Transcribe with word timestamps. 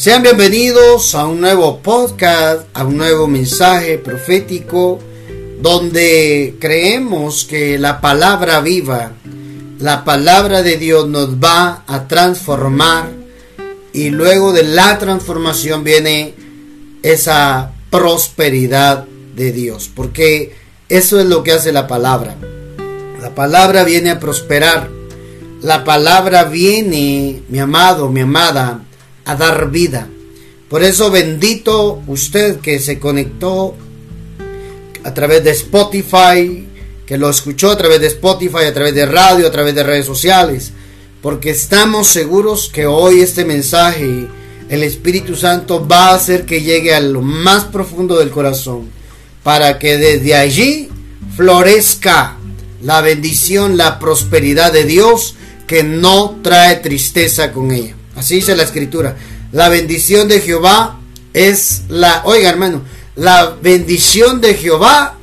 Sean 0.00 0.22
bienvenidos 0.22 1.14
a 1.14 1.26
un 1.26 1.42
nuevo 1.42 1.80
podcast, 1.80 2.62
a 2.72 2.86
un 2.86 2.96
nuevo 2.96 3.26
mensaje 3.26 3.98
profético, 3.98 4.98
donde 5.60 6.56
creemos 6.58 7.44
que 7.44 7.78
la 7.78 8.00
palabra 8.00 8.62
viva, 8.62 9.12
la 9.78 10.02
palabra 10.02 10.62
de 10.62 10.78
Dios 10.78 11.06
nos 11.06 11.34
va 11.34 11.84
a 11.86 12.08
transformar 12.08 13.10
y 13.92 14.08
luego 14.08 14.54
de 14.54 14.62
la 14.62 14.98
transformación 14.98 15.84
viene 15.84 16.32
esa 17.02 17.72
prosperidad 17.90 19.04
de 19.36 19.52
Dios, 19.52 19.90
porque 19.94 20.56
eso 20.88 21.20
es 21.20 21.26
lo 21.26 21.42
que 21.42 21.52
hace 21.52 21.72
la 21.72 21.86
palabra. 21.86 22.36
La 23.20 23.34
palabra 23.34 23.84
viene 23.84 24.08
a 24.08 24.18
prosperar. 24.18 24.88
La 25.60 25.84
palabra 25.84 26.44
viene, 26.44 27.42
mi 27.50 27.58
amado, 27.58 28.08
mi 28.08 28.20
amada, 28.20 28.86
a 29.30 29.36
dar 29.36 29.70
vida. 29.70 30.08
Por 30.68 30.82
eso 30.82 31.10
bendito 31.10 32.02
usted 32.06 32.60
que 32.60 32.78
se 32.78 32.98
conectó 32.98 33.74
a 35.02 35.14
través 35.14 35.42
de 35.44 35.50
Spotify, 35.50 36.66
que 37.06 37.18
lo 37.18 37.28
escuchó 37.28 37.70
a 37.70 37.76
través 37.76 38.00
de 38.00 38.06
Spotify, 38.06 38.64
a 38.68 38.74
través 38.74 38.94
de 38.94 39.06
radio, 39.06 39.46
a 39.46 39.50
través 39.50 39.74
de 39.74 39.82
redes 39.82 40.06
sociales, 40.06 40.72
porque 41.22 41.50
estamos 41.50 42.08
seguros 42.08 42.70
que 42.72 42.86
hoy 42.86 43.20
este 43.20 43.44
mensaje, 43.44 44.28
el 44.68 44.82
Espíritu 44.82 45.34
Santo 45.34 45.86
va 45.86 46.08
a 46.08 46.14
hacer 46.14 46.46
que 46.46 46.62
llegue 46.62 46.94
a 46.94 47.00
lo 47.00 47.20
más 47.20 47.64
profundo 47.64 48.18
del 48.18 48.30
corazón, 48.30 48.90
para 49.42 49.78
que 49.78 49.96
desde 49.96 50.34
allí 50.34 50.88
florezca 51.36 52.36
la 52.82 53.00
bendición, 53.00 53.76
la 53.76 53.98
prosperidad 53.98 54.72
de 54.72 54.84
Dios 54.84 55.34
que 55.66 55.82
no 55.82 56.38
trae 56.42 56.76
tristeza 56.76 57.52
con 57.52 57.70
ella. 57.70 57.96
Así 58.20 58.34
dice 58.34 58.54
la 58.54 58.64
escritura. 58.64 59.16
La 59.50 59.70
bendición 59.70 60.28
de 60.28 60.42
Jehová 60.42 61.00
es 61.32 61.84
la, 61.88 62.20
oiga 62.26 62.50
hermano, 62.50 62.82
la 63.16 63.56
bendición 63.62 64.42
de 64.42 64.52
Jehová 64.52 65.16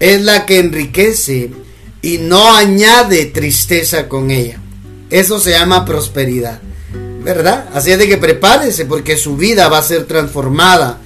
es 0.00 0.22
la 0.22 0.46
que 0.46 0.58
enriquece 0.58 1.50
y 2.00 2.16
no 2.16 2.56
añade 2.56 3.26
tristeza 3.26 4.08
con 4.08 4.30
ella. 4.30 4.58
Eso 5.10 5.38
se 5.38 5.50
llama 5.50 5.84
prosperidad. 5.84 6.62
¿Verdad? 7.22 7.68
Así 7.74 7.92
es 7.92 7.98
de 7.98 8.08
que 8.08 8.16
prepárese 8.16 8.86
porque 8.86 9.18
su 9.18 9.36
vida 9.36 9.68
va 9.68 9.76
a 9.76 9.82
ser 9.82 10.06
transformada. 10.06 11.00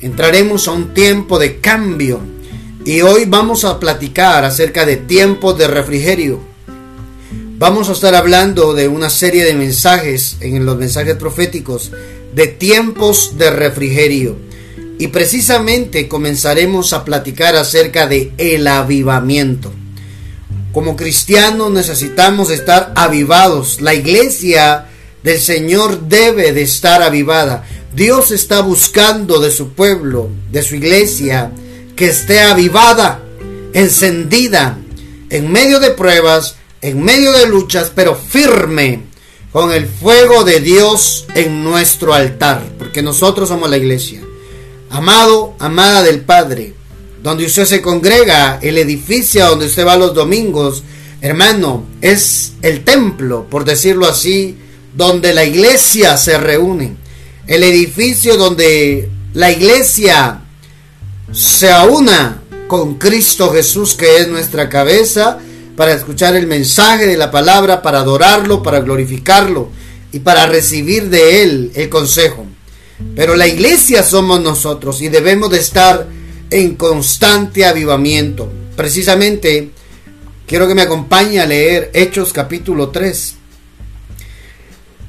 Entraremos 0.00 0.68
a 0.68 0.70
un 0.70 0.94
tiempo 0.94 1.40
de 1.40 1.58
cambio. 1.58 2.20
Y 2.84 3.00
hoy 3.00 3.24
vamos 3.24 3.64
a 3.64 3.80
platicar 3.80 4.44
acerca 4.44 4.86
de 4.86 4.98
tiempos 4.98 5.58
de 5.58 5.66
refrigerio. 5.66 6.49
Vamos 7.60 7.90
a 7.90 7.92
estar 7.92 8.14
hablando 8.14 8.72
de 8.72 8.88
una 8.88 9.10
serie 9.10 9.44
de 9.44 9.52
mensajes 9.52 10.38
en 10.40 10.64
los 10.64 10.78
mensajes 10.78 11.16
proféticos 11.16 11.92
de 12.34 12.46
tiempos 12.46 13.36
de 13.36 13.50
refrigerio. 13.50 14.34
Y 14.98 15.08
precisamente 15.08 16.08
comenzaremos 16.08 16.94
a 16.94 17.04
platicar 17.04 17.56
acerca 17.56 18.06
de 18.06 18.32
el 18.38 18.66
avivamiento. 18.66 19.70
Como 20.72 20.96
cristianos 20.96 21.70
necesitamos 21.70 22.48
estar 22.48 22.94
avivados. 22.96 23.82
La 23.82 23.92
iglesia 23.92 24.86
del 25.22 25.38
Señor 25.38 26.08
debe 26.08 26.54
de 26.54 26.62
estar 26.62 27.02
avivada. 27.02 27.66
Dios 27.94 28.30
está 28.30 28.62
buscando 28.62 29.38
de 29.38 29.50
su 29.50 29.74
pueblo, 29.74 30.30
de 30.50 30.62
su 30.62 30.76
iglesia, 30.76 31.52
que 31.94 32.06
esté 32.06 32.40
avivada, 32.40 33.20
encendida, 33.74 34.78
en 35.28 35.52
medio 35.52 35.78
de 35.78 35.90
pruebas, 35.90 36.56
en 36.82 37.02
medio 37.02 37.32
de 37.32 37.46
luchas, 37.46 37.92
pero 37.94 38.14
firme 38.14 39.02
con 39.52 39.72
el 39.72 39.86
fuego 39.86 40.44
de 40.44 40.60
Dios 40.60 41.26
en 41.34 41.64
nuestro 41.64 42.14
altar, 42.14 42.62
porque 42.78 43.02
nosotros 43.02 43.48
somos 43.48 43.68
la 43.68 43.76
iglesia. 43.76 44.22
Amado, 44.90 45.54
amada 45.58 46.02
del 46.02 46.20
Padre, 46.20 46.74
donde 47.22 47.46
usted 47.46 47.64
se 47.64 47.82
congrega, 47.82 48.58
el 48.62 48.78
edificio 48.78 49.46
donde 49.46 49.66
usted 49.66 49.86
va 49.86 49.96
los 49.96 50.14
domingos, 50.14 50.84
hermano, 51.20 51.84
es 52.00 52.52
el 52.62 52.84
templo, 52.84 53.46
por 53.50 53.64
decirlo 53.64 54.06
así, 54.06 54.56
donde 54.94 55.34
la 55.34 55.44
iglesia 55.44 56.16
se 56.16 56.38
reúne. 56.38 56.96
El 57.46 57.62
edificio 57.62 58.36
donde 58.36 59.10
la 59.34 59.50
iglesia 59.50 60.40
se 61.32 61.70
aúna 61.70 62.42
con 62.68 62.94
Cristo 62.94 63.52
Jesús, 63.52 63.94
que 63.94 64.18
es 64.18 64.28
nuestra 64.28 64.68
cabeza, 64.68 65.38
para 65.76 65.92
escuchar 65.92 66.36
el 66.36 66.46
mensaje 66.46 67.06
de 67.06 67.16
la 67.16 67.30
palabra, 67.30 67.82
para 67.82 68.00
adorarlo, 68.00 68.62
para 68.62 68.80
glorificarlo 68.80 69.70
y 70.12 70.20
para 70.20 70.46
recibir 70.46 71.08
de 71.08 71.42
él 71.42 71.72
el 71.74 71.88
consejo. 71.88 72.46
Pero 73.16 73.34
la 73.34 73.46
iglesia 73.46 74.02
somos 74.02 74.40
nosotros 74.40 75.00
y 75.00 75.08
debemos 75.08 75.50
de 75.50 75.58
estar 75.58 76.06
en 76.50 76.74
constante 76.74 77.64
avivamiento. 77.64 78.50
Precisamente, 78.76 79.70
quiero 80.46 80.68
que 80.68 80.74
me 80.74 80.82
acompañe 80.82 81.40
a 81.40 81.46
leer 81.46 81.90
Hechos 81.94 82.32
capítulo 82.32 82.90
3. 82.90 83.36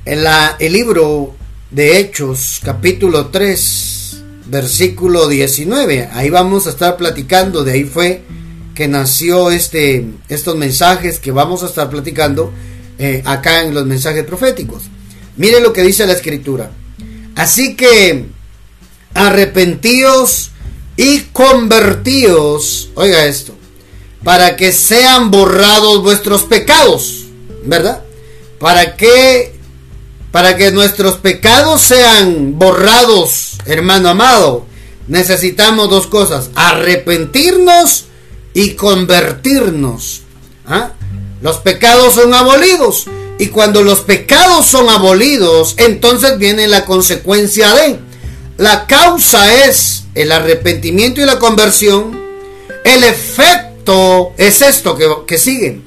En 0.05 0.23
la, 0.23 0.55
el 0.59 0.73
libro 0.73 1.35
de 1.69 1.99
Hechos 1.99 2.61
capítulo 2.63 3.27
3, 3.27 4.23
versículo 4.47 5.27
19. 5.27 6.09
Ahí 6.11 6.29
vamos 6.29 6.67
a 6.67 6.71
estar 6.71 6.97
platicando, 6.97 7.63
de 7.63 7.71
ahí 7.71 7.83
fue 7.83 8.23
que 8.75 8.87
nació 8.87 9.51
este, 9.51 10.05
estos 10.29 10.55
mensajes 10.55 11.19
que 11.19 11.31
vamos 11.31 11.63
a 11.63 11.67
estar 11.67 11.89
platicando 11.89 12.51
eh, 12.97 13.21
acá 13.25 13.63
en 13.63 13.73
los 13.73 13.85
mensajes 13.85 14.23
proféticos. 14.23 14.83
Mire 15.37 15.59
lo 15.59 15.73
que 15.73 15.81
dice 15.81 16.05
la 16.05 16.13
escritura. 16.13 16.71
Así 17.35 17.75
que 17.75 18.25
arrepentíos 19.13 20.51
y 20.97 21.21
convertíos, 21.31 22.89
oiga 22.95 23.25
esto, 23.25 23.55
para 24.23 24.55
que 24.55 24.71
sean 24.71 25.31
borrados 25.31 26.03
vuestros 26.03 26.43
pecados, 26.43 27.25
¿verdad? 27.65 28.03
Para 28.59 28.95
que 28.95 29.59
para 30.31 30.55
que 30.55 30.71
nuestros 30.71 31.15
pecados 31.15 31.81
sean 31.81 32.57
borrados, 32.57 33.57
hermano 33.65 34.07
amado, 34.07 34.65
necesitamos 35.07 35.89
dos 35.89 36.07
cosas, 36.07 36.51
arrepentirnos 36.55 38.05
y 38.53 38.71
convertirnos. 38.71 40.21
¿ah? 40.65 40.91
Los 41.41 41.57
pecados 41.57 42.15
son 42.15 42.33
abolidos. 42.33 43.07
Y 43.39 43.47
cuando 43.47 43.81
los 43.81 44.01
pecados 44.01 44.67
son 44.67 44.89
abolidos, 44.89 45.75
entonces 45.77 46.37
viene 46.37 46.67
la 46.67 46.85
consecuencia 46.85 47.73
de. 47.73 47.99
La 48.57 48.85
causa 48.85 49.65
es 49.65 50.03
el 50.13 50.31
arrepentimiento 50.31 51.21
y 51.21 51.25
la 51.25 51.39
conversión. 51.39 52.21
El 52.83 53.03
efecto 53.03 54.33
es 54.37 54.61
esto 54.61 54.95
que, 54.95 55.07
que 55.25 55.39
sigue. 55.39 55.81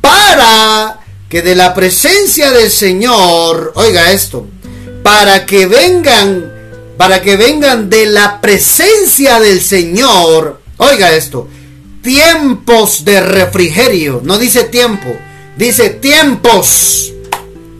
Para 0.00 1.00
que 1.28 1.42
de 1.42 1.56
la 1.56 1.74
presencia 1.74 2.52
del 2.52 2.70
Señor, 2.70 3.72
oiga 3.74 4.12
esto, 4.12 4.46
para 5.02 5.46
que 5.46 5.66
vengan, 5.66 6.52
para 6.96 7.20
que 7.22 7.36
vengan 7.36 7.90
de 7.90 8.06
la 8.06 8.40
presencia 8.40 9.40
del 9.40 9.60
Señor, 9.60 10.60
oiga 10.76 11.12
esto, 11.12 11.48
tiempos 12.04 13.04
de 13.04 13.20
refrigerio. 13.20 14.20
No 14.22 14.38
dice 14.38 14.64
tiempo, 14.64 15.16
dice 15.56 15.90
tiempos. 15.90 17.12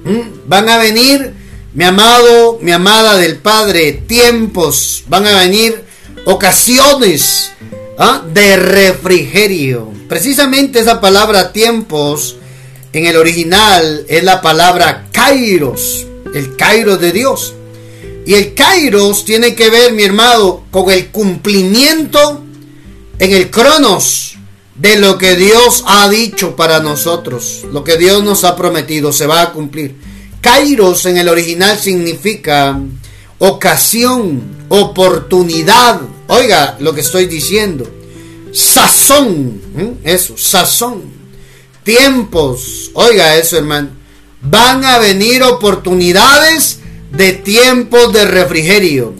¿Mm? 0.04 0.48
Van 0.48 0.68
a 0.68 0.78
venir, 0.78 1.32
mi 1.74 1.84
amado, 1.84 2.58
mi 2.60 2.72
amada 2.72 3.16
del 3.18 3.36
Padre, 3.36 3.92
tiempos. 3.92 5.04
Van 5.06 5.26
a 5.26 5.38
venir 5.38 5.84
ocasiones 6.24 7.52
¿ah? 7.98 8.22
de 8.32 8.56
refrigerio. 8.56 9.92
Precisamente 10.08 10.80
esa 10.80 11.00
palabra 11.00 11.52
tiempos 11.52 12.36
en 12.92 13.06
el 13.06 13.16
original 13.16 14.06
es 14.08 14.24
la 14.24 14.40
palabra 14.40 15.08
kairos, 15.12 16.06
el 16.34 16.56
kairos 16.56 16.98
de 16.98 17.12
Dios. 17.12 17.54
Y 18.26 18.34
el 18.34 18.54
kairos 18.54 19.26
tiene 19.26 19.54
que 19.54 19.68
ver, 19.68 19.92
mi 19.92 20.02
hermano, 20.04 20.64
con 20.70 20.90
el 20.90 21.08
cumplimiento 21.08 22.43
en 23.18 23.32
el 23.32 23.50
cronos 23.50 24.36
de 24.74 24.96
lo 24.96 25.18
que 25.18 25.36
Dios 25.36 25.84
ha 25.86 26.08
dicho 26.08 26.56
para 26.56 26.80
nosotros, 26.80 27.64
lo 27.72 27.84
que 27.84 27.96
Dios 27.96 28.24
nos 28.24 28.44
ha 28.44 28.56
prometido, 28.56 29.12
se 29.12 29.26
va 29.26 29.42
a 29.42 29.52
cumplir. 29.52 29.94
Kairos 30.40 31.06
en 31.06 31.16
el 31.16 31.28
original 31.28 31.78
significa 31.78 32.78
ocasión, 33.38 34.66
oportunidad. 34.68 36.00
Oiga 36.28 36.76
lo 36.80 36.94
que 36.94 37.00
estoy 37.00 37.26
diciendo. 37.26 37.90
Sazón, 38.52 40.00
eso, 40.04 40.36
sazón. 40.36 41.02
Tiempos, 41.82 42.90
oiga 42.94 43.36
eso 43.36 43.56
hermano. 43.58 43.90
Van 44.42 44.84
a 44.84 44.98
venir 44.98 45.42
oportunidades 45.42 46.80
de 47.10 47.32
tiempos 47.32 48.12
de 48.12 48.24
refrigerio. 48.26 49.14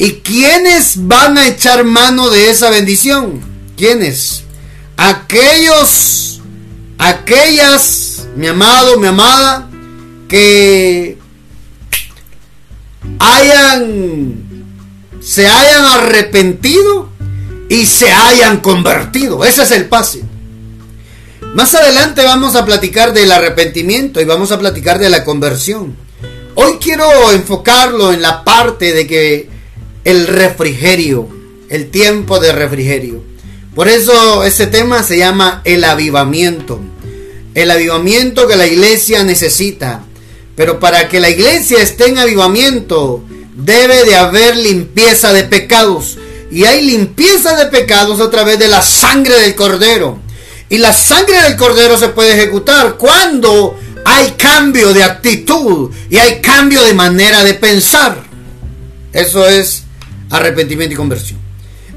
¿Y 0.00 0.22
quiénes 0.22 1.06
van 1.06 1.36
a 1.36 1.46
echar 1.46 1.84
mano 1.84 2.30
de 2.30 2.48
esa 2.48 2.70
bendición? 2.70 3.42
¿Quiénes? 3.76 4.44
Aquellos, 4.96 6.40
aquellas, 6.96 8.26
mi 8.34 8.46
amado, 8.46 8.98
mi 8.98 9.08
amada, 9.08 9.68
que 10.26 11.18
hayan 13.18 14.70
se 15.20 15.46
hayan 15.46 15.84
arrepentido 15.84 17.10
y 17.68 17.84
se 17.84 18.10
hayan 18.10 18.60
convertido. 18.60 19.44
Ese 19.44 19.64
es 19.64 19.70
el 19.70 19.84
pase. 19.84 20.22
Más 21.54 21.74
adelante 21.74 22.24
vamos 22.24 22.56
a 22.56 22.64
platicar 22.64 23.12
del 23.12 23.32
arrepentimiento 23.32 24.18
y 24.18 24.24
vamos 24.24 24.50
a 24.50 24.58
platicar 24.58 24.98
de 24.98 25.10
la 25.10 25.24
conversión. 25.24 25.94
Hoy 26.54 26.78
quiero 26.80 27.32
enfocarlo 27.32 28.14
en 28.14 28.22
la 28.22 28.44
parte 28.44 28.94
de 28.94 29.06
que 29.06 29.49
el 30.04 30.26
refrigerio, 30.26 31.28
el 31.68 31.90
tiempo 31.90 32.38
de 32.38 32.52
refrigerio. 32.52 33.22
Por 33.74 33.88
eso 33.88 34.44
ese 34.44 34.66
tema 34.66 35.02
se 35.02 35.18
llama 35.18 35.62
el 35.64 35.84
avivamiento. 35.84 36.80
El 37.54 37.70
avivamiento 37.70 38.46
que 38.46 38.56
la 38.56 38.66
iglesia 38.66 39.22
necesita. 39.24 40.02
Pero 40.56 40.80
para 40.80 41.08
que 41.08 41.20
la 41.20 41.30
iglesia 41.30 41.80
esté 41.80 42.08
en 42.08 42.18
avivamiento, 42.18 43.24
debe 43.54 44.04
de 44.04 44.16
haber 44.16 44.56
limpieza 44.56 45.32
de 45.32 45.44
pecados. 45.44 46.18
Y 46.50 46.64
hay 46.64 46.84
limpieza 46.84 47.56
de 47.56 47.66
pecados 47.66 48.20
a 48.20 48.30
través 48.30 48.58
de 48.58 48.68
la 48.68 48.82
sangre 48.82 49.38
del 49.38 49.54
cordero. 49.54 50.18
Y 50.68 50.78
la 50.78 50.92
sangre 50.92 51.42
del 51.42 51.56
cordero 51.56 51.96
se 51.96 52.08
puede 52.08 52.34
ejecutar 52.34 52.96
cuando 52.96 53.76
hay 54.04 54.32
cambio 54.32 54.92
de 54.92 55.02
actitud 55.04 55.90
y 56.08 56.16
hay 56.16 56.40
cambio 56.40 56.82
de 56.82 56.94
manera 56.94 57.44
de 57.44 57.54
pensar. 57.54 58.22
Eso 59.12 59.48
es 59.48 59.84
arrepentimiento 60.30 60.94
y 60.94 60.96
conversión. 60.96 61.38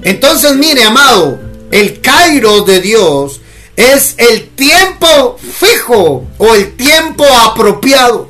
Entonces, 0.04 0.56
mire, 0.56 0.84
amado, 0.84 1.40
el 1.72 2.02
Cairo 2.02 2.64
de 2.64 2.82
Dios 2.82 3.40
es 3.76 4.16
el 4.18 4.50
tiempo 4.50 5.38
fijo 5.40 6.28
o 6.38 6.56
el 6.56 6.76
tiempo 6.76 7.26
apropiado. 7.26 8.30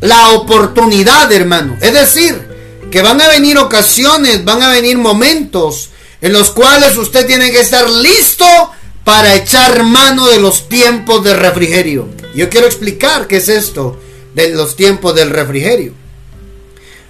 La 0.00 0.30
oportunidad, 0.30 1.30
hermano. 1.32 1.76
Es 1.80 1.92
decir, 1.92 2.48
que 2.90 3.02
van 3.02 3.20
a 3.20 3.28
venir 3.28 3.56
ocasiones, 3.58 4.44
van 4.44 4.62
a 4.62 4.70
venir 4.70 4.98
momentos 4.98 5.90
en 6.20 6.32
los 6.32 6.50
cuales 6.50 6.96
usted 6.96 7.26
tiene 7.26 7.50
que 7.50 7.60
estar 7.60 7.88
listo 7.88 8.46
para 9.04 9.34
echar 9.34 9.82
mano 9.82 10.26
de 10.26 10.38
los 10.38 10.68
tiempos 10.68 11.24
de 11.24 11.34
refrigerio. 11.34 12.08
Yo 12.34 12.48
quiero 12.48 12.66
explicar 12.66 13.26
qué 13.26 13.36
es 13.36 13.48
esto 13.48 13.98
de 14.34 14.50
los 14.50 14.76
tiempos 14.76 15.14
del 15.14 15.30
refrigerio. 15.30 15.92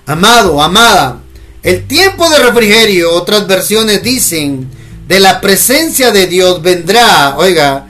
Amado, 0.06 0.62
amada, 0.62 1.21
el 1.62 1.86
tiempo 1.86 2.28
de 2.28 2.38
refrigerio, 2.38 3.12
otras 3.12 3.46
versiones 3.46 4.02
dicen, 4.02 4.68
de 5.06 5.20
la 5.20 5.40
presencia 5.40 6.10
de 6.10 6.26
Dios 6.26 6.62
vendrá, 6.62 7.36
oiga, 7.36 7.86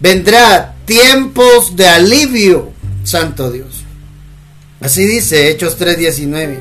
vendrá 0.00 0.74
tiempos 0.86 1.76
de 1.76 1.86
alivio, 1.86 2.72
santo 3.04 3.50
Dios. 3.50 3.84
Así 4.80 5.04
dice 5.04 5.50
Hechos 5.50 5.76
3:19. 5.78 6.58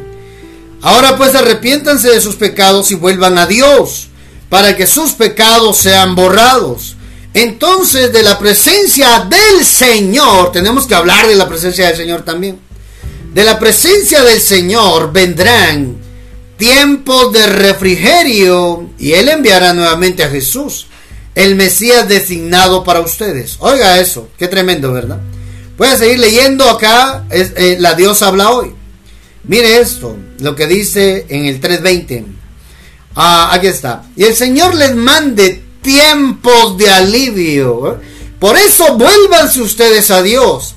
Ahora 0.83 1.17
pues 1.17 1.33
arrepiéntanse 1.33 2.09
de 2.09 2.21
sus 2.21 2.35
pecados 2.35 2.91
y 2.91 2.95
vuelvan 2.95 3.37
a 3.37 3.47
Dios, 3.47 4.09
para 4.49 4.75
que 4.75 4.85
sus 4.85 5.13
pecados 5.13 5.77
sean 5.77 6.15
borrados. 6.15 6.95
Entonces 7.33 8.11
de 8.11 8.21
la 8.21 8.37
presencia 8.37 9.27
del 9.29 9.65
Señor, 9.65 10.51
tenemos 10.51 10.85
que 10.85 10.95
hablar 10.95 11.25
de 11.25 11.35
la 11.35 11.47
presencia 11.47 11.87
del 11.87 11.97
Señor 11.97 12.23
también. 12.23 12.59
De 13.33 13.43
la 13.43 13.57
presencia 13.57 14.21
del 14.23 14.41
Señor 14.41 15.13
vendrán 15.13 16.00
tiempos 16.61 17.33
de 17.33 17.47
refrigerio 17.47 18.87
y 18.99 19.13
Él 19.13 19.29
enviará 19.29 19.73
nuevamente 19.73 20.23
a 20.23 20.29
Jesús, 20.29 20.85
el 21.33 21.55
Mesías 21.55 22.07
designado 22.07 22.83
para 22.83 22.99
ustedes. 22.99 23.55
Oiga 23.61 23.99
eso, 23.99 24.29
qué 24.37 24.47
tremendo, 24.47 24.93
¿verdad? 24.93 25.19
Voy 25.75 25.87
a 25.87 25.97
seguir 25.97 26.19
leyendo 26.19 26.69
acá, 26.69 27.25
eh, 27.31 27.77
la 27.79 27.95
Dios 27.95 28.21
habla 28.21 28.51
hoy. 28.51 28.75
Mire 29.43 29.79
esto, 29.79 30.15
lo 30.37 30.55
que 30.55 30.67
dice 30.67 31.25
en 31.29 31.45
el 31.45 31.59
3.20. 31.59 32.25
Ah, 33.15 33.49
aquí 33.53 33.65
está. 33.65 34.03
Y 34.15 34.25
el 34.25 34.35
Señor 34.35 34.75
les 34.75 34.93
mande 34.95 35.63
tiempos 35.81 36.77
de 36.77 36.91
alivio. 36.91 37.93
¿eh? 37.93 37.97
Por 38.39 38.55
eso 38.55 38.99
vuélvanse 38.99 39.63
ustedes 39.63 40.11
a 40.11 40.21
Dios. 40.21 40.75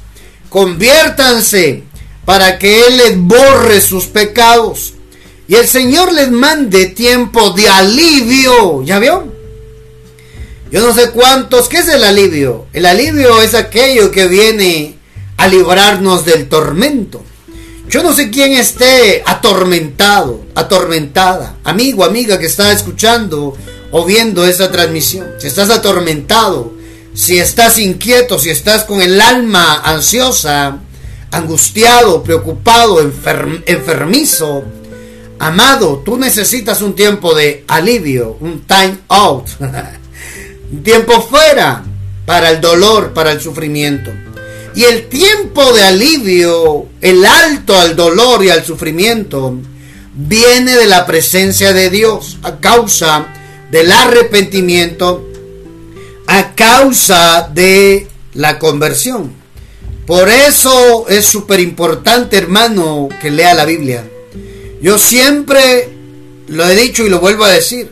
Conviértanse 0.48 1.82
para 2.25 2.58
que 2.58 2.86
Él 2.86 2.96
les 2.96 3.19
borre 3.19 3.82
sus 3.82 4.06
pecados 4.06 4.94
y 5.46 5.56
el 5.56 5.69
Señor 5.69 6.12
les 6.12 6.31
mande 6.31 6.87
tiempo 6.87 7.50
de 7.50 7.69
alivio. 7.69 8.82
¿Ya 8.82 8.99
vio? 8.99 9.32
Yo 10.70 10.81
no 10.81 10.94
sé 10.94 11.11
cuántos. 11.11 11.69
¿Qué 11.69 11.79
es 11.79 11.88
el 11.88 12.02
alivio? 12.02 12.67
El 12.73 12.87
alivio 12.87 13.41
es 13.43 13.55
aquello 13.55 14.11
que 14.11 14.26
viene 14.26 14.99
a 15.37 15.49
librarnos 15.49 16.25
del 16.25 16.49
tormento. 16.49 17.23
Yo 17.88 18.02
no 18.02 18.14
sé 18.14 18.31
quién 18.31 18.52
esté 18.55 19.23
atormentado, 19.26 20.41
atormentada, 20.55 21.56
amigo, 21.64 22.05
amiga 22.05 22.38
que 22.38 22.46
está 22.46 22.73
escuchando 22.73 23.56
o 23.91 24.05
viendo 24.05 24.46
esa 24.46 24.70
transmisión. 24.73 25.26
Si 25.38 25.46
estás 25.46 25.70
atormentado, 25.70 26.73
si 27.12 27.38
estás 27.38 27.79
inquieto, 27.79 28.38
si 28.38 28.50
estás 28.50 28.85
con 28.85 29.02
el 29.02 29.20
alma 29.20 29.82
ansiosa, 29.85 30.79
angustiado, 31.31 32.23
preocupado, 32.23 33.00
enfermizo, 33.00 34.64
Amado, 35.38 36.02
tú 36.04 36.16
necesitas 36.16 36.81
un 36.81 36.94
tiempo 36.94 37.34
de 37.34 37.64
alivio, 37.66 38.36
un 38.40 38.64
time 38.66 38.98
out, 39.08 39.48
un 40.72 40.82
tiempo 40.82 41.20
fuera 41.20 41.84
para 42.25 42.50
el 42.50 42.60
dolor, 42.60 43.12
para 43.12 43.32
el 43.32 43.40
sufrimiento. 43.40 44.10
Y 44.75 44.84
el 44.84 45.08
tiempo 45.08 45.72
de 45.72 45.84
alivio, 45.84 46.86
el 47.00 47.25
alto 47.25 47.78
al 47.78 47.94
dolor 47.94 48.44
y 48.44 48.50
al 48.50 48.64
sufrimiento, 48.64 49.56
viene 50.14 50.76
de 50.76 50.86
la 50.86 51.06
presencia 51.06 51.72
de 51.72 51.90
Dios 51.90 52.38
a 52.42 52.58
causa 52.58 53.26
del 53.70 53.92
arrepentimiento, 53.92 55.28
a 56.26 56.54
causa 56.54 57.48
de 57.52 58.08
la 58.34 58.58
conversión. 58.58 59.32
Por 60.06 60.28
eso 60.28 61.08
es 61.08 61.25
súper 61.25 61.60
importante, 61.60 62.36
hermano, 62.36 63.08
que 63.20 63.31
lea 63.31 63.54
la 63.54 63.64
Biblia. 63.64 64.04
Yo 64.80 64.98
siempre 64.98 65.88
lo 66.48 66.66
he 66.66 66.76
dicho 66.76 67.04
y 67.04 67.10
lo 67.10 67.20
vuelvo 67.20 67.44
a 67.44 67.50
decir. 67.50 67.90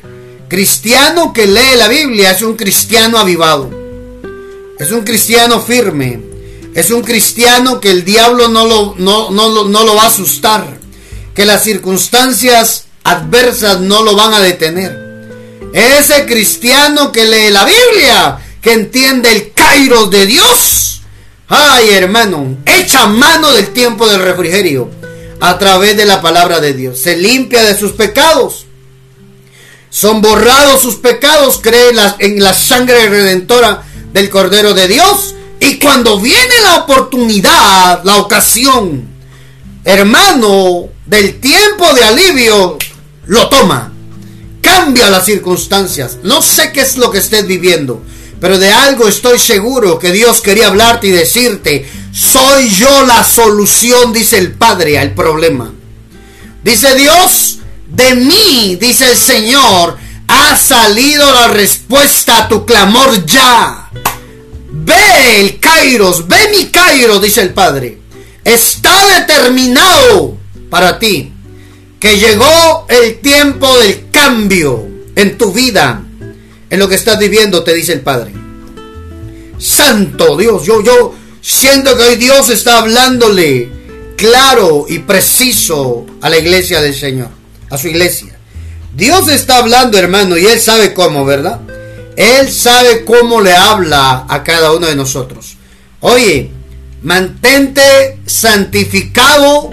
Cristiano 0.49 1.32
que 1.32 1.46
lee 1.46 1.76
la 1.76 1.88
Biblia 1.88 2.32
es 2.32 2.43
un 2.43 2.55
cristiano 2.55 3.19
avivado. 3.19 3.70
Es 4.79 4.93
un 4.93 5.02
cristiano 5.02 5.61
firme. 5.61 6.20
Es 6.74 6.91
un 6.91 7.03
cristiano 7.03 7.81
que 7.81 7.91
el 7.91 8.05
diablo 8.05 8.48
no 8.48 8.67
lo, 8.67 8.94
no, 8.98 9.31
no 9.31 9.84
lo 9.84 9.94
va 9.94 10.05
a 10.05 10.08
asustar. 10.08 10.79
Que 11.34 11.44
las 11.44 11.65
circunstancias 11.65 12.86
adversas 13.05 13.81
no 13.81 14.03
lo 14.03 14.15
van 14.15 14.34
a 14.34 14.41
detener. 14.41 15.01
Ese 15.72 16.27
cristiano 16.27 17.12
que 17.12 17.24
lee 17.24 17.51
la 17.51 17.65
Biblia, 17.65 18.39
que 18.60 18.72
entiende 18.72 19.32
el 19.32 19.53
Cairo 19.53 20.06
de 20.06 20.27
Dios. 20.27 21.01
Ay, 21.48 21.91
hermano, 21.91 22.58
echa 22.67 23.06
mano 23.06 23.53
del 23.53 23.69
tiempo 23.69 24.06
del 24.06 24.20
refrigerio 24.20 25.02
a 25.43 25.58
través 25.58 25.96
de 25.96 26.05
la 26.05 26.22
palabra 26.22 26.61
de 26.61 26.72
Dios. 26.72 27.01
Se 27.01 27.17
limpia 27.17 27.65
de 27.65 27.77
sus 27.77 27.93
pecados. 27.93 28.67
Son 29.91 30.22
borrados 30.22 30.81
sus 30.81 30.94
pecados, 30.94 31.58
cree 31.61 31.91
en 32.20 32.41
la 32.41 32.55
sangre 32.55 33.08
redentora 33.08 33.82
del 34.13 34.31
Cordero 34.31 34.72
de 34.72 34.87
Dios. 34.87 35.34
Y 35.58 35.81
cuando 35.81 36.20
viene 36.20 36.61
la 36.63 36.77
oportunidad, 36.77 38.05
la 38.05 38.19
ocasión, 38.19 39.08
hermano, 39.84 40.84
del 41.06 41.41
tiempo 41.41 41.93
de 41.93 42.05
alivio, 42.05 42.79
lo 43.27 43.49
toma. 43.49 43.93
Cambia 44.61 45.11
las 45.11 45.25
circunstancias. 45.25 46.19
No 46.22 46.41
sé 46.41 46.70
qué 46.70 46.82
es 46.82 46.96
lo 46.99 47.11
que 47.11 47.19
estés 47.19 47.49
viviendo, 47.49 48.01
pero 48.43 48.58
de 48.58 48.72
algo 48.72 49.06
estoy 49.06 49.39
seguro 49.39 50.01
que 50.01 50.11
Dios 50.11 50.41
quería 50.41 50.67
hablarte 50.67 51.06
y 51.06 51.11
decirte, 51.13 51.89
soy 52.13 52.70
yo 52.70 53.06
la 53.06 53.22
solución, 53.22 54.13
dice 54.13 54.37
el 54.37 54.51
Padre, 54.55 54.99
al 54.99 55.15
problema. 55.15 55.72
Dice 56.65 56.93
Dios, 56.96 57.61
de 57.87 58.17
mí, 58.17 58.77
dice 58.81 59.13
el 59.13 59.17
Señor, 59.17 59.96
ha 60.27 60.56
salido 60.56 61.32
la 61.32 61.49
respuesta 61.53 62.39
a 62.39 62.49
tu 62.49 62.67
clamor 62.67 63.25
ya. 63.25 63.89
Ve 64.72 65.41
el 65.41 65.61
Kairos, 65.61 66.27
ve 66.27 66.49
mi 66.51 66.65
Cairo, 66.67 67.20
dice 67.20 67.43
el 67.43 67.55
Padre. 67.55 68.01
Está 68.44 69.20
determinado 69.20 70.37
para 70.69 70.99
ti 70.99 71.32
que 72.01 72.19
llegó 72.19 72.87
el 72.89 73.20
tiempo 73.20 73.79
del 73.79 74.11
cambio 74.11 74.84
en 75.15 75.39
tu 75.39 75.53
vida, 75.53 76.03
en 76.72 76.81
lo 76.81 76.88
que 76.88 76.96
estás 76.96 77.20
viviendo, 77.20 77.62
te 77.62 77.72
dice 77.72 77.93
el 77.93 78.00
Padre. 78.00 78.32
Santo 79.58 80.36
Dios, 80.36 80.64
yo, 80.64 80.82
yo, 80.82 81.14
Siento 81.43 81.96
que 81.96 82.05
hoy 82.05 82.17
Dios 82.17 82.48
está 82.50 82.79
hablándole 82.79 83.69
claro 84.17 84.86
y 84.88 85.00
preciso 85.00 86.06
a 86.20 86.31
la 86.31 86.38
iglesia 86.38 86.81
del 86.81 86.94
Señor, 86.94 87.31
a 87.69 87.76
su 87.76 87.88
iglesia. 87.88 88.38
Dios 88.94 89.29
está 89.29 89.56
hablando, 89.56 89.98
hermano, 89.98 90.38
y 90.38 90.46
Él 90.46 90.60
sabe 90.60 90.94
cómo, 90.94 91.24
¿verdad? 91.24 91.60
Él 92.17 92.50
sabe 92.52 93.05
cómo 93.05 93.41
le 93.41 93.52
habla 93.52 94.24
a 94.29 94.44
cada 94.44 94.70
uno 94.70 94.86
de 94.86 94.94
nosotros. 94.94 95.56
Oye, 95.98 96.52
mantente 97.02 98.20
santificado 98.24 99.70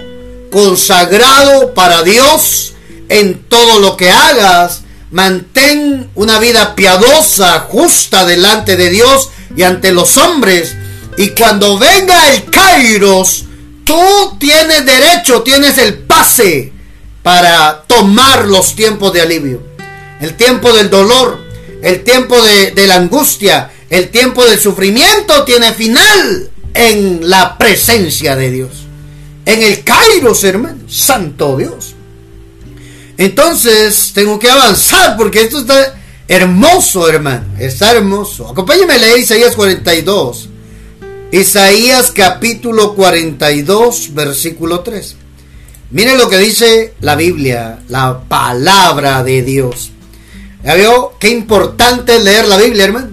consagrado 0.50 1.72
para 1.72 2.02
Dios 2.02 2.74
en 3.08 3.44
todo 3.44 3.78
lo 3.78 3.96
que 3.96 4.10
hagas. 4.10 4.82
Mantén 5.10 6.10
una 6.14 6.38
vida 6.38 6.74
piadosa, 6.76 7.60
justa 7.60 8.24
delante 8.24 8.76
de 8.76 8.90
Dios 8.90 9.30
y 9.56 9.62
ante 9.62 9.92
los 9.92 10.16
hombres. 10.16 10.76
Y 11.16 11.30
cuando 11.30 11.78
venga 11.78 12.32
el 12.32 12.44
Kairos, 12.44 13.44
tú 13.84 14.36
tienes 14.38 14.86
derecho, 14.86 15.42
tienes 15.42 15.78
el 15.78 15.98
pase 15.98 16.72
para 17.22 17.82
tomar 17.82 18.46
los 18.46 18.74
tiempos 18.74 19.12
de 19.12 19.22
alivio. 19.22 19.62
El 20.20 20.34
tiempo 20.36 20.72
del 20.72 20.90
dolor, 20.90 21.38
el 21.82 22.04
tiempo 22.04 22.40
de, 22.40 22.86
la 22.86 22.96
angustia, 22.96 23.70
el 23.88 24.10
tiempo 24.10 24.44
del 24.44 24.60
sufrimiento 24.60 25.44
tiene 25.44 25.72
final 25.72 26.50
en 26.74 27.28
la 27.28 27.58
presencia 27.58 28.36
de 28.36 28.50
Dios. 28.50 28.70
En 29.44 29.62
el 29.62 29.82
Kairos, 29.82 30.44
hermano. 30.44 30.88
Santo 30.88 31.56
Dios. 31.56 31.89
Entonces, 33.20 34.12
tengo 34.14 34.38
que 34.38 34.48
avanzar 34.48 35.14
porque 35.14 35.42
esto 35.42 35.58
está 35.58 35.94
hermoso, 36.26 37.06
hermano. 37.06 37.54
Está 37.58 37.90
hermoso. 37.90 38.48
Acompáñame 38.48 38.94
a 38.94 38.96
leer 38.96 39.18
Isaías 39.18 39.54
42. 39.54 40.48
Isaías 41.30 42.12
capítulo 42.12 42.94
42, 42.94 44.14
versículo 44.14 44.80
3. 44.80 45.16
Miren 45.90 46.16
lo 46.16 46.30
que 46.30 46.38
dice 46.38 46.94
la 47.02 47.14
Biblia, 47.14 47.80
la 47.88 48.20
palabra 48.20 49.22
de 49.22 49.42
Dios. 49.42 49.90
¿Ya 50.64 50.72
vio 50.76 51.12
qué 51.20 51.28
importante 51.28 52.16
es 52.16 52.24
leer 52.24 52.48
la 52.48 52.56
Biblia, 52.56 52.84
hermano? 52.84 53.10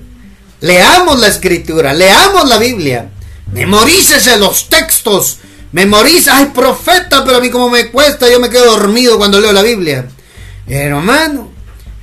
Leamos 0.62 1.20
la 1.20 1.28
escritura, 1.28 1.94
leamos 1.94 2.48
la 2.48 2.58
Biblia. 2.58 3.10
Memorícese 3.52 4.38
los 4.38 4.70
textos. 4.70 5.40
Memoriza, 5.72 6.38
ay 6.38 6.48
profeta, 6.54 7.24
pero 7.26 7.38
a 7.38 7.42
mí 7.42 7.50
como 7.50 7.70
me 7.70 7.90
cuesta, 7.90 8.30
yo 8.30 8.40
me 8.40 8.50
quedo 8.50 8.66
dormido 8.66 9.18
cuando 9.18 9.40
leo 9.40 9.52
la 9.52 9.62
Biblia. 9.62 10.08
Hermano, 10.66 11.52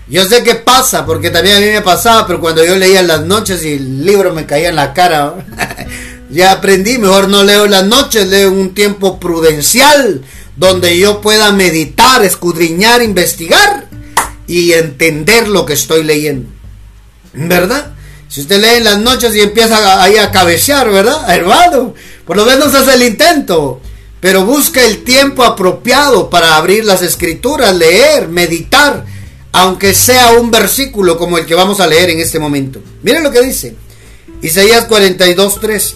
yo 0.06 0.24
sé 0.24 0.42
qué 0.42 0.54
pasa, 0.54 1.06
porque 1.06 1.30
también 1.30 1.56
a 1.56 1.60
mí 1.60 1.66
me 1.66 1.80
pasaba, 1.80 2.26
pero 2.26 2.40
cuando 2.40 2.64
yo 2.64 2.76
leía 2.76 3.00
en 3.00 3.08
las 3.08 3.22
noches 3.22 3.64
y 3.64 3.74
el 3.74 4.04
libro 4.04 4.34
me 4.34 4.44
caía 4.46 4.68
en 4.68 4.76
la 4.76 4.92
cara, 4.92 5.34
ya 6.30 6.52
aprendí, 6.52 6.98
mejor 6.98 7.28
no 7.28 7.42
leo 7.42 7.64
en 7.64 7.70
las 7.70 7.84
noches, 7.84 8.26
leo 8.28 8.50
un 8.50 8.74
tiempo 8.74 9.18
prudencial, 9.18 10.22
donde 10.56 10.98
yo 10.98 11.20
pueda 11.20 11.50
meditar, 11.52 12.22
escudriñar, 12.22 13.02
investigar 13.02 13.88
y 14.46 14.72
entender 14.72 15.48
lo 15.48 15.64
que 15.64 15.72
estoy 15.72 16.04
leyendo. 16.04 16.50
¿Verdad? 17.32 17.94
Si 18.28 18.40
usted 18.40 18.60
lee 18.60 18.78
en 18.78 18.84
las 18.84 18.98
noches 18.98 19.34
y 19.34 19.40
empieza 19.40 20.02
ahí 20.02 20.16
a 20.16 20.30
cabecear, 20.30 20.90
¿verdad? 20.90 21.32
Hermano, 21.32 21.94
por 22.26 22.36
lo 22.36 22.44
menos 22.44 22.74
hace 22.74 22.94
el 22.94 23.02
intento. 23.02 23.80
Pero 24.20 24.46
busca 24.46 24.82
el 24.82 25.04
tiempo 25.04 25.44
apropiado 25.44 26.30
para 26.30 26.56
abrir 26.56 26.84
las 26.84 27.02
escrituras, 27.02 27.74
leer, 27.76 28.28
meditar, 28.28 29.04
aunque 29.52 29.92
sea 29.92 30.32
un 30.32 30.50
versículo 30.50 31.18
como 31.18 31.36
el 31.36 31.44
que 31.44 31.54
vamos 31.54 31.78
a 31.80 31.86
leer 31.86 32.08
en 32.10 32.20
este 32.20 32.38
momento. 32.38 32.80
Miren 33.02 33.22
lo 33.22 33.30
que 33.30 33.42
dice. 33.42 33.76
Isaías 34.40 34.88
42.3. 34.88 35.94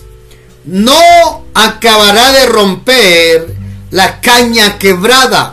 No 0.67 1.45
acabará 1.55 2.33
de 2.33 2.47
romper 2.47 3.55
la 3.91 4.21
caña 4.21 4.79
quebrada. 4.79 5.53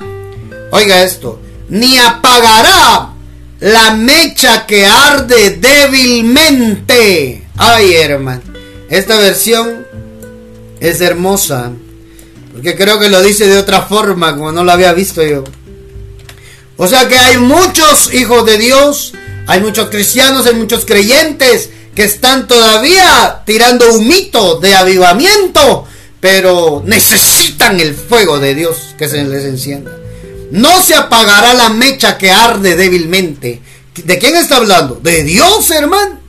Oiga 0.72 1.04
esto. 1.04 1.42
Ni 1.70 1.98
apagará 1.98 3.14
la 3.62 3.94
mecha 3.94 4.66
que 4.66 4.86
arde 4.86 5.52
débilmente. 5.52 7.48
Ay, 7.58 7.94
hermano. 7.94 8.42
Esta 8.90 9.18
versión 9.18 9.88
es 10.90 11.02
hermosa. 11.02 11.72
Porque 12.54 12.76
creo 12.76 13.00
que 13.00 13.10
lo 13.10 13.22
dice 13.22 13.48
de 13.48 13.58
otra 13.58 13.82
forma, 13.82 14.34
como 14.34 14.52
no 14.52 14.64
lo 14.64 14.72
había 14.72 14.94
visto 14.94 15.24
yo. 15.24 15.44
O 16.78 16.88
sea 16.88 17.08
que 17.08 17.18
hay 17.18 17.38
muchos 17.38 18.14
hijos 18.14 18.46
de 18.46 18.58
Dios, 18.58 19.14
hay 19.48 19.62
muchos 19.62 19.90
cristianos, 19.90 20.46
hay 20.46 20.56
muchos 20.56 20.86
creyentes 20.86 21.70
que 21.96 22.04
están 22.04 22.48
todavía 22.48 23.42
tirando 23.46 23.92
un 23.94 24.08
mito 24.08 24.60
de 24.60 24.76
avivamiento, 24.76 25.88
pero 26.20 26.84
necesitan 26.86 27.80
el 27.80 27.96
fuego 27.96 28.40
de 28.40 28.56
Dios 28.56 28.96
que 28.98 29.08
se 29.08 29.24
les 29.24 29.46
encienda. 29.46 29.92
No 30.52 30.82
se 30.84 30.96
apagará 30.96 31.54
la 31.54 31.70
mecha 31.70 32.18
que 32.18 32.32
arde 32.32 32.76
débilmente. 32.76 33.62
¿De 33.96 34.20
quién 34.20 34.36
está 34.36 34.58
hablando? 34.58 34.96
De 34.96 35.24
Dios, 35.24 35.70
hermano. 35.72 36.20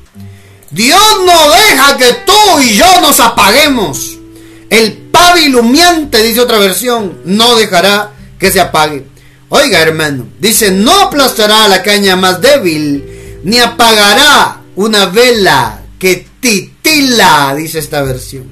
Dios 0.71 1.01
no 1.25 1.51
deja 1.51 1.97
que 1.97 2.13
tú 2.25 2.61
y 2.61 2.75
yo 2.77 3.01
nos 3.01 3.19
apaguemos. 3.21 4.16
El 4.71 4.93
pábilo 4.93 5.61
humeante, 5.61 6.23
dice 6.23 6.41
otra 6.41 6.59
versión, 6.59 7.19
no 7.25 7.57
dejará 7.57 8.13
que 8.39 8.51
se 8.51 8.61
apague. 8.61 9.07
Oiga, 9.49 9.81
hermano, 9.81 10.27
dice, 10.41 10.73
no 10.73 11.01
aplastará 11.01 11.69
la 11.69 11.83
caña 11.83 12.17
más 12.17 12.41
débil, 12.41 13.05
ni 13.45 13.59
apagará 13.59 14.61
una 14.75 15.07
vela 15.07 15.83
que 15.99 16.27
titila, 16.41 17.55
dice 17.57 17.79
esta 17.79 18.03
versión. 18.03 18.45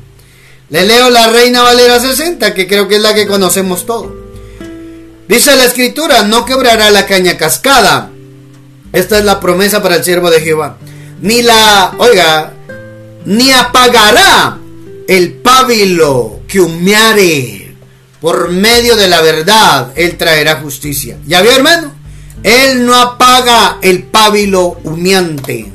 Le 0.70 0.86
leo 0.86 1.10
la 1.10 1.28
Reina 1.28 1.62
Valera 1.62 2.00
60, 2.00 2.54
que 2.54 2.66
creo 2.66 2.88
que 2.88 2.96
es 2.96 3.02
la 3.02 3.14
que 3.14 3.26
conocemos 3.26 3.86
todos. 3.86 4.12
Dice 5.28 5.56
la 5.56 5.64
escritura, 5.64 6.22
no 6.22 6.44
quebrará 6.44 6.90
la 6.90 7.06
caña 7.06 7.36
cascada. 7.36 8.10
Esta 8.92 9.18
es 9.18 9.24
la 9.24 9.40
promesa 9.40 9.82
para 9.82 9.96
el 9.96 10.04
siervo 10.04 10.30
de 10.30 10.40
Jehová. 10.40 10.78
Ni 11.20 11.42
la, 11.42 11.94
oiga, 11.98 12.52
ni 13.24 13.50
apagará 13.50 14.58
el 15.08 15.32
pábilo 15.34 16.40
que 16.46 16.60
humeare. 16.60 17.74
Por 18.20 18.50
medio 18.50 18.96
de 18.96 19.08
la 19.08 19.20
verdad, 19.20 19.92
Él 19.96 20.16
traerá 20.16 20.60
justicia. 20.60 21.18
¿Ya 21.26 21.42
vio, 21.42 21.52
hermano? 21.52 21.92
Él 22.42 22.84
no 22.86 22.94
apaga 22.94 23.78
el 23.82 24.04
pábilo 24.04 24.78
humeante. 24.84 25.70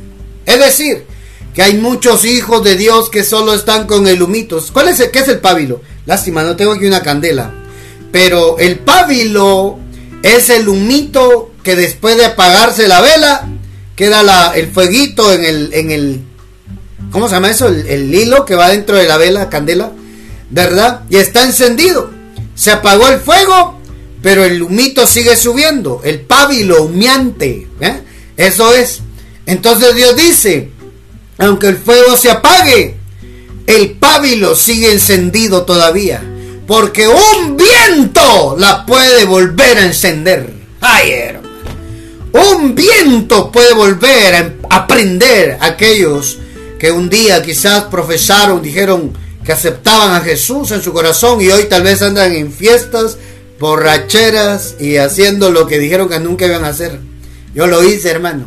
Es 0.46 0.60
decir, 0.60 1.06
que 1.54 1.62
hay 1.62 1.78
muchos 1.78 2.26
hijos 2.26 2.64
de 2.64 2.76
Dios 2.76 3.10
que 3.10 3.24
solo 3.24 3.54
están 3.54 3.86
con 3.86 4.08
el 4.08 4.22
humito. 4.22 4.64
¿Cuál 4.72 4.90
es 4.90 5.00
el, 5.00 5.12
qué 5.12 5.20
es 5.20 5.28
el 5.28 5.40
pábilo? 5.40 5.82
Lástima, 6.06 6.44
no 6.44 6.56
tengo 6.56 6.74
aquí 6.74 6.86
una 6.86 7.04
candela. 7.04 7.54
Pero 8.12 8.58
el 8.58 8.80
pábilo 8.80 9.78
es 10.24 10.50
el 10.50 10.68
humito 10.68 11.52
que 11.64 11.76
después 11.76 12.18
de 12.18 12.26
apagarse 12.26 12.88
la 12.88 13.02
vela, 13.02 13.48
queda 13.96 14.24
la, 14.24 14.54
el 14.56 14.72
fueguito 14.72 15.34
en 15.34 15.44
el, 15.44 15.74
en 15.74 15.92
el, 15.92 16.22
¿cómo 17.12 17.28
se 17.28 17.36
llama 17.36 17.52
eso? 17.52 17.68
El, 17.68 18.14
hilo 18.14 18.46
que 18.46 18.56
va 18.56 18.70
dentro 18.70 18.98
de 18.98 19.08
la 19.08 19.18
vela, 19.18 19.50
candela, 19.50 19.92
¿verdad? 20.50 21.02
Y 21.10 21.18
está 21.18 21.44
encendido. 21.44 22.12
Se 22.56 22.72
apagó 22.72 23.08
el 23.08 23.20
fuego, 23.20 23.80
pero 24.22 24.44
el 24.44 24.62
humito 24.62 25.08
sigue 25.08 25.36
subiendo. 25.36 26.02
El 26.04 26.22
pábilo 26.22 26.84
humeante. 26.84 27.68
¿eh? 27.80 28.02
Eso 28.38 28.74
es. 28.74 29.02
Entonces 29.46 29.96
Dios 29.96 30.16
dice, 30.16 30.72
aunque 31.38 31.68
el 31.68 31.78
fuego 31.78 32.18
se 32.18 32.30
apague, 32.30 32.98
el 33.66 33.92
pábilo 33.92 34.56
sigue 34.56 34.92
encendido 34.92 35.64
todavía. 35.64 36.22
Porque 36.68 37.08
un 37.08 37.58
viento 37.58 38.56
la 38.60 38.86
puede 38.86 39.26
volver 39.26 39.78
a 39.78 39.86
encender. 39.86 40.54
Ay, 40.82 41.12
hermano. 41.12 41.50
Un 42.32 42.76
viento 42.76 43.52
puede 43.52 43.74
volver 43.74 44.36
a 44.70 44.76
aprender 44.76 45.58
a 45.60 45.68
aquellos 45.68 46.38
que 46.80 46.92
un 46.92 47.10
día 47.10 47.42
quizás 47.44 47.84
profesaron, 47.86 48.62
dijeron 48.62 49.14
que 49.44 49.52
aceptaban 49.52 50.16
a 50.16 50.22
Jesús 50.22 50.72
en 50.72 50.82
su 50.82 50.94
corazón 50.94 51.42
y 51.42 51.50
hoy 51.50 51.66
tal 51.66 51.84
vez 51.84 52.02
andan 52.02 52.34
en 52.34 52.52
fiestas, 52.52 53.18
borracheras 53.60 54.76
y 54.80 54.96
haciendo 54.96 55.52
lo 55.52 55.68
que 55.68 55.78
dijeron 55.78 56.08
que 56.08 56.20
nunca 56.20 56.46
iban 56.46 56.64
a 56.64 56.70
hacer. 56.70 57.00
Yo 57.54 57.68
lo 57.68 57.84
hice, 57.84 58.10
hermano. 58.10 58.46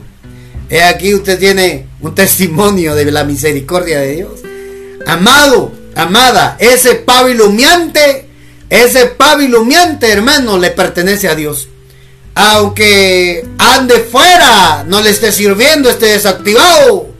He 0.70 0.82
aquí 0.82 1.14
usted 1.14 1.38
tiene 1.38 1.86
un 2.00 2.14
testimonio 2.14 2.94
de 2.94 3.10
la 3.10 3.24
misericordia 3.24 4.00
de 4.00 4.16
Dios. 4.16 4.40
Amado, 5.06 5.70
amada, 5.94 6.56
ese 6.58 7.04
humeante, 7.44 8.28
ese 8.70 9.12
humeante, 9.58 10.10
hermano, 10.10 10.56
le 10.56 10.70
pertenece 10.70 11.28
a 11.28 11.34
Dios. 11.34 11.68
Aunque 12.34 13.46
ande 13.58 13.98
fuera, 14.00 14.84
no 14.86 15.02
le 15.02 15.10
esté 15.10 15.30
sirviendo, 15.32 15.90
esté 15.90 16.06
desactivado, 16.06 17.11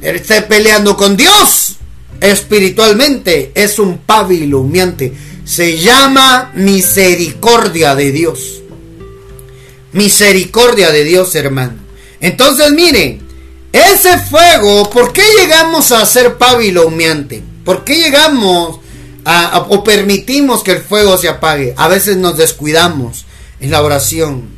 esté 0.00 0.42
peleando 0.42 0.96
con 0.96 1.16
Dios 1.16 1.76
espiritualmente, 2.20 3.52
es 3.54 3.78
un 3.78 3.98
pábilo 3.98 4.60
humeante. 4.60 5.12
Se 5.44 5.78
llama 5.78 6.52
misericordia 6.54 7.94
de 7.94 8.12
Dios. 8.12 8.62
Misericordia 9.92 10.90
de 10.90 11.04
Dios, 11.04 11.34
hermano. 11.34 11.74
Entonces, 12.20 12.70
miren, 12.72 13.26
ese 13.72 14.18
fuego, 14.18 14.90
¿por 14.90 15.12
qué 15.12 15.22
llegamos 15.38 15.92
a 15.92 16.04
ser 16.04 16.36
pábilo 16.36 16.86
humeante? 16.86 17.42
¿Por 17.64 17.84
qué 17.84 17.96
llegamos 17.96 18.80
a, 19.24 19.66
o 19.68 19.84
permitimos 19.84 20.62
que 20.62 20.72
el 20.72 20.82
fuego 20.82 21.16
se 21.16 21.28
apague? 21.28 21.74
A 21.76 21.88
veces 21.88 22.16
nos 22.16 22.36
descuidamos 22.36 23.24
en 23.60 23.70
la 23.70 23.82
oración. 23.82 24.48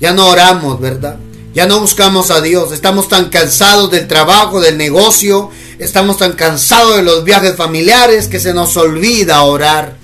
Ya 0.00 0.12
no 0.12 0.28
oramos, 0.28 0.80
¿verdad? 0.80 1.18
Ya 1.52 1.66
no 1.66 1.80
buscamos 1.80 2.30
a 2.30 2.40
Dios. 2.40 2.72
Estamos 2.72 3.08
tan 3.08 3.28
cansados 3.28 3.90
del 3.90 4.06
trabajo, 4.06 4.60
del 4.60 4.76
negocio. 4.76 5.50
Estamos 5.78 6.18
tan 6.18 6.34
cansados 6.34 6.96
de 6.96 7.02
los 7.02 7.24
viajes 7.24 7.56
familiares 7.56 8.28
que 8.28 8.38
se 8.38 8.54
nos 8.54 8.76
olvida 8.76 9.42
orar. 9.42 9.96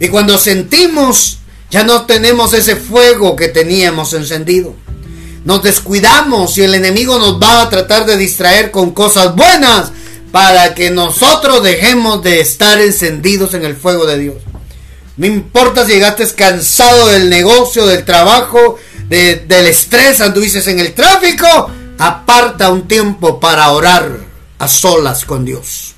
Y 0.00 0.08
cuando 0.08 0.38
sentimos 0.38 1.38
Ya 1.68 1.82
no 1.82 2.06
tenemos 2.06 2.54
ese 2.54 2.76
fuego 2.76 3.34
que 3.34 3.48
teníamos 3.48 4.12
encendido. 4.12 4.74
Nos 5.44 5.64
descuidamos 5.64 6.56
y 6.58 6.62
el 6.62 6.76
enemigo 6.76 7.18
nos 7.18 7.42
va 7.42 7.62
a 7.62 7.68
tratar 7.68 8.06
de 8.06 8.16
distraer 8.16 8.70
con 8.70 8.92
cosas 8.92 9.34
buenas 9.34 9.90
para 10.30 10.74
que 10.74 10.90
nosotros 10.90 11.64
dejemos 11.64 12.22
de 12.22 12.40
estar 12.40 12.80
encendidos 12.80 13.52
en 13.54 13.64
el 13.64 13.76
fuego 13.76 14.06
de 14.06 14.18
Dios. 14.18 14.36
No 15.16 15.26
importa 15.26 15.84
si 15.84 15.92
llegaste 15.92 16.26
cansado 16.34 17.08
del 17.08 17.30
negocio, 17.30 17.86
del 17.86 18.04
trabajo, 18.04 18.78
del 19.08 19.66
estrés, 19.66 20.20
anduviste 20.20 20.70
en 20.70 20.80
el 20.80 20.92
tráfico, 20.92 21.70
aparta 21.98 22.70
un 22.70 22.88
tiempo 22.88 23.38
para 23.38 23.70
orar 23.70 24.18
a 24.58 24.68
solas 24.68 25.24
con 25.24 25.44
Dios. 25.44 25.94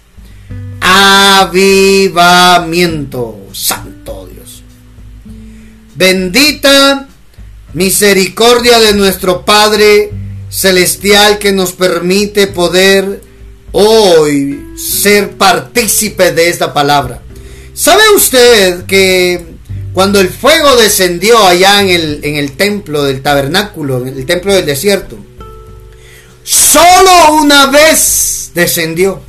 Avivamiento, 0.81 1.79
Santo 3.53 4.29
Dios. 4.33 4.63
Bendita 5.95 7.09
misericordia 7.75 8.79
de 8.79 8.95
nuestro 8.95 9.45
Padre 9.45 10.11
Celestial 10.51 11.39
que 11.39 11.53
nos 11.53 11.73
permite 11.73 12.47
poder 12.47 13.23
hoy 13.73 14.75
ser 14.77 15.33
partícipe 15.33 16.33
de 16.33 16.49
esta 16.49 16.73
palabra. 16.73 17.21
¿Sabe 17.75 18.03
usted 18.17 18.87
que 18.87 19.58
cuando 19.99 20.21
el 20.21 20.29
fuego 20.29 20.77
descendió 20.77 21.45
allá 21.45 21.83
en 21.83 21.89
el, 21.89 22.21
en 22.23 22.37
el 22.37 22.53
templo 22.57 23.03
del 23.03 23.21
tabernáculo, 23.21 24.07
en 24.07 24.17
el 24.17 24.27
templo 24.27 24.55
del 24.55 24.65
desierto, 24.65 25.19
solo 26.45 27.33
una 27.33 27.67
vez 27.67 28.53
descendió? 28.55 29.21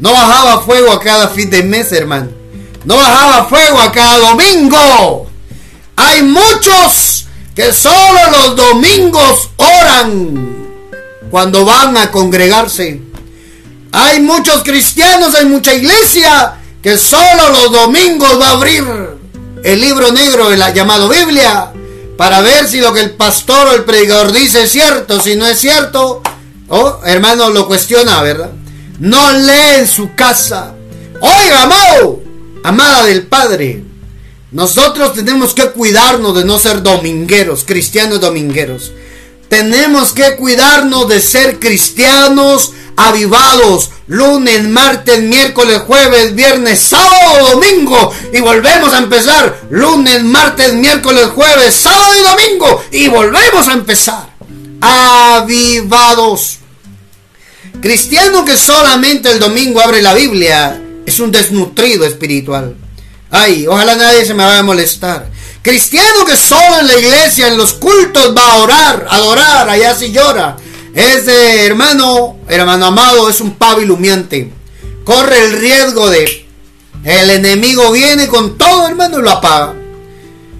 No 0.00 0.12
bajaba 0.12 0.62
fuego 0.62 0.90
a 0.90 0.98
cada 0.98 1.28
fin 1.28 1.48
de 1.48 1.62
mes, 1.62 1.92
hermano. 1.92 2.28
No 2.84 2.96
bajaba 2.96 3.48
fuego 3.48 3.78
a 3.78 3.92
cada 3.92 4.18
domingo. 4.18 5.30
Hay 5.94 6.24
muchos 6.24 7.26
que 7.54 7.72
solo 7.72 8.18
los 8.32 8.56
domingos 8.56 9.48
oran 9.58 10.56
cuando 11.30 11.64
van 11.64 11.96
a 11.98 12.10
congregarse. 12.10 13.00
Hay 13.92 14.18
muchos 14.18 14.64
cristianos, 14.64 15.36
hay 15.36 15.44
mucha 15.44 15.72
iglesia 15.72 16.54
que 16.82 16.98
solo 16.98 17.50
los 17.50 17.70
domingos 17.70 18.40
va 18.40 18.48
a 18.48 18.52
abrir 18.54 19.14
el 19.64 19.80
libro 19.80 20.12
negro 20.12 20.50
de 20.50 20.58
la 20.58 20.70
llamado 20.70 21.08
Biblia 21.08 21.72
para 22.18 22.42
ver 22.42 22.68
si 22.68 22.80
lo 22.80 22.92
que 22.92 23.00
el 23.00 23.12
pastor 23.12 23.68
o 23.68 23.72
el 23.72 23.84
predicador 23.84 24.30
dice 24.30 24.62
es 24.62 24.70
cierto. 24.70 25.18
Si 25.20 25.34
no 25.36 25.46
es 25.46 25.58
cierto, 25.58 26.22
oh, 26.68 27.00
hermano, 27.04 27.48
lo 27.48 27.66
cuestiona, 27.66 28.22
¿verdad? 28.22 28.50
No 29.00 29.32
lee 29.32 29.78
en 29.80 29.88
su 29.88 30.14
casa. 30.14 30.74
Oiga, 31.18 31.62
amado, 31.62 32.22
amada 32.62 33.06
del 33.06 33.26
Padre, 33.26 33.82
nosotros 34.52 35.14
tenemos 35.14 35.54
que 35.54 35.70
cuidarnos 35.70 36.36
de 36.36 36.44
no 36.44 36.58
ser 36.58 36.82
domingueros, 36.82 37.64
cristianos 37.64 38.20
domingueros. 38.20 38.92
Tenemos 39.48 40.12
que 40.12 40.36
cuidarnos 40.36 41.08
de 41.08 41.20
ser 41.20 41.58
cristianos 41.58 42.72
avivados, 42.96 43.90
lunes, 44.06 44.62
martes, 44.64 45.20
miércoles, 45.22 45.82
jueves, 45.86 46.34
viernes, 46.34 46.80
sábado, 46.80 47.50
domingo. 47.52 48.12
Y 48.32 48.40
volvemos 48.40 48.92
a 48.92 48.98
empezar. 48.98 49.60
Lunes, 49.70 50.22
martes, 50.22 50.72
miércoles, 50.74 51.28
jueves, 51.34 51.74
sábado 51.74 52.12
y 52.14 52.22
domingo. 52.22 52.84
Y 52.90 53.08
volvemos 53.08 53.68
a 53.68 53.72
empezar. 53.72 54.28
Avivados. 54.80 56.58
Cristiano 57.80 58.44
que 58.44 58.56
solamente 58.56 59.30
el 59.30 59.38
domingo 59.38 59.80
abre 59.80 60.00
la 60.00 60.14
Biblia 60.14 60.80
es 61.04 61.20
un 61.20 61.30
desnutrido 61.30 62.04
espiritual. 62.06 62.76
Ay, 63.30 63.66
ojalá 63.66 63.96
nadie 63.96 64.24
se 64.24 64.34
me 64.34 64.44
vaya 64.44 64.60
a 64.60 64.62
molestar. 64.62 65.28
Cristiano 65.60 66.24
que 66.24 66.36
solo 66.36 66.80
en 66.80 66.86
la 66.86 66.96
iglesia, 66.96 67.48
en 67.48 67.56
los 67.56 67.72
cultos 67.74 68.34
va 68.36 68.52
a 68.52 68.56
orar, 68.58 69.06
adorar, 69.10 69.68
allá 69.68 69.94
si 69.94 70.12
llora. 70.12 70.56
Ese 70.94 71.66
hermano, 71.66 72.38
hermano 72.48 72.86
amado, 72.86 73.28
es 73.28 73.40
un 73.40 73.54
pavo 73.54 73.80
ilumiante. 73.80 74.52
Corre 75.04 75.44
el 75.44 75.52
riesgo 75.52 76.08
de 76.08 76.44
el 77.04 77.30
enemigo 77.30 77.92
viene 77.92 78.28
con 78.28 78.56
todo, 78.56 78.88
hermano, 78.88 79.18
y 79.18 79.22
lo 79.22 79.30
apaga. 79.30 79.74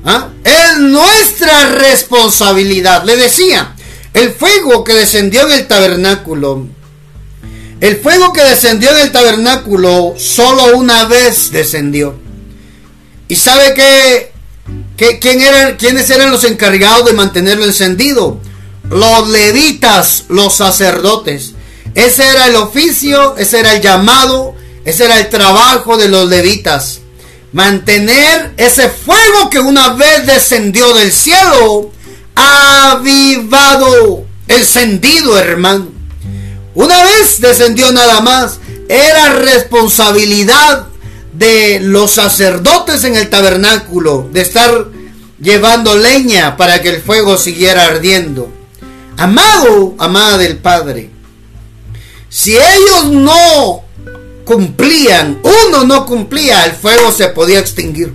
¿Ah? 0.04 0.28
Es 0.44 0.78
nuestra 0.78 1.70
responsabilidad. 1.70 3.04
Le 3.04 3.16
decía, 3.16 3.74
el 4.12 4.32
fuego 4.32 4.84
que 4.84 4.92
descendió 4.92 5.46
en 5.46 5.52
el 5.52 5.66
tabernáculo, 5.66 6.66
el 7.80 7.96
fuego 7.96 8.32
que 8.34 8.42
descendió 8.42 8.90
en 8.90 8.98
el 8.98 9.12
tabernáculo 9.12 10.14
solo 10.18 10.76
una 10.76 11.06
vez 11.06 11.50
descendió. 11.50 12.14
¿Y 13.26 13.36
sabe 13.36 13.72
qué? 13.74 14.32
¿Quién 15.20 15.40
eran, 15.40 15.76
¿Quiénes 15.76 16.08
eran 16.10 16.30
los 16.30 16.44
encargados 16.44 17.06
de 17.06 17.14
mantenerlo 17.14 17.64
encendido? 17.64 18.38
Los 18.90 19.28
levitas, 19.28 20.24
los 20.28 20.54
sacerdotes. 20.54 21.52
Ese 21.94 22.26
era 22.26 22.48
el 22.48 22.56
oficio, 22.56 23.36
ese 23.36 23.60
era 23.60 23.74
el 23.74 23.80
llamado, 23.80 24.54
ese 24.84 25.04
era 25.04 25.18
el 25.18 25.28
trabajo 25.28 25.96
de 25.96 26.08
los 26.08 26.28
levitas. 26.28 27.00
Mantener 27.52 28.52
ese 28.56 28.88
fuego 28.88 29.48
que 29.48 29.60
una 29.60 29.94
vez 29.94 30.26
descendió 30.26 30.92
del 30.94 31.12
cielo, 31.12 31.92
avivado, 32.34 34.24
encendido, 34.48 35.38
hermano. 35.38 35.88
Una 36.74 37.04
vez 37.04 37.40
descendió 37.40 37.92
nada 37.92 38.20
más, 38.20 38.58
era 38.88 39.34
responsabilidad 39.34 40.88
de 41.32 41.80
los 41.80 42.12
sacerdotes 42.12 43.04
en 43.04 43.16
el 43.16 43.30
tabernáculo 43.30 44.28
de 44.32 44.40
estar 44.40 44.88
llevando 45.40 45.96
leña 45.96 46.56
para 46.56 46.82
que 46.82 46.90
el 46.90 47.02
fuego 47.02 47.36
siguiera 47.36 47.84
ardiendo. 47.84 48.52
Amado, 49.16 49.94
amada 49.98 50.38
del 50.38 50.58
Padre, 50.58 51.10
si 52.28 52.56
ellos 52.56 53.12
no 53.12 53.84
cumplían, 54.44 55.40
uno 55.42 55.84
no 55.84 56.04
cumplía, 56.04 56.64
el 56.64 56.72
fuego 56.72 57.12
se 57.12 57.28
podía 57.28 57.60
extinguir. 57.60 58.12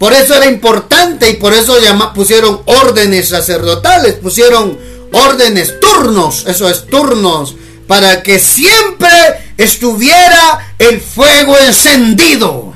Por 0.00 0.12
eso 0.12 0.34
era 0.34 0.46
importante 0.46 1.30
y 1.30 1.34
por 1.34 1.52
eso 1.52 1.76
pusieron 2.14 2.62
órdenes 2.64 3.28
sacerdotales, 3.28 4.14
pusieron 4.14 4.78
órdenes, 5.12 5.78
turnos, 5.78 6.44
eso 6.46 6.68
es 6.68 6.86
turnos, 6.86 7.54
para 7.86 8.22
que 8.22 8.38
siempre 8.38 9.10
estuviera 9.58 10.74
el 10.78 11.00
fuego 11.00 11.56
encendido. 11.58 12.72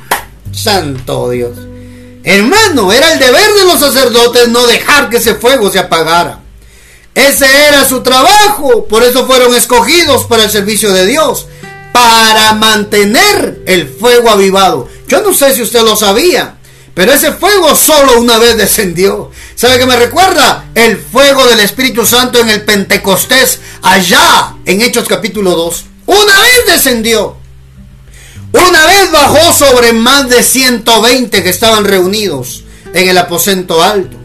Santo 0.52 1.30
Dios. 1.30 1.56
Hermano, 2.22 2.92
era 2.92 3.12
el 3.12 3.18
deber 3.18 3.54
de 3.54 3.64
los 3.64 3.80
sacerdotes 3.80 4.48
no 4.48 4.66
dejar 4.66 5.08
que 5.08 5.16
ese 5.16 5.34
fuego 5.34 5.70
se 5.70 5.78
apagara. 5.78 6.43
Ese 7.14 7.46
era 7.68 7.84
su 7.88 8.02
trabajo. 8.02 8.86
Por 8.86 9.02
eso 9.02 9.26
fueron 9.26 9.54
escogidos 9.54 10.24
para 10.24 10.44
el 10.44 10.50
servicio 10.50 10.92
de 10.92 11.06
Dios. 11.06 11.46
Para 11.92 12.54
mantener 12.54 13.62
el 13.66 13.88
fuego 13.88 14.30
avivado. 14.30 14.88
Yo 15.08 15.22
no 15.22 15.32
sé 15.32 15.54
si 15.54 15.62
usted 15.62 15.82
lo 15.82 15.96
sabía. 15.96 16.56
Pero 16.94 17.12
ese 17.12 17.32
fuego 17.32 17.74
solo 17.74 18.20
una 18.20 18.38
vez 18.38 18.56
descendió. 18.56 19.30
¿Sabe 19.56 19.78
qué 19.78 19.86
me 19.86 19.96
recuerda? 19.96 20.66
El 20.74 20.96
fuego 20.96 21.44
del 21.46 21.60
Espíritu 21.60 22.06
Santo 22.06 22.38
en 22.38 22.48
el 22.48 22.62
Pentecostés, 22.64 23.58
allá 23.82 24.54
en 24.64 24.80
Hechos 24.80 25.08
capítulo 25.08 25.56
2. 25.56 25.84
Una 26.06 26.40
vez 26.40 26.60
descendió. 26.68 27.36
Una 28.52 28.86
vez 28.86 29.10
bajó 29.10 29.52
sobre 29.52 29.92
más 29.92 30.28
de 30.28 30.44
120 30.44 31.42
que 31.42 31.48
estaban 31.48 31.84
reunidos 31.84 32.62
en 32.92 33.08
el 33.08 33.18
aposento 33.18 33.82
alto. 33.82 34.16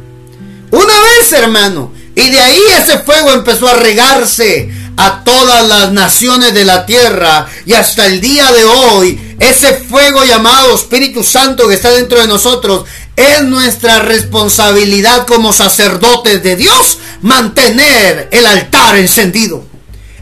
Una 0.70 0.94
vez, 1.02 1.34
hermano. 1.34 1.92
Y 2.20 2.30
de 2.30 2.40
ahí 2.40 2.62
ese 2.78 3.00
fuego 3.00 3.32
empezó 3.32 3.70
a 3.70 3.76
regarse 3.76 4.70
a 4.98 5.24
todas 5.24 5.66
las 5.66 5.94
naciones 5.94 6.54
de 6.54 6.66
la 6.66 6.86
tierra. 6.86 7.48
Y 7.66 7.72
hasta 7.72 8.08
el 8.08 8.20
día 8.20 8.52
de 8.52 8.66
hoy, 8.66 9.36
ese 9.40 9.76
fuego 9.76 10.26
llamado 10.26 10.76
Espíritu 10.76 11.24
Santo 11.24 11.70
que 11.70 11.76
está 11.76 11.92
dentro 11.92 12.20
de 12.20 12.28
nosotros, 12.28 12.84
es 13.16 13.44
nuestra 13.44 14.00
responsabilidad 14.00 15.26
como 15.28 15.54
sacerdotes 15.54 16.44
de 16.44 16.58
Dios 16.58 16.98
mantener 17.22 18.28
el 18.32 18.46
altar 18.46 18.98
encendido. 18.98 19.64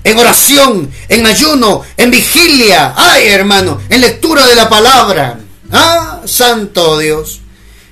En 0.04 0.20
oración, 0.20 0.92
en 1.10 1.26
ayuno, 1.26 1.82
en 1.98 2.12
vigilia. 2.12 2.94
Ay, 2.96 3.28
hermano, 3.30 3.82
en 3.90 4.02
lectura 4.02 4.46
de 4.46 4.56
la 4.56 4.70
palabra. 4.70 5.40
Ah, 5.72 6.22
santo 6.26 7.00
Dios. 7.00 7.42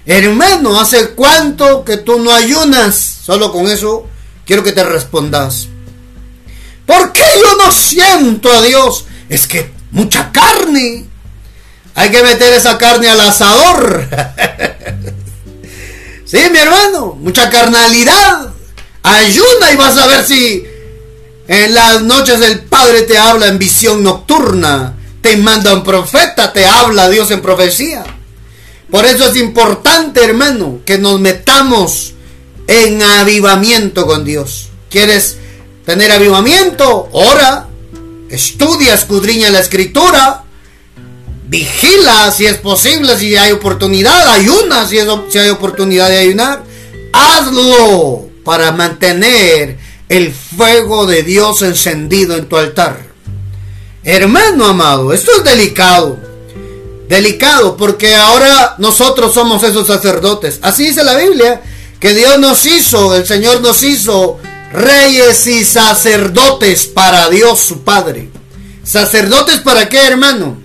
Hermano, 0.05 0.79
¿hace 0.79 1.09
cuánto 1.09 1.83
que 1.83 1.97
tú 1.97 2.19
no 2.19 2.31
ayunas? 2.31 2.95
Solo 3.23 3.51
con 3.51 3.67
eso 3.67 4.07
quiero 4.45 4.63
que 4.63 4.71
te 4.71 4.83
respondas. 4.83 5.67
¿Por 6.85 7.11
qué 7.11 7.23
yo 7.41 7.57
no 7.57 7.71
siento 7.71 8.51
a 8.51 8.61
Dios? 8.61 9.05
Es 9.29 9.47
que 9.47 9.71
mucha 9.91 10.31
carne. 10.31 11.05
Hay 11.95 12.11
que 12.11 12.21
meter 12.21 12.53
esa 12.53 12.77
carne 12.77 13.07
al 13.07 13.19
asador. 13.19 14.07
sí, 16.25 16.37
mi 16.51 16.59
hermano, 16.59 17.17
mucha 17.19 17.49
carnalidad. 17.49 18.53
Ayuna 19.01 19.71
y 19.71 19.75
vas 19.75 19.97
a 19.97 20.05
ver 20.05 20.25
si 20.25 20.65
en 21.47 21.73
las 21.73 22.03
noches 22.03 22.41
el 22.41 22.61
Padre 22.61 23.03
te 23.03 23.17
habla 23.17 23.47
en 23.47 23.57
visión 23.57 24.03
nocturna. 24.03 24.93
Te 25.21 25.37
manda 25.37 25.73
un 25.73 25.83
profeta, 25.83 26.53
te 26.53 26.65
habla 26.65 27.09
Dios 27.09 27.31
en 27.31 27.41
profecía. 27.41 28.03
Por 28.95 29.05
eso 29.05 29.27
es 29.27 29.36
importante, 29.36 30.23
hermano, 30.23 30.79
que 30.86 30.97
nos 30.97 31.19
metamos 31.19 32.13
en 32.65 33.03
avivamiento 33.03 34.08
con 34.08 34.23
Dios. 34.23 34.69
¿Quieres 34.89 35.36
tener 35.86 36.13
avivamiento? 36.13 37.10
Ora, 37.12 37.67
estudia, 38.29 38.93
escudriña 38.93 39.49
la 39.49 39.60
escritura, 39.60 40.45
vigila 41.45 42.31
si 42.31 42.45
es 42.45 42.55
posible, 42.55 43.17
si 43.17 43.36
hay 43.36 43.51
oportunidad, 43.51 44.29
ayuna 44.29 44.88
si, 44.88 44.97
si 45.27 45.39
hay 45.39 45.49
oportunidad 45.49 46.08
de 46.08 46.19
ayunar. 46.19 46.63
Hazlo 47.12 48.29
para 48.45 48.71
mantener 48.71 49.77
el 50.08 50.31
fuego 50.31 51.05
de 51.05 51.21
Dios 51.23 51.63
encendido 51.63 52.38
en 52.38 52.47
tu 52.47 52.55
altar. 52.55 53.08
Hermano 54.05 54.63
amado, 54.63 55.12
esto 55.12 55.31
es 55.36 55.43
delicado. 55.43 56.35
Delicado 57.07 57.77
porque 57.77 58.15
ahora 58.15 58.75
nosotros 58.79 59.33
somos 59.33 59.63
esos 59.63 59.87
sacerdotes. 59.87 60.59
Así 60.61 60.87
dice 60.87 61.03
la 61.03 61.15
Biblia, 61.15 61.61
que 61.99 62.13
Dios 62.13 62.39
nos 62.39 62.65
hizo, 62.65 63.15
el 63.15 63.25
Señor 63.25 63.61
nos 63.61 63.83
hizo 63.83 64.39
reyes 64.71 65.47
y 65.47 65.63
sacerdotes 65.63 66.87
para 66.87 67.29
Dios 67.29 67.59
su 67.59 67.83
Padre. 67.83 68.29
¿Sacerdotes 68.83 69.59
para 69.59 69.87
qué, 69.89 69.99
hermano? 69.99 70.57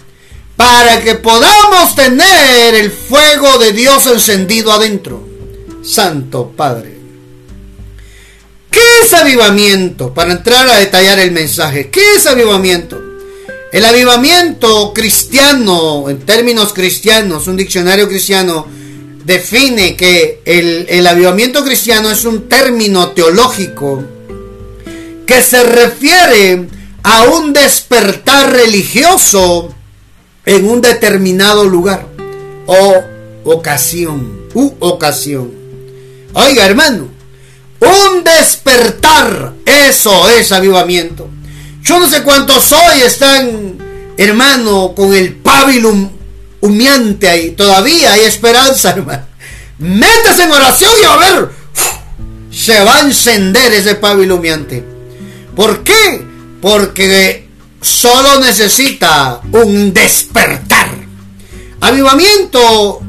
Para 0.57 1.01
que 1.01 1.15
podamos 1.15 1.95
tener 1.95 2.75
el 2.75 2.91
fuego 2.91 3.59
de 3.59 3.73
Dios 3.73 4.07
encendido 4.07 4.73
adentro. 4.73 5.27
Santo 5.83 6.53
Padre. 6.55 6.99
¿Qué 8.71 8.81
es 9.03 9.13
avivamiento? 9.15 10.13
Para 10.13 10.33
entrar 10.33 10.69
a 10.69 10.79
detallar 10.79 11.19
el 11.19 11.33
mensaje. 11.33 11.91
¿Qué 11.91 12.17
es 12.17 12.27
avivamiento? 12.27 13.10
El 13.73 13.85
avivamiento 13.85 14.93
cristiano, 14.93 16.09
en 16.11 16.21
términos 16.27 16.73
cristianos, 16.73 17.47
un 17.47 17.57
diccionario 17.57 18.09
cristiano 18.09 18.67
define 19.25 19.97
que 19.97 20.43
el, 20.45 20.87
el 20.89 21.07
avivamiento 21.07 21.65
cristiano 21.65 22.11
es 22.11 22.25
un 22.25 22.49
término 22.49 23.11
teológico 23.11 24.03
que 25.25 25.41
se 25.43 25.63
refiere 25.63 26.67
a 27.05 27.23
un 27.25 27.53
despertar 27.53 28.53
religioso 28.53 29.73
en 30.45 30.69
un 30.69 30.81
determinado 30.81 31.65
lugar 31.65 32.09
o 32.67 33.05
ocasión, 33.45 34.49
u 34.53 34.75
ocasión. 34.81 35.53
Oiga, 36.33 36.67
hermano, 36.67 37.09
un 37.81 38.25
despertar, 38.25 39.55
eso 39.65 40.29
es 40.29 40.51
avivamiento. 40.51 41.29
Yo 41.83 41.99
no 41.99 42.09
sé 42.09 42.23
cuántos 42.23 42.71
hoy 42.73 43.01
están, 43.05 43.79
hermano, 44.17 44.95
con 44.95 45.15
el 45.15 45.35
pábilum 45.35 46.11
humeante 46.61 47.29
ahí. 47.29 47.51
Todavía 47.53 48.13
hay 48.13 48.25
esperanza, 48.25 48.91
hermano. 48.91 49.27
Métase 49.79 50.45
en 50.45 50.53
oración 50.53 50.93
y 51.01 51.05
a 51.05 51.17
ver, 51.17 51.49
se 52.51 52.85
va 52.85 52.99
a 52.99 53.01
encender 53.01 53.73
ese 53.73 53.95
pábilum 53.95 54.39
humeante. 54.39 54.85
¿Por 55.57 55.83
qué? 55.83 56.23
Porque 56.61 57.49
solo 57.81 58.41
necesita 58.41 59.41
un 59.53 59.93
despertar. 59.95 60.91
Avivamiento, 61.81 63.01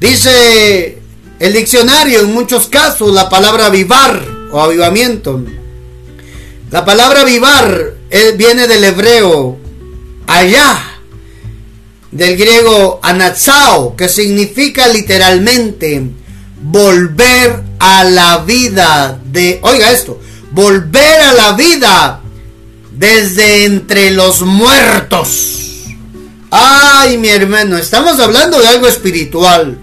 dice 0.00 0.98
el 1.38 1.52
diccionario, 1.52 2.20
en 2.20 2.32
muchos 2.32 2.68
casos 2.68 3.12
la 3.12 3.28
palabra 3.28 3.66
avivar 3.66 4.24
o 4.50 4.60
avivamiento. 4.60 5.42
La 6.70 6.84
palabra 6.84 7.20
avivar 7.20 7.94
viene 8.36 8.68
del 8.68 8.84
hebreo 8.84 9.58
allá, 10.26 10.78
del 12.10 12.36
griego 12.36 13.00
anatsao, 13.02 13.96
que 13.96 14.08
significa 14.08 14.86
literalmente 14.88 16.10
volver 16.62 17.62
a 17.80 18.04
la 18.04 18.38
vida 18.38 19.18
de, 19.24 19.58
oiga 19.62 19.90
esto, 19.90 20.20
volver 20.52 21.20
a 21.20 21.32
la 21.32 21.52
vida 21.52 22.20
desde 22.92 23.64
entre 23.64 24.12
los 24.12 24.42
muertos. 24.42 25.60
Ay, 26.50 27.18
mi 27.18 27.28
hermano, 27.28 27.76
estamos 27.76 28.20
hablando 28.20 28.60
de 28.60 28.68
algo 28.68 28.86
espiritual. 28.86 29.76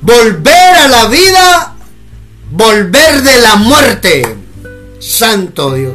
Volver 0.00 0.74
a 0.74 0.88
la 0.88 1.06
vida, 1.06 1.76
volver 2.50 3.22
de 3.22 3.40
la 3.42 3.56
muerte. 3.56 4.36
Santo 4.98 5.74
Dios. 5.74 5.92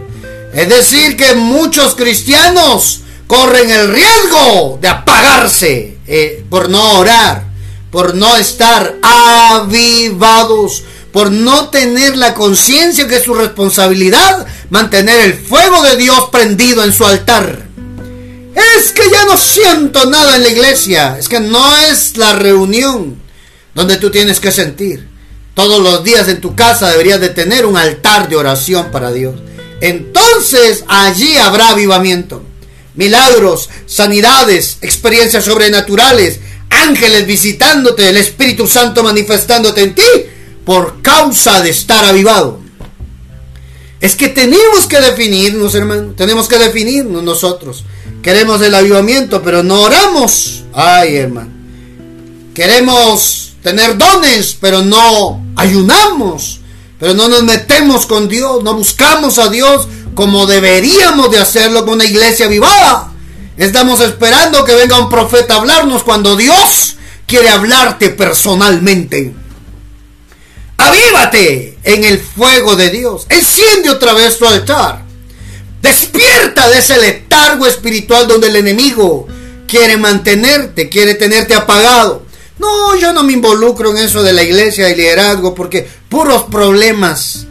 Es 0.53 0.69
decir, 0.69 1.17
que 1.17 1.36
muchos 1.36 1.95
cristianos 1.95 3.01
corren 3.27 3.69
el 3.69 3.91
riesgo 3.91 4.79
de 4.81 4.88
apagarse 4.88 5.97
eh, 6.07 6.43
por 6.49 6.69
no 6.69 6.99
orar, 6.99 7.43
por 7.91 8.15
no 8.15 8.36
estar 8.38 8.95
avivados, 9.01 10.83
por 11.12 11.31
no 11.31 11.69
tener 11.69 12.15
la 12.15 12.33
conciencia 12.33 13.07
que 13.07 13.17
es 13.17 13.23
su 13.23 13.33
responsabilidad 13.33 14.47
mantener 14.69 15.19
el 15.21 15.33
fuego 15.33 15.83
de 15.83 15.97
Dios 15.97 16.29
prendido 16.31 16.83
en 16.83 16.93
su 16.93 17.05
altar. 17.05 17.67
Es 18.75 18.91
que 18.91 19.10
ya 19.12 19.25
no 19.25 19.38
siento 19.38 20.10
nada 20.10 20.38
en 20.38 20.43
la 20.43 20.49
iglesia, 20.49 21.17
es 21.19 21.27
que 21.27 21.39
no 21.39 21.75
es 21.77 22.17
la 22.17 22.33
reunión 22.33 23.17
donde 23.75 23.97
tú 23.97 24.10
tienes 24.10 24.39
que 24.39 24.51
sentir. 24.51 25.07
Todos 25.53 25.81
los 25.81 26.03
días 26.03 26.27
en 26.27 26.39
tu 26.39 26.55
casa 26.55 26.89
deberías 26.89 27.19
de 27.19 27.29
tener 27.29 27.65
un 27.65 27.77
altar 27.77 28.29
de 28.29 28.36
oración 28.36 28.91
para 28.91 29.12
Dios 29.12 29.36
entonces 29.81 30.83
allí 30.87 31.37
habrá 31.37 31.69
avivamiento. 31.69 32.43
Milagros, 32.95 33.69
sanidades, 33.85 34.77
experiencias 34.81 35.45
sobrenaturales, 35.45 36.39
ángeles 36.69 37.27
visitándote, 37.27 38.09
el 38.09 38.17
Espíritu 38.17 38.67
Santo 38.67 39.03
manifestándote 39.03 39.83
en 39.83 39.95
ti 39.95 40.03
por 40.65 41.01
causa 41.01 41.61
de 41.61 41.69
estar 41.69 42.03
avivado. 42.05 42.59
Es 43.99 44.15
que 44.15 44.29
tenemos 44.29 44.85
que 44.87 44.99
definirnos, 44.99 45.73
hermano. 45.75 46.13
Tenemos 46.15 46.47
que 46.47 46.59
definirnos 46.59 47.23
nosotros. 47.23 47.83
Queremos 48.21 48.61
el 48.61 48.75
avivamiento, 48.75 49.41
pero 49.41 49.63
no 49.63 49.81
oramos. 49.81 50.63
Ay, 50.73 51.15
hermano. 51.15 51.51
Queremos 52.53 53.53
tener 53.63 53.97
dones, 53.97 54.55
pero 54.59 54.83
no 54.83 55.45
ayunamos. 55.55 56.61
Pero 56.99 57.13
no 57.13 57.27
nos 57.27 57.43
metemos 57.43 58.05
con 58.05 58.27
Dios, 58.27 58.63
no 58.63 58.73
buscamos 58.73 59.38
a 59.38 59.49
Dios 59.49 59.88
como 60.15 60.47
deberíamos 60.47 61.29
de 61.29 61.39
hacerlo 61.39 61.86
con 61.86 61.95
una 61.95 62.05
iglesia 62.05 62.47
vivada. 62.47 63.12
Estamos 63.57 64.01
esperando 64.01 64.65
que 64.65 64.75
venga 64.75 64.99
un 64.99 65.10
profeta 65.10 65.55
a 65.55 65.57
hablarnos 65.57 66.03
cuando 66.03 66.36
Dios 66.36 66.95
quiere 67.27 67.49
hablarte 67.49 68.10
personalmente. 68.10 69.33
Avívate 70.77 71.77
en 71.83 72.03
el 72.03 72.19
fuego 72.19 72.75
de 72.75 72.89
Dios. 72.89 73.25
Enciende 73.29 73.89
otra 73.89 74.13
vez 74.13 74.38
tu 74.38 74.45
altar. 74.45 75.03
Despierta 75.81 76.67
de 76.69 76.79
ese 76.79 76.97
letargo 76.99 77.65
espiritual 77.65 78.27
donde 78.27 78.47
el 78.47 78.57
enemigo 78.57 79.27
quiere 79.67 79.97
mantenerte, 79.97 80.89
quiere 80.89 81.15
tenerte 81.15 81.55
apagado. 81.55 82.26
No, 82.60 82.96
yo 82.96 83.13
no 83.13 83.24
me 83.24 83.34
involucro 83.34 83.91
en 83.91 83.98
eso 83.98 84.24
de 84.24 84.34
la 84.34 84.43
iglesia 84.43 84.89
y 84.89 84.96
liderazgo 84.96 85.54
porque 85.54 85.88
puros 86.10 86.43
problemas 86.43 87.46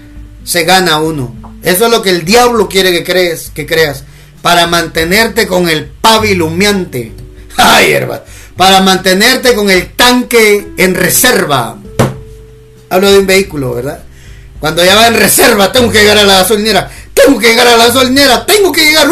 se 0.45 0.65
gana 0.65 0.99
uno. 0.99 1.35
Eso 1.63 1.87
es 1.87 1.91
lo 1.91 2.03
que 2.03 2.11
el 2.11 2.25
diablo 2.25 2.69
quiere 2.69 2.93
que 2.93 3.05
crees, 3.05 3.51
que 3.55 3.67
creas, 3.67 4.05
para 4.43 4.67
mantenerte 4.67 5.47
con 5.47 5.69
el 5.69 5.87
pavilumiante. 5.87 7.13
Ay, 7.57 7.93
hermano, 7.93 8.23
para 8.57 8.81
mantenerte 8.81 9.55
con 9.55 9.71
el 9.71 9.93
tanque 9.95 10.69
en 10.77 10.95
reserva. 10.95 11.77
Hablo 12.89 13.13
de 13.13 13.19
un 13.19 13.27
vehículo, 13.27 13.75
¿verdad? 13.75 14.03
Cuando 14.61 14.85
ya 14.85 14.95
va 14.95 15.09
en 15.09 15.15
reserva, 15.15 15.73
tengo 15.73 15.91
que 15.91 15.99
llegar 15.99 16.19
a 16.19 16.25
la 16.25 16.39
gasolinera, 16.39 16.91
tengo 17.13 17.39
que 17.39 17.49
llegar 17.49 17.67
a 17.67 17.77
la 17.77 17.87
gasolinera, 17.87 18.47
tengo 18.47 18.73
que 18.73 18.85
llegar. 18.85 19.09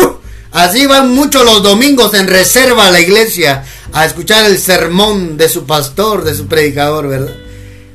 Así 0.52 0.86
van 0.86 1.10
muchos 1.10 1.44
los 1.44 1.62
domingos 1.62 2.14
en 2.14 2.28
reserva 2.28 2.86
a 2.86 2.90
la 2.90 3.00
iglesia 3.00 3.64
a 3.92 4.04
escuchar 4.04 4.44
el 4.46 4.58
sermón 4.58 5.36
de 5.36 5.48
su 5.48 5.66
pastor, 5.66 6.24
de 6.24 6.34
su 6.34 6.46
predicador, 6.46 7.08
¿verdad? 7.08 7.34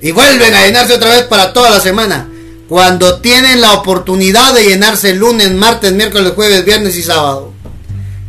Y 0.02 0.12
vuelven 0.12 0.54
a 0.54 0.66
llenarse 0.66 0.94
otra 0.94 1.10
vez 1.10 1.24
para 1.24 1.54
toda 1.54 1.70
la 1.70 1.80
semana. 1.80 2.30
Cuando 2.70 3.20
tienen 3.20 3.62
la 3.62 3.74
oportunidad 3.74 4.54
de 4.54 4.64
llenarse 4.64 5.14
lunes, 5.14 5.52
martes, 5.52 5.92
miércoles, 5.92 6.34
jueves, 6.36 6.64
viernes 6.64 6.96
y 6.96 7.04
sábado. 7.04 7.54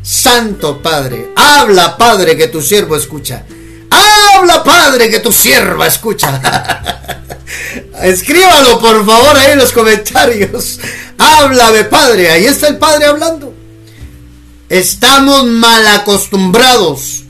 Santo 0.03 0.83
Padre, 0.83 1.31
habla 1.37 1.96
Padre 1.96 2.37
que 2.37 2.49
tu 2.49 2.62
siervo 2.62 2.96
escucha. 2.96 3.44
Habla 3.90 4.64
Padre 4.64 5.11
que 5.11 5.20
tu 5.20 5.31
sierva 5.31 5.87
escucha. 5.87 6.40
Escríbalo 8.03 8.81
por 8.81 9.05
favor 9.05 9.37
ahí 9.37 9.53
en 9.53 9.59
los 9.59 9.73
comentarios. 9.73 10.81
Háblame 11.18 11.85
Padre, 11.85 12.31
ahí 12.31 12.46
está 12.46 12.68
el 12.68 12.79
Padre 12.79 13.07
hablando. 13.07 13.55
Estamos 14.70 15.44
mal 15.44 15.87
acostumbrados 15.87 17.25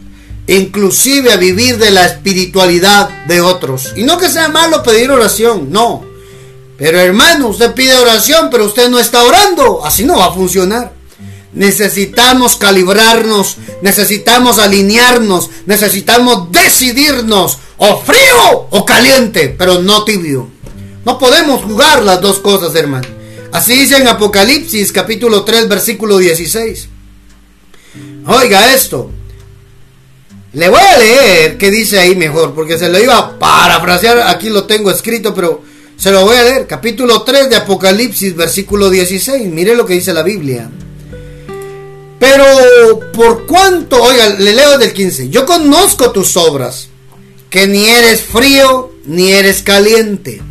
inclusive 0.47 1.33
a 1.33 1.37
vivir 1.37 1.79
de 1.79 1.91
la 1.91 2.07
espiritualidad 2.07 3.25
de 3.27 3.41
otros. 3.41 3.93
Y 3.97 4.03
no 4.03 4.19
que 4.19 4.29
sea 4.29 4.49
malo 4.49 4.83
pedir 4.83 5.11
oración, 5.11 5.71
no. 5.71 6.05
Pero 6.77 6.99
hermano, 6.99 7.49
usted 7.49 7.75
pide 7.75 7.97
oración, 7.97 8.49
pero 8.51 8.65
usted 8.65 8.89
no 8.89 8.99
está 8.99 9.23
orando. 9.23 9.85
Así 9.85 10.05
no 10.05 10.19
va 10.19 10.27
a 10.27 10.33
funcionar. 10.33 10.93
Necesitamos 11.53 12.57
calibrarnos, 12.57 13.57
necesitamos 13.83 14.59
alinearnos, 14.59 15.51
necesitamos 15.67 16.51
decidirnos 16.53 17.59
o 17.77 18.01
frío 18.01 18.69
o 18.71 18.87
caliente, 18.87 19.55
pero 19.59 19.83
no 19.83 20.05
tibio. 20.05 20.49
No 21.05 21.19
podemos 21.19 21.65
jugar 21.65 22.03
las 22.03 22.21
dos 22.21 22.39
cosas, 22.39 22.75
hermano. 22.75 23.09
Así 23.53 23.75
dice 23.75 23.97
en 23.97 24.07
Apocalipsis 24.07 24.93
capítulo 24.93 25.43
3 25.43 25.69
versículo 25.69 26.19
16. 26.19 26.89
Oiga 28.27 28.73
esto. 28.73 29.11
Le 30.53 30.69
voy 30.69 30.81
a 30.81 30.99
leer 30.99 31.59
qué 31.59 31.71
dice 31.71 32.01
ahí 32.01 32.17
mejor, 32.17 32.55
porque 32.55 32.77
se 32.77 32.89
lo 32.89 32.99
iba 32.99 33.17
a 33.17 33.39
parafrasear, 33.39 34.21
aquí 34.23 34.49
lo 34.49 34.65
tengo 34.65 34.91
escrito, 34.91 35.33
pero 35.33 35.63
se 35.97 36.11
lo 36.11 36.25
voy 36.25 36.37
a 36.37 36.43
leer. 36.43 36.67
Capítulo 36.67 37.23
3 37.23 37.51
de 37.51 37.57
Apocalipsis, 37.57 38.35
versículo 38.35 38.91
16. 38.91 39.47
Mire 39.47 39.77
lo 39.77 39.87
que 39.87 39.95
dice 39.95 40.13
la 40.13 40.25
Biblia. 40.25 40.69
Pero 42.19 42.45
por 43.13 43.47
cuanto, 43.47 44.03
oiga, 44.03 44.29
le 44.31 44.53
leo 44.53 44.77
del 44.77 44.93
15. 44.93 45.29
Yo 45.29 45.47
conozco 45.47 46.11
tus 46.11 46.37
obras, 46.37 46.89
que 47.49 47.69
ni 47.69 47.87
eres 47.87 48.23
frío 48.23 48.93
ni 49.07 49.31
eres 49.31 49.63
caliente. 49.63 50.43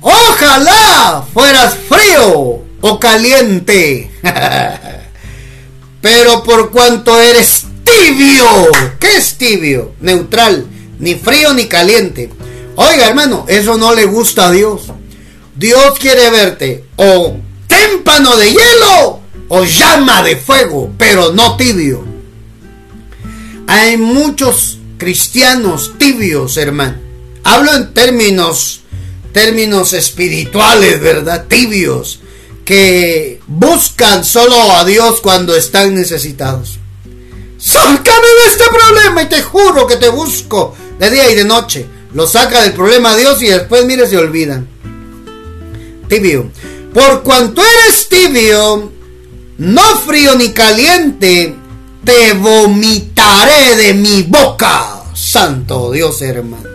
Ojalá 0.00 1.24
fueras 1.34 1.76
frío 1.88 2.62
o 2.80 3.00
caliente. 3.00 4.10
Pero 6.00 6.42
por 6.42 6.70
cuanto 6.70 7.20
eres 7.20 7.64
tibio, 7.92 8.44
¿qué 8.98 9.16
es 9.16 9.36
tibio? 9.36 9.92
Neutral, 10.00 10.66
ni 10.98 11.14
frío 11.14 11.52
ni 11.54 11.66
caliente. 11.66 12.30
Oiga, 12.76 13.08
hermano, 13.08 13.44
eso 13.48 13.76
no 13.76 13.94
le 13.94 14.06
gusta 14.06 14.48
a 14.48 14.50
Dios. 14.50 14.82
Dios 15.54 15.98
quiere 15.98 16.30
verte 16.30 16.84
o 16.96 17.36
témpano 17.66 18.36
de 18.36 18.50
hielo 18.50 19.20
o 19.48 19.64
llama 19.64 20.22
de 20.22 20.36
fuego, 20.36 20.92
pero 20.96 21.32
no 21.32 21.56
tibio. 21.56 22.04
Hay 23.66 23.96
muchos 23.96 24.78
cristianos 24.98 25.92
tibios, 25.98 26.56
hermano. 26.56 26.98
Hablo 27.44 27.74
en 27.74 27.92
términos 27.92 28.82
términos 29.32 29.92
espirituales, 29.92 31.00
¿verdad? 31.00 31.46
Tibios 31.48 32.20
que 32.64 33.40
buscan 33.46 34.24
solo 34.24 34.54
a 34.76 34.84
Dios 34.84 35.20
cuando 35.20 35.56
están 35.56 35.94
necesitados. 35.94 36.78
Sácame 37.64 38.26
de 38.26 38.50
este 38.50 38.64
problema 38.76 39.22
y 39.22 39.26
te 39.26 39.40
juro 39.40 39.86
que 39.86 39.96
te 39.96 40.08
busco 40.08 40.74
de 40.98 41.10
día 41.10 41.30
y 41.30 41.36
de 41.36 41.44
noche. 41.44 41.86
Lo 42.12 42.26
saca 42.26 42.62
del 42.62 42.72
problema 42.72 43.12
a 43.12 43.16
Dios 43.16 43.40
y 43.40 43.46
después, 43.46 43.84
mire, 43.84 44.08
se 44.08 44.18
olvidan. 44.18 44.66
Tibio. 46.08 46.50
Por 46.92 47.22
cuanto 47.22 47.62
eres 47.62 48.08
tibio, 48.08 48.90
no 49.58 49.82
frío 50.04 50.34
ni 50.34 50.48
caliente, 50.48 51.54
te 52.04 52.32
vomitaré 52.32 53.76
de 53.76 53.94
mi 53.94 54.22
boca. 54.22 55.04
Santo 55.14 55.92
Dios, 55.92 56.20
hermano. 56.20 56.68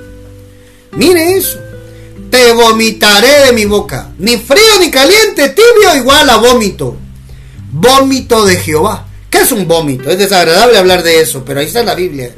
Mire 0.94 1.34
eso. 1.36 1.60
Te 2.32 2.54
vomitaré 2.54 3.48
de 3.48 3.52
mi 3.52 3.66
boca. 3.66 4.12
Ni 4.20 4.38
frío 4.38 4.80
ni 4.80 4.90
caliente, 4.90 5.50
tibio 5.50 5.98
igual 5.98 6.30
a 6.30 6.38
vómito. 6.38 6.96
Vómito 7.74 8.46
de 8.46 8.56
Jehová. 8.56 9.07
¿Qué 9.30 9.40
es 9.40 9.52
un 9.52 9.68
vómito? 9.68 10.10
Es 10.10 10.18
desagradable 10.18 10.78
hablar 10.78 11.04
de 11.04 11.22
eso, 11.22 11.44
pero 11.46 11.60
ahí 11.60 11.68
está 11.68 11.84
la 11.84 11.96
Biblia. 11.96 12.34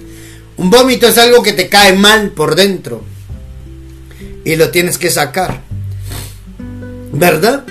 Un 0.57 0.69
vómito 0.69 1.07
es 1.07 1.17
algo 1.17 1.41
que 1.41 1.53
te 1.53 1.69
cae 1.69 1.93
mal 1.93 2.31
por 2.31 2.55
dentro 2.55 3.03
y 4.43 4.55
lo 4.55 4.71
tienes 4.71 4.97
que 4.97 5.09
sacar. 5.11 5.61
¿Verdad? 7.11 7.63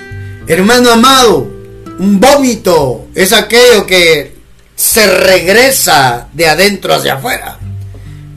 Hermano 0.47 0.91
amado, 0.91 1.47
un 1.99 2.19
vómito 2.19 3.07
es 3.13 3.33
aquello 3.33 3.85
que 3.85 4.35
se 4.75 5.05
regresa 5.05 6.29
de 6.33 6.47
adentro 6.47 6.93
hacia 6.93 7.15
afuera. 7.15 7.59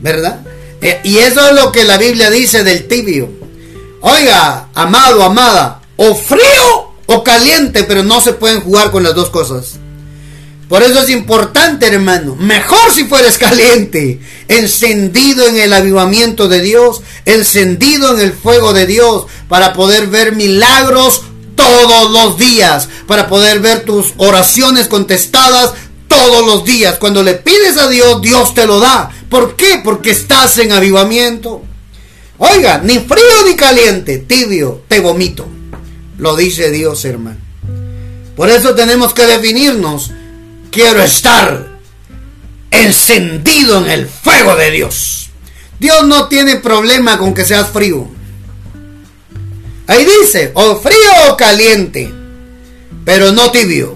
¿Verdad? 0.01 0.41
Eh, 0.81 0.99
y 1.03 1.17
eso 1.17 1.47
es 1.47 1.55
lo 1.55 1.71
que 1.71 1.85
la 1.85 1.97
Biblia 1.97 2.29
dice 2.29 2.63
del 2.63 2.87
tibio. 2.87 3.31
Oiga, 4.01 4.67
amado, 4.73 5.23
amada, 5.23 5.81
o 5.95 6.13
frío 6.13 6.93
o 7.05 7.23
caliente, 7.23 7.85
pero 7.85 8.03
no 8.03 8.19
se 8.19 8.33
pueden 8.33 8.59
jugar 8.59 8.91
con 8.91 9.03
las 9.03 9.15
dos 9.15 9.29
cosas. 9.29 9.79
Por 10.73 10.81
eso 10.81 11.01
es 11.01 11.11
importante, 11.11 11.85
hermano. 11.85 12.35
Mejor 12.35 12.91
si 12.91 13.03
fueres 13.05 13.37
caliente, 13.37 14.19
encendido 14.47 15.47
en 15.47 15.59
el 15.59 15.71
avivamiento 15.71 16.47
de 16.47 16.61
Dios, 16.61 17.03
encendido 17.25 18.11
en 18.11 18.19
el 18.19 18.33
fuego 18.33 18.73
de 18.73 18.87
Dios, 18.87 19.27
para 19.47 19.73
poder 19.73 20.07
ver 20.07 20.35
milagros 20.35 21.25
todos 21.55 22.09
los 22.09 22.39
días, 22.39 22.89
para 23.05 23.27
poder 23.27 23.59
ver 23.59 23.85
tus 23.85 24.15
oraciones 24.17 24.87
contestadas 24.87 25.73
todos 26.07 26.43
los 26.43 26.65
días. 26.65 26.97
Cuando 26.97 27.21
le 27.21 27.35
pides 27.35 27.77
a 27.77 27.87
Dios, 27.87 28.19
Dios 28.23 28.55
te 28.55 28.65
lo 28.65 28.79
da. 28.79 29.11
¿Por 29.29 29.55
qué? 29.55 29.79
Porque 29.83 30.09
estás 30.09 30.57
en 30.57 30.71
avivamiento. 30.71 31.61
Oiga, 32.39 32.79
ni 32.83 32.97
frío 32.97 33.45
ni 33.45 33.55
caliente, 33.55 34.17
tibio, 34.17 34.81
te 34.87 35.01
vomito. 35.01 35.45
Lo 36.17 36.35
dice 36.35 36.71
Dios, 36.71 37.05
hermano. 37.05 37.37
Por 38.35 38.49
eso 38.49 38.73
tenemos 38.73 39.13
que 39.13 39.27
definirnos 39.27 40.09
quiero 40.73 41.01
estar 41.03 41.67
encendido 42.71 43.77
en 43.85 43.91
el 43.91 44.07
fuego 44.07 44.55
de 44.55 44.71
Dios. 44.71 45.29
Dios 45.79 46.05
no 46.07 46.27
tiene 46.27 46.57
problema 46.57 47.17
con 47.17 47.33
que 47.33 47.45
seas 47.45 47.69
frío. 47.69 48.09
Ahí 49.87 50.05
dice, 50.05 50.51
o 50.55 50.77
frío 50.77 51.11
o 51.29 51.37
caliente, 51.37 52.11
pero 53.05 53.31
no 53.31 53.51
tibio. 53.51 53.95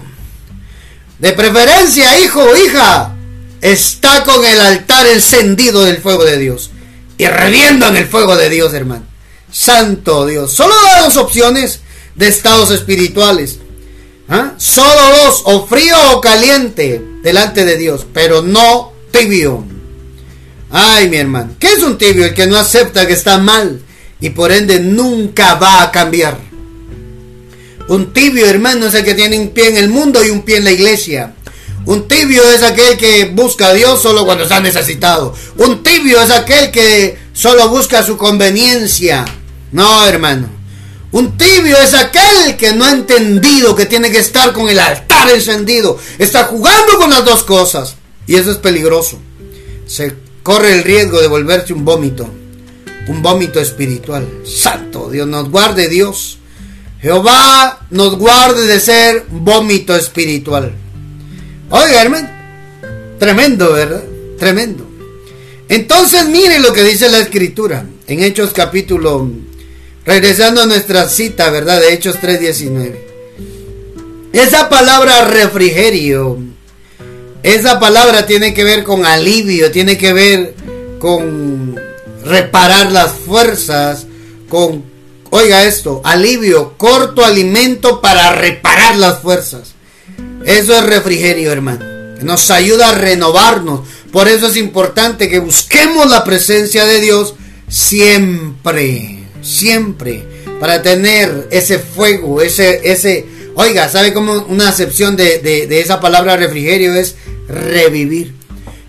De 1.18 1.32
preferencia, 1.32 2.20
hijo 2.20 2.40
o 2.42 2.56
hija, 2.56 3.14
está 3.60 4.22
con 4.22 4.44
el 4.44 4.60
altar 4.60 5.06
encendido 5.08 5.84
del 5.84 5.98
fuego 5.98 6.24
de 6.24 6.38
Dios. 6.38 6.70
Y 7.16 7.26
reviendo 7.26 7.88
en 7.88 7.96
el 7.96 8.06
fuego 8.06 8.36
de 8.36 8.48
Dios, 8.48 8.72
hermano. 8.74 9.04
Santo 9.50 10.26
Dios. 10.26 10.52
Solo 10.52 10.74
da 10.84 11.02
dos 11.02 11.16
opciones 11.16 11.80
de 12.14 12.28
estados 12.28 12.70
espirituales. 12.70 13.58
¿Ah? 14.28 14.52
Solo 14.58 15.24
dos, 15.24 15.42
o 15.44 15.66
frío 15.66 15.96
o 16.12 16.20
caliente, 16.20 17.02
delante 17.22 17.64
de 17.64 17.78
Dios, 17.78 18.06
pero 18.12 18.42
no 18.42 18.92
tibio. 19.10 19.64
Ay, 20.70 21.08
mi 21.08 21.16
hermano, 21.16 21.52
¿qué 21.58 21.72
es 21.72 21.82
un 21.82 21.96
tibio? 21.96 22.26
El 22.26 22.34
que 22.34 22.46
no 22.46 22.58
acepta 22.58 23.06
que 23.06 23.14
está 23.14 23.38
mal 23.38 23.80
y 24.20 24.30
por 24.30 24.52
ende 24.52 24.80
nunca 24.80 25.54
va 25.54 25.82
a 25.82 25.90
cambiar. 25.90 26.38
Un 27.88 28.12
tibio, 28.12 28.44
hermano, 28.46 28.86
es 28.86 28.94
el 28.94 29.04
que 29.04 29.14
tiene 29.14 29.38
un 29.38 29.48
pie 29.48 29.70
en 29.70 29.78
el 29.78 29.88
mundo 29.88 30.22
y 30.22 30.28
un 30.28 30.42
pie 30.42 30.58
en 30.58 30.64
la 30.64 30.72
iglesia. 30.72 31.34
Un 31.86 32.06
tibio 32.06 32.42
es 32.50 32.62
aquel 32.62 32.98
que 32.98 33.30
busca 33.32 33.68
a 33.68 33.72
Dios 33.72 34.02
solo 34.02 34.26
cuando 34.26 34.44
está 34.44 34.60
necesitado. 34.60 35.34
Un 35.56 35.82
tibio 35.82 36.20
es 36.20 36.30
aquel 36.30 36.70
que 36.70 37.16
solo 37.32 37.70
busca 37.70 38.02
su 38.02 38.18
conveniencia. 38.18 39.24
No, 39.72 40.06
hermano. 40.06 40.57
Un 41.10 41.38
tibio 41.38 41.76
es 41.78 41.94
aquel 41.94 42.56
que 42.56 42.72
no 42.72 42.84
ha 42.84 42.90
entendido 42.90 43.74
que 43.74 43.86
tiene 43.86 44.10
que 44.10 44.18
estar 44.18 44.52
con 44.52 44.68
el 44.68 44.78
altar 44.78 45.30
encendido. 45.30 45.98
Está 46.18 46.44
jugando 46.44 46.98
con 46.98 47.10
las 47.10 47.24
dos 47.24 47.44
cosas. 47.44 47.96
Y 48.26 48.36
eso 48.36 48.50
es 48.50 48.58
peligroso. 48.58 49.18
Se 49.86 50.14
corre 50.42 50.74
el 50.74 50.84
riesgo 50.84 51.20
de 51.20 51.28
volverse 51.28 51.72
un 51.72 51.84
vómito. 51.84 52.28
Un 53.08 53.22
vómito 53.22 53.58
espiritual. 53.58 54.28
Santo 54.44 55.08
Dios, 55.10 55.26
nos 55.26 55.50
guarde 55.50 55.88
Dios. 55.88 56.38
Jehová 57.00 57.86
nos 57.90 58.18
guarde 58.18 58.66
de 58.66 58.80
ser 58.80 59.24
vómito 59.30 59.96
espiritual. 59.96 60.74
Oiga, 61.70 62.02
hermano. 62.02 62.28
Tremendo, 63.18 63.72
¿verdad? 63.72 64.04
Tremendo. 64.38 64.86
Entonces 65.68 66.26
mire 66.26 66.58
lo 66.60 66.72
que 66.72 66.82
dice 66.82 67.08
la 67.08 67.18
escritura 67.18 67.84
en 68.06 68.22
Hechos 68.22 68.52
capítulo 68.54 69.30
Regresando 70.08 70.62
a 70.62 70.66
nuestra 70.66 71.06
cita, 71.06 71.50
¿verdad? 71.50 71.82
De 71.82 71.92
Hechos 71.92 72.16
3.19. 72.16 72.94
Esa 74.32 74.70
palabra 74.70 75.26
refrigerio, 75.26 76.38
esa 77.42 77.78
palabra 77.78 78.24
tiene 78.24 78.54
que 78.54 78.64
ver 78.64 78.84
con 78.84 79.04
alivio, 79.04 79.70
tiene 79.70 79.98
que 79.98 80.14
ver 80.14 80.54
con 80.98 81.78
reparar 82.24 82.90
las 82.90 83.12
fuerzas, 83.12 84.06
con, 84.48 84.82
oiga 85.28 85.64
esto, 85.64 86.00
alivio, 86.02 86.78
corto 86.78 87.22
alimento 87.22 88.00
para 88.00 88.32
reparar 88.32 88.96
las 88.96 89.18
fuerzas. 89.18 89.74
Eso 90.42 90.72
es 90.72 90.86
refrigerio, 90.86 91.52
hermano. 91.52 91.84
Nos 92.22 92.50
ayuda 92.50 92.88
a 92.88 92.94
renovarnos. 92.94 93.86
Por 94.10 94.26
eso 94.28 94.46
es 94.46 94.56
importante 94.56 95.28
que 95.28 95.38
busquemos 95.38 96.08
la 96.08 96.24
presencia 96.24 96.86
de 96.86 96.98
Dios 97.02 97.34
siempre 97.68 99.17
siempre 99.42 100.24
para 100.60 100.82
tener 100.82 101.48
ese 101.50 101.78
fuego, 101.78 102.42
ese, 102.42 102.80
ese, 102.90 103.26
oiga, 103.54 103.88
¿sabe 103.88 104.12
cómo 104.12 104.46
una 104.48 104.68
acepción 104.68 105.16
de, 105.16 105.38
de, 105.38 105.80
esa 105.80 106.00
palabra 106.00 106.36
refrigerio 106.36 106.94
es 106.94 107.16
revivir? 107.48 108.34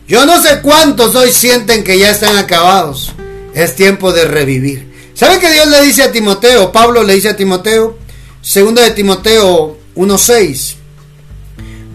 Yo 0.08 0.26
no 0.26 0.42
sé 0.42 0.62
cuántos 0.62 1.16
hoy 1.16 1.32
sienten 1.32 1.84
que 1.84 2.00
ya 2.00 2.10
están 2.10 2.38
acabados. 2.38 3.14
Es 3.54 3.76
tiempo 3.76 4.12
de 4.12 4.26
revivir. 4.26 4.90
¿Sabe 5.14 5.40
que 5.40 5.52
Dios 5.52 5.68
le 5.68 5.82
dice 5.82 6.04
a 6.04 6.12
Timoteo? 6.12 6.72
Pablo 6.72 7.04
le 7.04 7.14
dice 7.14 7.30
a 7.30 7.36
Timoteo, 7.36 7.98
segundo 8.42 8.82
de 8.82 8.92
Timoteo 8.92 9.78
1.6. 9.96 10.76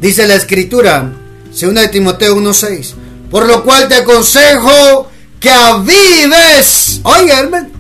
Dice 0.01 0.27
la 0.27 0.35
escritura, 0.35 1.13
segunda 1.53 1.81
de 1.81 1.89
Timoteo 1.89 2.37
1.6, 2.37 2.93
por 3.31 3.47
lo 3.47 3.65
cual 3.65 3.89
te 3.89 3.97
aconsejo 3.97 5.09
que 5.41 5.51
avives. 5.51 7.01
Oiga, 7.03 7.41
hermano, 7.41 7.74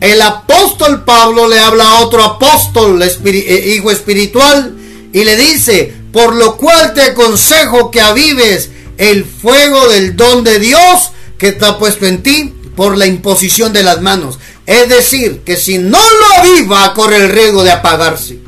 el 0.00 0.20
apóstol 0.20 1.04
Pablo 1.04 1.48
le 1.48 1.58
habla 1.58 1.84
a 1.84 2.00
otro 2.00 2.22
apóstol, 2.22 3.02
eh, 3.02 3.74
hijo 3.76 3.90
espiritual, 3.90 4.76
y 5.12 5.24
le 5.24 5.36
dice, 5.36 5.94
por 6.12 6.34
lo 6.34 6.56
cual 6.56 6.94
te 6.94 7.02
aconsejo 7.02 7.90
que 7.90 8.00
avives 8.00 8.70
el 8.98 9.24
fuego 9.24 9.88
del 9.88 10.16
don 10.16 10.44
de 10.44 10.58
Dios 10.58 11.10
que 11.38 11.48
está 11.48 11.78
puesto 11.78 12.06
en 12.06 12.22
ti 12.22 12.54
por 12.74 12.96
la 12.96 13.06
imposición 13.06 13.72
de 13.72 13.82
las 13.82 14.00
manos. 14.00 14.38
Es 14.66 14.88
decir, 14.88 15.40
que 15.44 15.56
si 15.56 15.78
no 15.78 15.98
lo 15.98 16.38
aviva, 16.38 16.92
corre 16.94 17.16
el 17.16 17.30
riesgo 17.30 17.62
de 17.62 17.70
apagarse. 17.70 18.38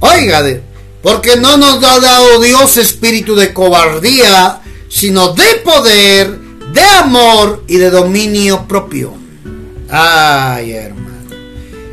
Oiga, 0.00 0.44
porque 1.02 1.36
no 1.36 1.56
nos 1.56 1.82
ha 1.84 2.00
dado 2.00 2.40
Dios 2.40 2.76
espíritu 2.76 3.34
de 3.34 3.52
cobardía, 3.52 4.60
sino 4.88 5.32
de 5.32 5.54
poder, 5.64 6.38
de 6.72 6.82
amor 6.82 7.64
y 7.66 7.76
de 7.76 7.90
dominio 7.90 8.66
propio. 8.66 9.25
Ay, 9.88 10.72
hermano. 10.72 11.16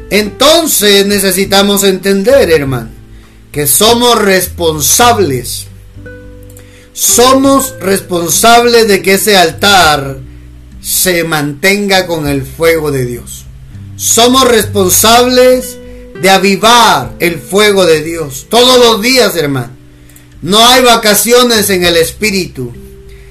Entonces 0.09 1.05
necesitamos 1.05 1.83
entender, 1.83 2.51
hermano, 2.51 2.89
que 3.51 3.67
somos 3.67 4.21
responsables. 4.21 5.67
Somos 6.93 7.73
responsables 7.79 8.87
de 8.87 9.01
que 9.01 9.13
ese 9.13 9.35
altar 9.37 10.19
se 10.81 11.23
mantenga 11.23 12.05
con 12.05 12.27
el 12.27 12.43
fuego 12.43 12.91
de 12.91 13.05
Dios. 13.05 13.45
Somos 13.95 14.47
responsables 14.47 15.77
de 16.21 16.29
avivar 16.29 17.13
el 17.19 17.39
fuego 17.39 17.85
de 17.85 18.03
Dios 18.03 18.47
todos 18.49 18.77
los 18.77 19.01
días, 19.01 19.35
hermano. 19.35 19.71
No 20.41 20.63
hay 20.63 20.83
vacaciones 20.83 21.69
en 21.69 21.85
el 21.85 21.95
espíritu. 21.95 22.73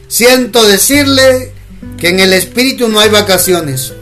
Siento 0.08 0.66
decirle 0.66 1.52
que 1.98 2.08
en 2.08 2.20
el 2.20 2.32
espíritu 2.32 2.88
no 2.88 3.00
hay 3.00 3.10
vacaciones. 3.10 3.92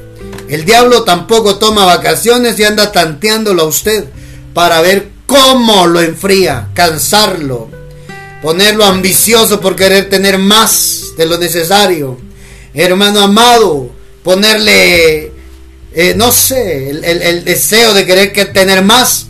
El 0.51 0.65
diablo 0.65 1.05
tampoco 1.05 1.57
toma 1.57 1.87
vacaciones 1.87 2.59
y 2.59 2.65
anda 2.65 2.93
tanteándolo 2.93 3.63
a 3.63 3.67
usted 3.67 4.05
para 4.53 4.81
ver 4.81 5.09
cómo 5.27 5.87
lo 5.87 6.01
enfría, 6.01 6.69
cansarlo, 6.75 7.71
ponerlo 8.43 8.85
ambicioso 8.85 9.61
por 9.61 9.77
querer 9.77 10.11
tener 10.11 10.39
más 10.39 11.13
de 11.17 11.27
lo 11.27 11.39
necesario 11.39 12.31
hermano 12.75 13.21
amado, 13.21 13.91
ponerle, 14.23 15.33
eh, 15.93 16.15
no 16.17 16.31
sé, 16.33 16.91
el, 16.91 17.45
deseo 17.45 17.95
de 17.95 18.07
querer 18.07 18.33
que 18.33 18.45
tener 18.45 18.83
más 18.83 19.27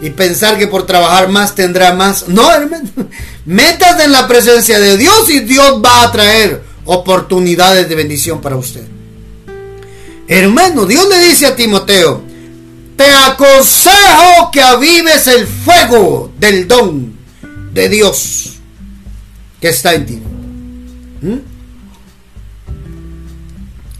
y 0.00 0.10
pensar 0.10 0.58
que 0.58 0.66
por 0.66 0.86
trabajar 0.86 1.28
más 1.28 1.54
tendrá 1.54 1.94
más. 1.94 2.28
No, 2.28 2.52
hermano, 2.52 2.88
métate 3.46 4.04
en 4.04 4.12
la 4.12 4.28
presencia 4.28 4.78
de 4.78 4.96
Dios 4.96 5.30
y 5.30 5.40
Dios 5.40 5.80
va 5.84 6.04
a 6.04 6.12
traer 6.12 6.62
oportunidades 6.84 7.88
de 7.88 7.94
bendición 7.94 8.40
para 8.40 8.56
usted. 8.56 8.82
Hermano, 10.28 10.86
Dios 10.86 11.08
le 11.08 11.28
dice 11.28 11.46
a 11.46 11.56
Timoteo, 11.56 12.22
te 12.96 13.04
aconsejo 13.04 14.50
que 14.52 14.60
avives 14.60 15.26
el 15.26 15.46
fuego 15.46 16.32
del 16.38 16.66
don 16.66 17.16
de 17.72 17.88
Dios 17.88 18.54
que 19.60 19.68
está 19.68 19.94
en 19.94 20.06
ti. 20.06 20.22
¿Mm? 21.22 21.36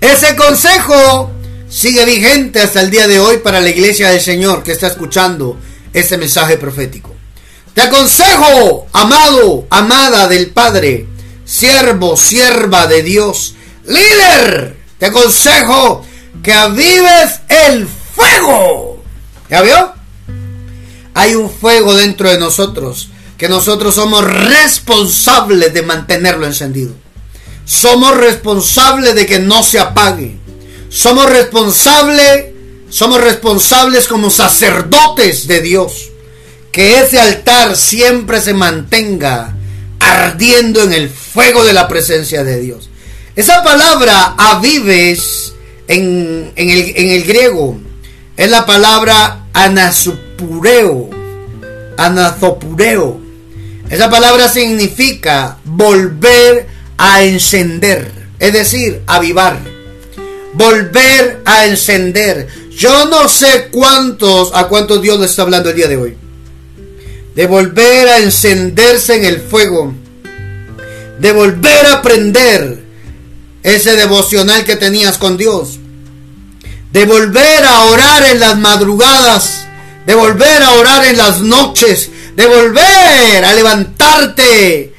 Ese 0.00 0.34
consejo 0.34 1.30
sigue 1.68 2.04
vigente 2.04 2.60
hasta 2.60 2.80
el 2.80 2.90
día 2.90 3.06
de 3.06 3.18
hoy 3.18 3.38
para 3.38 3.60
la 3.60 3.68
iglesia 3.68 4.10
del 4.10 4.20
Señor 4.20 4.62
que 4.62 4.72
está 4.72 4.86
escuchando 4.86 5.58
este 5.92 6.16
mensaje 6.16 6.56
profético. 6.56 7.14
Te 7.74 7.82
aconsejo, 7.82 8.86
amado, 8.92 9.66
amada 9.68 10.28
del 10.28 10.48
Padre, 10.50 11.06
siervo, 11.44 12.16
sierva 12.16 12.86
de 12.86 13.02
Dios, 13.02 13.54
líder, 13.86 14.76
te 14.98 15.06
aconsejo 15.06 16.05
que 16.42 16.52
avives 16.52 17.40
el 17.48 17.86
fuego. 17.86 19.02
¿Ya 19.48 19.62
vio? 19.62 19.92
Hay 21.14 21.34
un 21.34 21.50
fuego 21.50 21.94
dentro 21.94 22.30
de 22.30 22.38
nosotros 22.38 23.08
que 23.38 23.48
nosotros 23.48 23.94
somos 23.94 24.24
responsables 24.24 25.72
de 25.74 25.82
mantenerlo 25.82 26.46
encendido. 26.46 26.94
Somos 27.64 28.16
responsables 28.16 29.14
de 29.14 29.26
que 29.26 29.38
no 29.38 29.62
se 29.62 29.78
apague. 29.78 30.38
Somos 30.88 31.28
responsables, 31.28 32.46
somos 32.88 33.20
responsables 33.20 34.06
como 34.06 34.30
sacerdotes 34.30 35.46
de 35.46 35.60
Dios. 35.60 36.10
Que 36.72 37.00
ese 37.00 37.18
altar 37.18 37.76
siempre 37.76 38.40
se 38.40 38.54
mantenga 38.54 39.54
ardiendo 39.98 40.82
en 40.82 40.92
el 40.92 41.10
fuego 41.10 41.64
de 41.64 41.72
la 41.72 41.88
presencia 41.88 42.44
de 42.44 42.60
Dios. 42.60 42.88
Esa 43.34 43.62
palabra 43.62 44.34
avives 44.38 45.52
en, 45.88 46.52
el, 46.56 46.92
el 46.96 47.24
griego 47.24 47.78
es 48.36 48.50
la 48.50 48.66
palabra 48.66 49.46
anasupureo. 49.52 51.10
Anazopureo. 51.96 53.20
Esa 53.88 54.10
palabra 54.10 54.48
significa 54.48 55.58
volver 55.64 56.66
a 56.98 57.22
encender, 57.22 58.10
es 58.38 58.52
decir, 58.52 59.02
avivar, 59.06 59.58
volver 60.54 61.42
a 61.44 61.66
encender. 61.66 62.48
Yo 62.70 63.06
no 63.06 63.28
sé 63.28 63.68
cuántos, 63.70 64.50
a 64.54 64.66
cuántos 64.66 65.00
Dios 65.00 65.20
le 65.20 65.26
está 65.26 65.42
hablando 65.42 65.70
el 65.70 65.76
día 65.76 65.88
de 65.88 65.96
hoy. 65.96 66.16
De 67.34 67.46
volver 67.46 68.08
a 68.08 68.18
encenderse 68.18 69.14
en 69.14 69.24
el 69.24 69.40
fuego. 69.40 69.94
De 71.20 71.32
volver 71.32 71.86
a 71.86 72.02
prender 72.02 72.85
ese 73.66 73.96
devocional 73.96 74.64
que 74.64 74.76
tenías 74.76 75.18
con 75.18 75.36
Dios. 75.36 75.80
De 76.92 77.04
volver 77.04 77.64
a 77.64 77.84
orar 77.86 78.24
en 78.24 78.38
las 78.38 78.56
madrugadas. 78.58 79.66
De 80.06 80.14
volver 80.14 80.62
a 80.62 80.74
orar 80.74 81.04
en 81.04 81.16
las 81.16 81.40
noches. 81.40 82.08
De 82.36 82.46
volver 82.46 83.44
a 83.44 83.52
levantarte 83.54 84.94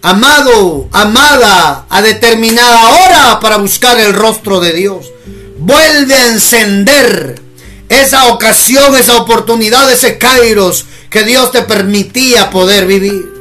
amado, 0.00 0.88
amada, 0.92 1.84
a 1.90 2.00
determinada 2.00 2.90
hora 2.90 3.40
para 3.40 3.58
buscar 3.58 4.00
el 4.00 4.14
rostro 4.14 4.60
de 4.60 4.72
Dios. 4.72 5.12
Vuelve 5.58 6.14
a 6.14 6.28
encender 6.28 7.42
esa 7.90 8.28
ocasión, 8.28 8.96
esa 8.96 9.18
oportunidad, 9.18 9.92
ese 9.92 10.16
kairos 10.16 10.86
que 11.10 11.24
Dios 11.24 11.52
te 11.52 11.62
permitía 11.62 12.48
poder 12.48 12.86
vivir. 12.86 13.35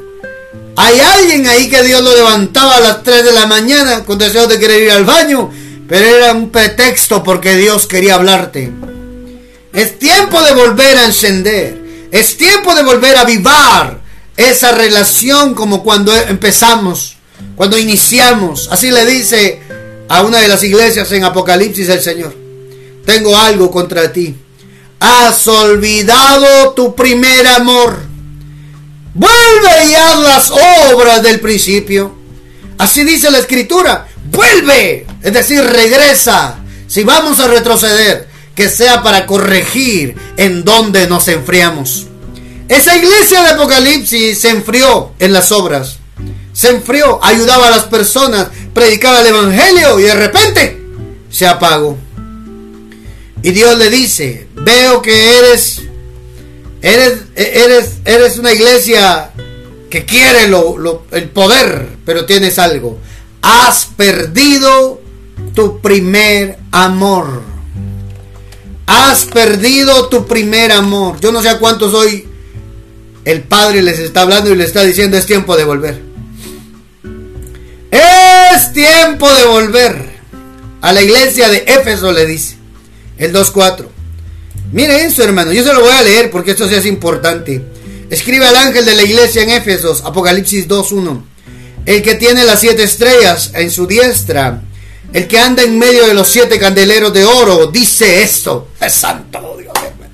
Hay 0.77 0.99
alguien 0.99 1.47
ahí 1.47 1.69
que 1.69 1.83
Dios 1.83 2.01
lo 2.01 2.15
levantaba 2.15 2.77
a 2.77 2.81
las 2.81 3.03
3 3.03 3.23
de 3.23 3.31
la 3.31 3.45
mañana 3.45 4.03
con 4.03 4.17
deseo 4.17 4.47
de 4.47 4.59
querer 4.59 4.83
ir 4.83 4.91
al 4.91 5.05
baño, 5.05 5.49
pero 5.87 6.05
era 6.05 6.33
un 6.33 6.49
pretexto 6.49 7.23
porque 7.23 7.55
Dios 7.55 7.87
quería 7.87 8.15
hablarte. 8.15 8.71
Es 9.73 9.99
tiempo 9.99 10.41
de 10.41 10.53
volver 10.53 10.97
a 10.97 11.05
encender. 11.05 12.07
Es 12.11 12.37
tiempo 12.37 12.73
de 12.75 12.83
volver 12.83 13.17
a 13.17 13.21
avivar 13.21 13.99
esa 14.37 14.71
relación 14.71 15.53
como 15.53 15.83
cuando 15.83 16.15
empezamos, 16.15 17.17
cuando 17.55 17.77
iniciamos. 17.77 18.69
Así 18.71 18.91
le 18.91 19.05
dice 19.05 19.61
a 20.07 20.23
una 20.23 20.39
de 20.39 20.47
las 20.47 20.63
iglesias 20.63 21.11
en 21.11 21.23
Apocalipsis 21.23 21.89
el 21.89 22.01
Señor. 22.01 22.35
Tengo 23.05 23.37
algo 23.37 23.71
contra 23.71 24.11
ti. 24.11 24.35
Has 24.99 25.47
olvidado 25.47 26.71
tu 26.71 26.95
primer 26.95 27.47
amor. 27.47 28.14
Vuelve 29.15 29.85
y 29.89 29.95
haz 29.95 30.19
las 30.19 30.51
obras 30.51 31.23
del 31.23 31.39
principio. 31.39 32.15
Así 32.77 33.03
dice 33.03 33.31
la 33.31 33.39
escritura. 33.39 34.07
Vuelve. 34.25 35.07
Es 35.23 35.33
decir, 35.33 35.63
regresa. 35.63 36.59
Si 36.87 37.03
vamos 37.03 37.39
a 37.39 37.47
retroceder, 37.47 38.27
que 38.53 38.69
sea 38.69 39.01
para 39.01 39.25
corregir 39.25 40.15
en 40.37 40.63
donde 40.63 41.07
nos 41.07 41.27
enfriamos. 41.27 42.07
Esa 42.67 42.95
iglesia 42.95 43.43
de 43.43 43.49
Apocalipsis 43.49 44.39
se 44.39 44.49
enfrió 44.49 45.13
en 45.19 45.33
las 45.33 45.51
obras. 45.51 45.97
Se 46.53 46.69
enfrió, 46.69 47.19
ayudaba 47.23 47.67
a 47.67 47.71
las 47.71 47.83
personas, 47.83 48.47
predicaba 48.73 49.21
el 49.21 49.27
Evangelio 49.27 49.99
y 49.99 50.03
de 50.03 50.15
repente 50.15 50.81
se 51.29 51.47
apagó. 51.47 51.97
Y 53.43 53.51
Dios 53.51 53.77
le 53.77 53.89
dice, 53.89 54.47
veo 54.55 55.01
que 55.01 55.37
eres, 55.37 55.83
eres, 56.85 57.23
eres, 57.35 57.93
eres 58.05 58.37
una 58.37 58.53
iglesia 58.53 59.31
que 59.89 60.05
quiere 60.05 60.45
el 61.11 61.29
poder, 61.29 61.87
pero 62.05 62.25
tienes 62.25 62.59
algo. 62.59 62.99
Has 63.41 63.87
perdido 63.97 65.01
tu 65.55 65.81
primer 65.81 66.59
amor. 66.71 67.41
Has 68.85 69.25
perdido 69.25 70.09
tu 70.09 70.27
primer 70.27 70.71
amor. 70.71 71.19
Yo 71.19 71.31
no 71.31 71.41
sé 71.41 71.49
a 71.49 71.57
cuántos 71.57 71.93
hoy 71.95 72.27
el 73.25 73.41
Padre 73.41 73.81
les 73.81 73.97
está 73.97 74.21
hablando 74.21 74.51
y 74.51 74.55
les 74.55 74.67
está 74.67 74.83
diciendo 74.83 75.17
es 75.17 75.25
tiempo 75.25 75.57
de 75.57 75.63
volver. 75.63 75.99
Es 77.89 78.73
tiempo 78.73 79.27
de 79.33 79.45
volver. 79.45 80.15
A 80.81 80.93
la 80.93 81.01
iglesia 81.01 81.49
de 81.49 81.65
Éfeso 81.65 82.11
le 82.11 82.27
dice. 82.27 82.57
El 83.17 83.33
2.4. 83.33 83.94
Mire 84.71 85.05
eso, 85.05 85.23
hermano. 85.23 85.51
Yo 85.51 85.63
se 85.63 85.73
lo 85.73 85.81
voy 85.81 85.91
a 85.91 86.03
leer 86.03 86.31
porque 86.31 86.51
esto 86.51 86.67
sí 86.67 86.75
es 86.75 86.85
importante. 86.85 87.61
Escribe 88.09 88.45
al 88.45 88.55
ángel 88.55 88.85
de 88.85 88.95
la 88.95 89.03
iglesia 89.03 89.43
en 89.43 89.49
Éfesos, 89.49 90.03
Apocalipsis 90.05 90.67
2.1. 90.67 91.23
El 91.85 92.01
que 92.01 92.15
tiene 92.15 92.45
las 92.45 92.59
siete 92.59 92.83
estrellas 92.83 93.51
en 93.53 93.69
su 93.71 93.87
diestra, 93.87 94.61
el 95.13 95.27
que 95.27 95.39
anda 95.39 95.63
en 95.63 95.77
medio 95.77 96.05
de 96.07 96.13
los 96.13 96.27
siete 96.27 96.59
candeleros 96.59 97.13
de 97.13 97.25
oro, 97.25 97.67
dice 97.67 98.23
esto. 98.23 98.69
Es 98.79 98.93
santo 98.93 99.57
Dios, 99.59 99.73
hermano. 99.75 100.13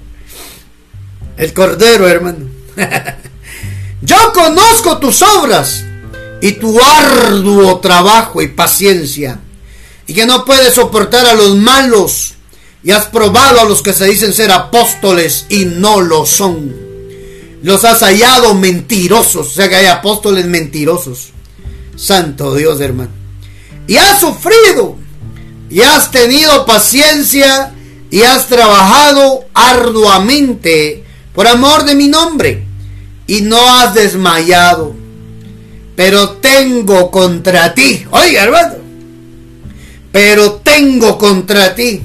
El 1.38 1.54
cordero, 1.54 2.08
hermano. 2.08 2.50
Yo 4.02 4.34
conozco 4.34 4.98
tus 4.98 5.22
obras 5.22 5.84
y 6.42 6.54
tu 6.54 6.82
arduo 6.82 7.80
trabajo 7.80 8.42
y 8.42 8.48
paciencia, 8.48 9.40
y 10.08 10.14
que 10.14 10.26
no 10.26 10.44
puedes 10.44 10.74
soportar 10.74 11.26
a 11.28 11.36
los 11.36 11.56
malos, 11.56 12.34
y 12.84 12.92
has 12.92 13.06
probado 13.08 13.62
a 13.62 13.66
los 13.66 13.82
que 13.82 13.94
se 13.94 14.06
dicen 14.06 14.34
ser 14.34 14.52
apóstoles 14.52 15.46
y 15.50 15.66
no 15.66 16.02
lo 16.02 16.26
son. 16.26 16.74
Los 17.62 17.86
has 17.86 18.00
hallado 18.00 18.56
mentirosos, 18.56 19.48
o 19.48 19.52
sea 19.52 19.70
que 19.70 19.76
hay 19.76 19.86
apóstoles 19.86 20.46
mentirosos. 20.48 21.30
Santo 21.96 22.56
Dios, 22.56 22.82
hermano. 22.82 23.12
Y 23.86 23.98
has 23.98 24.20
sufrido, 24.20 24.96
y 25.70 25.82
has 25.82 26.10
tenido 26.10 26.66
paciencia, 26.66 27.74
y 28.10 28.24
has 28.24 28.48
trabajado 28.48 29.46
arduamente 29.54 31.04
por 31.34 31.48
amor 31.48 31.86
de 31.86 31.94
mi 31.94 32.08
nombre, 32.08 32.66
y 33.28 33.42
no 33.42 33.60
has 33.76 33.94
desmayado. 33.94 34.96
Pero 35.96 36.32
tengo 36.32 37.12
contra 37.12 37.76
ti, 37.76 38.06
oiga 38.10 38.44
hermano, 38.44 38.76
pero 40.12 40.54
tengo 40.54 41.20
contra 41.20 41.76
ti 41.76 42.02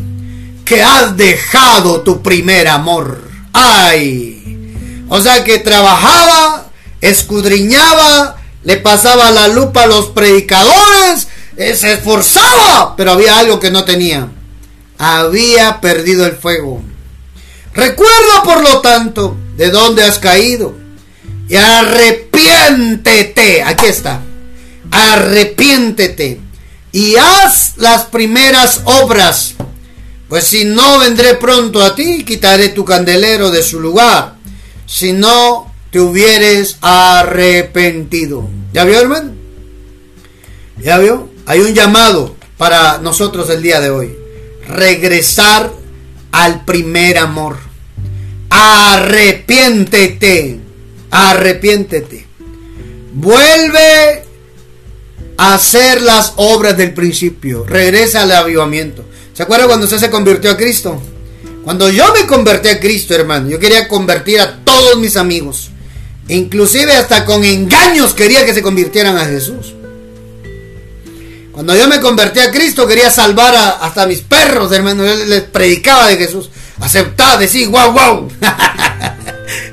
que 0.66 0.82
has 0.82 1.16
dejado 1.16 2.02
tu 2.02 2.22
primer 2.22 2.68
amor. 2.68 3.22
Ay, 3.52 5.04
o 5.08 5.20
sea 5.20 5.44
que 5.44 5.60
trabajaba, 5.60 6.66
escudriñaba, 7.00 8.36
le 8.64 8.76
pasaba 8.76 9.30
la 9.30 9.46
lupa 9.48 9.84
a 9.84 9.86
los 9.86 10.06
predicadores, 10.06 11.28
eh, 11.56 11.76
se 11.76 11.94
esforzaba, 11.94 12.96
pero 12.96 13.12
había 13.12 13.38
algo 13.38 13.60
que 13.60 13.70
no 13.70 13.84
tenía. 13.84 14.28
Había 14.98 15.80
perdido 15.80 16.26
el 16.26 16.36
fuego. 16.36 16.82
Recuerda, 17.72 18.42
por 18.44 18.62
lo 18.62 18.80
tanto, 18.80 19.36
de 19.56 19.70
dónde 19.70 20.02
has 20.02 20.18
caído. 20.18 20.74
Y 21.48 21.54
arrepiéntete. 21.54 23.62
Aquí 23.62 23.86
está. 23.86 24.20
Arrepiéntete. 24.90 26.40
Y 26.92 27.16
haz 27.16 27.74
las 27.76 28.04
primeras 28.04 28.80
obras. 28.84 29.55
Pues 30.28 30.44
si 30.44 30.64
no 30.64 30.98
vendré 30.98 31.34
pronto 31.34 31.82
a 31.82 31.94
ti, 31.94 32.24
quitaré 32.24 32.70
tu 32.70 32.84
candelero 32.84 33.50
de 33.50 33.62
su 33.62 33.80
lugar. 33.80 34.36
Si 34.86 35.12
no 35.12 35.72
te 35.90 36.00
hubieres 36.00 36.78
arrepentido. 36.80 38.48
¿Ya 38.72 38.84
vio, 38.84 39.00
hermano? 39.00 39.32
¿Ya 40.78 40.98
vio? 40.98 41.28
Hay 41.46 41.60
un 41.60 41.74
llamado 41.74 42.36
para 42.56 42.98
nosotros 42.98 43.50
el 43.50 43.62
día 43.62 43.80
de 43.80 43.90
hoy. 43.90 44.16
Regresar 44.68 45.72
al 46.32 46.64
primer 46.64 47.18
amor. 47.18 47.58
Arrepiéntete. 48.50 50.58
Arrepiéntete. 51.10 52.26
Vuelve 53.12 54.24
a 55.38 55.54
hacer 55.54 56.02
las 56.02 56.32
obras 56.36 56.76
del 56.76 56.94
principio. 56.94 57.64
Regresa 57.64 58.22
al 58.22 58.32
avivamiento. 58.32 59.04
¿Se 59.36 59.42
acuerda 59.42 59.66
cuando 59.66 59.84
usted 59.84 59.98
se 59.98 60.08
convirtió 60.08 60.50
a 60.50 60.56
Cristo? 60.56 60.98
Cuando 61.62 61.90
yo 61.90 62.10
me 62.14 62.26
convertí 62.26 62.70
a 62.70 62.80
Cristo, 62.80 63.14
hermano, 63.14 63.50
yo 63.50 63.58
quería 63.58 63.86
convertir 63.86 64.40
a 64.40 64.64
todos 64.64 64.98
mis 64.98 65.18
amigos. 65.18 65.68
Inclusive 66.28 66.92
hasta 66.92 67.26
con 67.26 67.44
engaños 67.44 68.14
quería 68.14 68.46
que 68.46 68.54
se 68.54 68.62
convirtieran 68.62 69.18
a 69.18 69.26
Jesús. 69.26 69.74
Cuando 71.52 71.76
yo 71.76 71.86
me 71.86 72.00
convertí 72.00 72.40
a 72.40 72.50
Cristo 72.50 72.86
quería 72.86 73.10
salvar 73.10 73.54
a, 73.54 73.70
hasta 73.72 74.06
mis 74.06 74.20
perros, 74.20 74.72
hermano. 74.72 75.04
Yo 75.04 75.14
les 75.26 75.42
predicaba 75.42 76.06
de 76.06 76.16
Jesús. 76.16 76.48
Aceptad, 76.80 77.38
decir, 77.38 77.68
wow, 77.68 77.92
wow. 77.92 78.28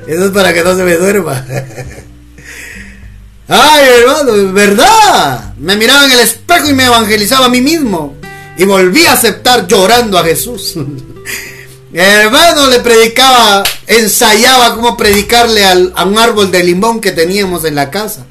Eso 0.06 0.26
es 0.26 0.30
para 0.32 0.52
que 0.52 0.62
no 0.62 0.76
se 0.76 0.82
me 0.82 0.96
duerma. 0.96 1.42
Ay, 3.48 3.84
hermano, 4.00 4.52
verdad. 4.52 5.54
Me 5.56 5.74
miraba 5.76 6.04
en 6.04 6.12
el 6.12 6.20
espejo 6.20 6.68
y 6.68 6.74
me 6.74 6.84
evangelizaba 6.84 7.46
a 7.46 7.48
mí 7.48 7.62
mismo. 7.62 8.23
Y 8.56 8.64
volví 8.64 9.04
a 9.06 9.12
aceptar 9.12 9.66
llorando 9.66 10.18
a 10.18 10.24
Jesús. 10.24 10.74
hermano 11.92 12.68
le 12.68 12.80
predicaba, 12.80 13.62
ensayaba 13.86 14.74
cómo 14.74 14.96
predicarle 14.96 15.64
a 15.64 16.04
un 16.04 16.18
árbol 16.18 16.50
de 16.50 16.64
limón 16.64 17.00
que 17.00 17.12
teníamos 17.12 17.64
en 17.64 17.74
la 17.74 17.90
casa. 17.90 18.26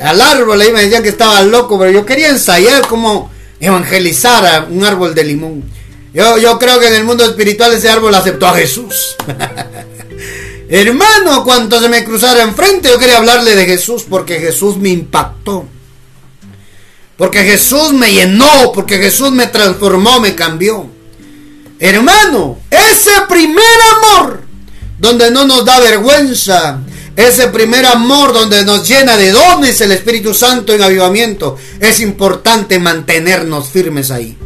Al 0.00 0.20
árbol 0.20 0.60
ahí 0.60 0.72
me 0.72 0.82
decían 0.82 1.02
que 1.02 1.08
estaba 1.10 1.42
loco, 1.42 1.78
pero 1.78 1.90
yo 1.90 2.04
quería 2.04 2.28
ensayar 2.28 2.86
cómo 2.88 3.30
evangelizar 3.60 4.44
a 4.44 4.66
un 4.68 4.84
árbol 4.84 5.14
de 5.14 5.24
limón. 5.24 5.64
Yo, 6.12 6.36
yo 6.38 6.58
creo 6.58 6.78
que 6.80 6.88
en 6.88 6.94
el 6.94 7.04
mundo 7.04 7.24
espiritual 7.24 7.72
ese 7.72 7.88
árbol 7.88 8.14
aceptó 8.14 8.48
a 8.48 8.54
Jesús. 8.54 9.16
Hermano, 10.68 11.44
cuando 11.44 11.80
se 11.80 11.88
me 11.88 12.04
cruzara 12.04 12.42
enfrente, 12.42 12.88
yo 12.88 12.98
quería 12.98 13.18
hablarle 13.18 13.54
de 13.54 13.66
Jesús 13.66 14.04
porque 14.08 14.40
Jesús 14.40 14.76
me 14.76 14.88
impactó. 14.88 15.66
Porque 17.16 17.44
Jesús 17.44 17.92
me 17.92 18.12
llenó, 18.12 18.72
porque 18.74 18.98
Jesús 18.98 19.30
me 19.32 19.46
transformó, 19.46 20.20
me 20.20 20.34
cambió. 20.34 20.86
Hermano, 21.78 22.58
ese 22.70 23.10
primer 23.28 23.64
amor, 23.96 24.40
donde 24.98 25.30
no 25.30 25.44
nos 25.44 25.64
da 25.64 25.80
vergüenza, 25.80 26.80
ese 27.16 27.48
primer 27.48 27.84
amor 27.84 28.32
donde 28.32 28.64
nos 28.64 28.88
llena 28.88 29.16
de 29.16 29.32
dones 29.32 29.80
el 29.80 29.92
Espíritu 29.92 30.32
Santo 30.32 30.72
en 30.72 30.82
avivamiento, 30.82 31.58
es 31.80 32.00
importante 32.00 32.78
mantenernos 32.78 33.68
firmes 33.68 34.10
ahí. 34.10 34.36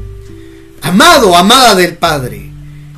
Amado, 0.83 1.37
amada 1.37 1.75
del 1.75 1.97
Padre, 1.97 2.51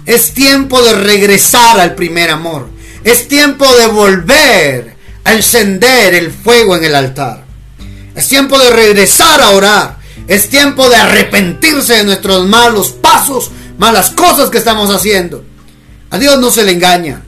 es 0.07 0.33
tiempo 0.33 0.81
de 0.83 0.95
regresar 0.95 1.79
al 1.81 1.95
primer 1.95 2.31
amor. 2.31 2.69
Es 3.05 3.29
tiempo 3.29 3.66
de 3.75 3.87
volver 3.89 4.97
a 5.25 5.35
encender 5.35 6.14
el 6.14 6.31
fuego 6.31 6.77
en 6.77 6.85
el 6.85 6.95
altar. 6.95 7.47
Es 8.19 8.27
tiempo 8.27 8.59
de 8.59 8.71
regresar 8.71 9.41
a 9.41 9.51
orar. 9.51 9.99
Es 10.27 10.49
tiempo 10.49 10.89
de 10.89 10.97
arrepentirse 10.97 11.99
de 11.99 12.03
nuestros 12.03 12.49
malos 12.49 12.89
pasos, 12.89 13.53
malas 13.79 14.11
cosas 14.11 14.51
que 14.51 14.59
estamos 14.59 14.91
haciendo. 14.91 15.45
A 16.11 16.19
Dios 16.19 16.37
no 16.41 16.51
se 16.51 16.64
le 16.64 16.73
engaña. 16.73 17.23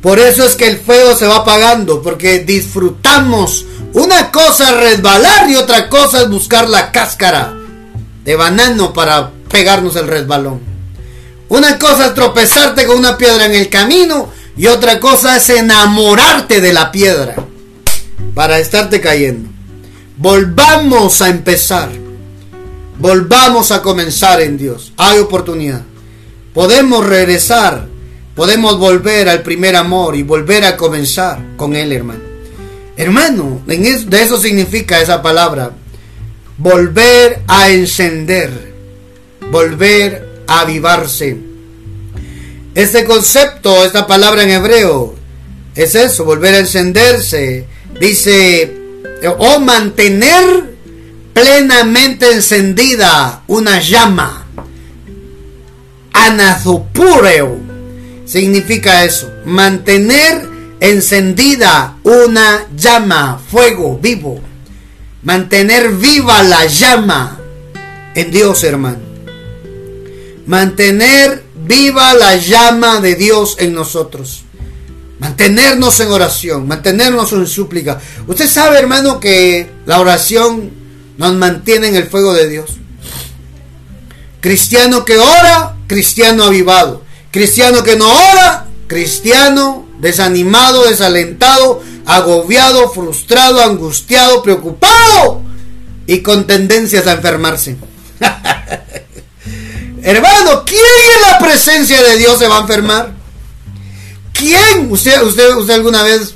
Por 0.00 0.18
eso 0.18 0.46
es 0.46 0.54
que 0.54 0.66
el 0.66 0.78
fuego 0.78 1.14
se 1.14 1.26
va 1.26 1.36
apagando, 1.36 2.00
porque 2.00 2.38
disfrutamos. 2.38 3.66
Una 3.92 4.32
cosa 4.32 4.70
es 4.70 4.76
resbalar 4.92 5.50
y 5.50 5.56
otra 5.56 5.90
cosa 5.90 6.22
es 6.22 6.30
buscar 6.30 6.70
la 6.70 6.90
cáscara 6.90 7.54
de 8.24 8.34
banano 8.34 8.94
para 8.94 9.30
pegarnos 9.50 9.94
el 9.96 10.08
resbalón. 10.08 10.62
Una 11.50 11.78
cosa 11.78 12.06
es 12.06 12.14
tropezarte 12.14 12.86
con 12.86 12.96
una 12.96 13.18
piedra 13.18 13.44
en 13.44 13.54
el 13.54 13.68
camino 13.68 14.32
y 14.56 14.68
otra 14.68 14.98
cosa 15.00 15.36
es 15.36 15.50
enamorarte 15.50 16.62
de 16.62 16.72
la 16.72 16.90
piedra 16.90 17.36
para 18.34 18.58
estarte 18.58 19.02
cayendo. 19.02 19.55
Volvamos 20.16 21.20
a 21.22 21.28
empezar. 21.28 21.90
Volvamos 22.98 23.70
a 23.70 23.82
comenzar 23.82 24.40
en 24.40 24.56
Dios. 24.56 24.92
Hay 24.96 25.18
oportunidad. 25.18 25.82
Podemos 26.54 27.06
regresar. 27.06 27.86
Podemos 28.34 28.78
volver 28.78 29.28
al 29.28 29.42
primer 29.42 29.76
amor 29.76 30.16
y 30.16 30.22
volver 30.22 30.64
a 30.64 30.76
comenzar 30.76 31.56
con 31.56 31.74
Él, 31.74 31.92
hermano. 31.92 32.20
Hermano, 32.96 33.62
de 33.66 34.22
eso 34.22 34.38
significa 34.38 35.00
esa 35.00 35.22
palabra. 35.22 35.72
Volver 36.58 37.42
a 37.46 37.70
encender. 37.70 38.74
Volver 39.50 40.44
a 40.46 40.60
avivarse 40.60 41.46
este 42.76 43.06
concepto, 43.06 43.86
esta 43.86 44.06
palabra 44.06 44.42
en 44.42 44.50
hebreo, 44.50 45.14
es 45.74 45.94
eso, 45.94 46.26
volver 46.26 46.54
a 46.54 46.58
encenderse. 46.58 47.64
Dice, 47.98 48.70
o 49.38 49.60
mantener 49.60 50.76
plenamente 51.32 52.32
encendida 52.32 53.42
una 53.46 53.80
llama. 53.80 54.46
Anazopureo 56.12 57.58
significa 58.24 59.04
eso, 59.04 59.30
mantener 59.44 60.48
encendida 60.80 61.96
una 62.02 62.66
llama, 62.74 63.40
fuego 63.50 63.98
vivo. 63.98 64.40
Mantener 65.22 65.90
viva 65.90 66.42
la 66.42 66.66
llama 66.66 67.38
en 68.14 68.30
Dios, 68.30 68.62
hermano. 68.64 69.00
Mantener 70.46 71.42
viva 71.54 72.14
la 72.14 72.36
llama 72.36 73.00
de 73.00 73.16
Dios 73.16 73.56
en 73.58 73.74
nosotros. 73.74 74.44
Mantenernos 75.18 75.98
en 76.00 76.10
oración, 76.10 76.68
mantenernos 76.68 77.32
en 77.32 77.46
súplica. 77.46 77.98
Usted 78.26 78.48
sabe, 78.48 78.78
hermano, 78.78 79.18
que 79.18 79.70
la 79.86 80.00
oración 80.00 80.70
nos 81.16 81.34
mantiene 81.34 81.88
en 81.88 81.96
el 81.96 82.08
fuego 82.08 82.34
de 82.34 82.48
Dios. 82.48 82.72
Cristiano 84.40 85.04
que 85.04 85.16
ora, 85.16 85.76
cristiano 85.86 86.44
avivado. 86.44 87.02
Cristiano 87.30 87.82
que 87.82 87.96
no 87.96 88.08
ora, 88.08 88.66
cristiano 88.86 89.86
desanimado, 89.98 90.84
desalentado, 90.84 91.82
agobiado, 92.04 92.90
frustrado, 92.90 93.62
angustiado, 93.62 94.42
preocupado 94.42 95.42
y 96.06 96.20
con 96.20 96.46
tendencias 96.46 97.06
a 97.06 97.12
enfermarse. 97.12 97.76
Hermano, 100.02 100.64
¿quién 100.64 100.80
en 100.80 101.22
la 101.30 101.38
presencia 101.38 102.02
de 102.02 102.18
Dios 102.18 102.38
se 102.38 102.46
va 102.46 102.58
a 102.58 102.60
enfermar? 102.60 103.12
¿Quién? 104.38 104.90
¿Usted, 104.90 105.22
usted, 105.22 105.56
usted 105.56 105.74
alguna 105.74 106.02
vez 106.02 106.34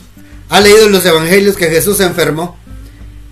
ha 0.48 0.60
leído 0.60 0.86
en 0.86 0.92
los 0.92 1.04
evangelios 1.04 1.56
que 1.56 1.66
Jesús 1.66 1.98
se 1.98 2.04
enfermó? 2.04 2.56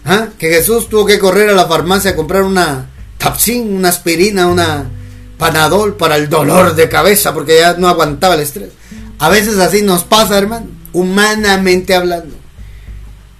¿Ah? 0.04 0.28
Que 0.38 0.48
Jesús 0.50 0.88
tuvo 0.88 1.06
que 1.06 1.18
correr 1.18 1.48
a 1.48 1.54
la 1.54 1.66
farmacia 1.66 2.10
a 2.10 2.16
comprar 2.16 2.42
una 2.42 2.90
tapsin, 3.16 3.74
una 3.74 3.88
aspirina, 3.88 4.46
una 4.46 4.90
panadol 5.38 5.96
para 5.96 6.16
el 6.16 6.28
dolor 6.28 6.74
de 6.74 6.88
cabeza 6.88 7.32
porque 7.32 7.58
ya 7.60 7.74
no 7.74 7.88
aguantaba 7.88 8.34
el 8.34 8.40
estrés. 8.40 8.70
A 9.18 9.28
veces 9.28 9.58
así 9.58 9.82
nos 9.82 10.04
pasa, 10.04 10.36
hermano, 10.38 10.66
humanamente 10.92 11.94
hablando. 11.94 12.36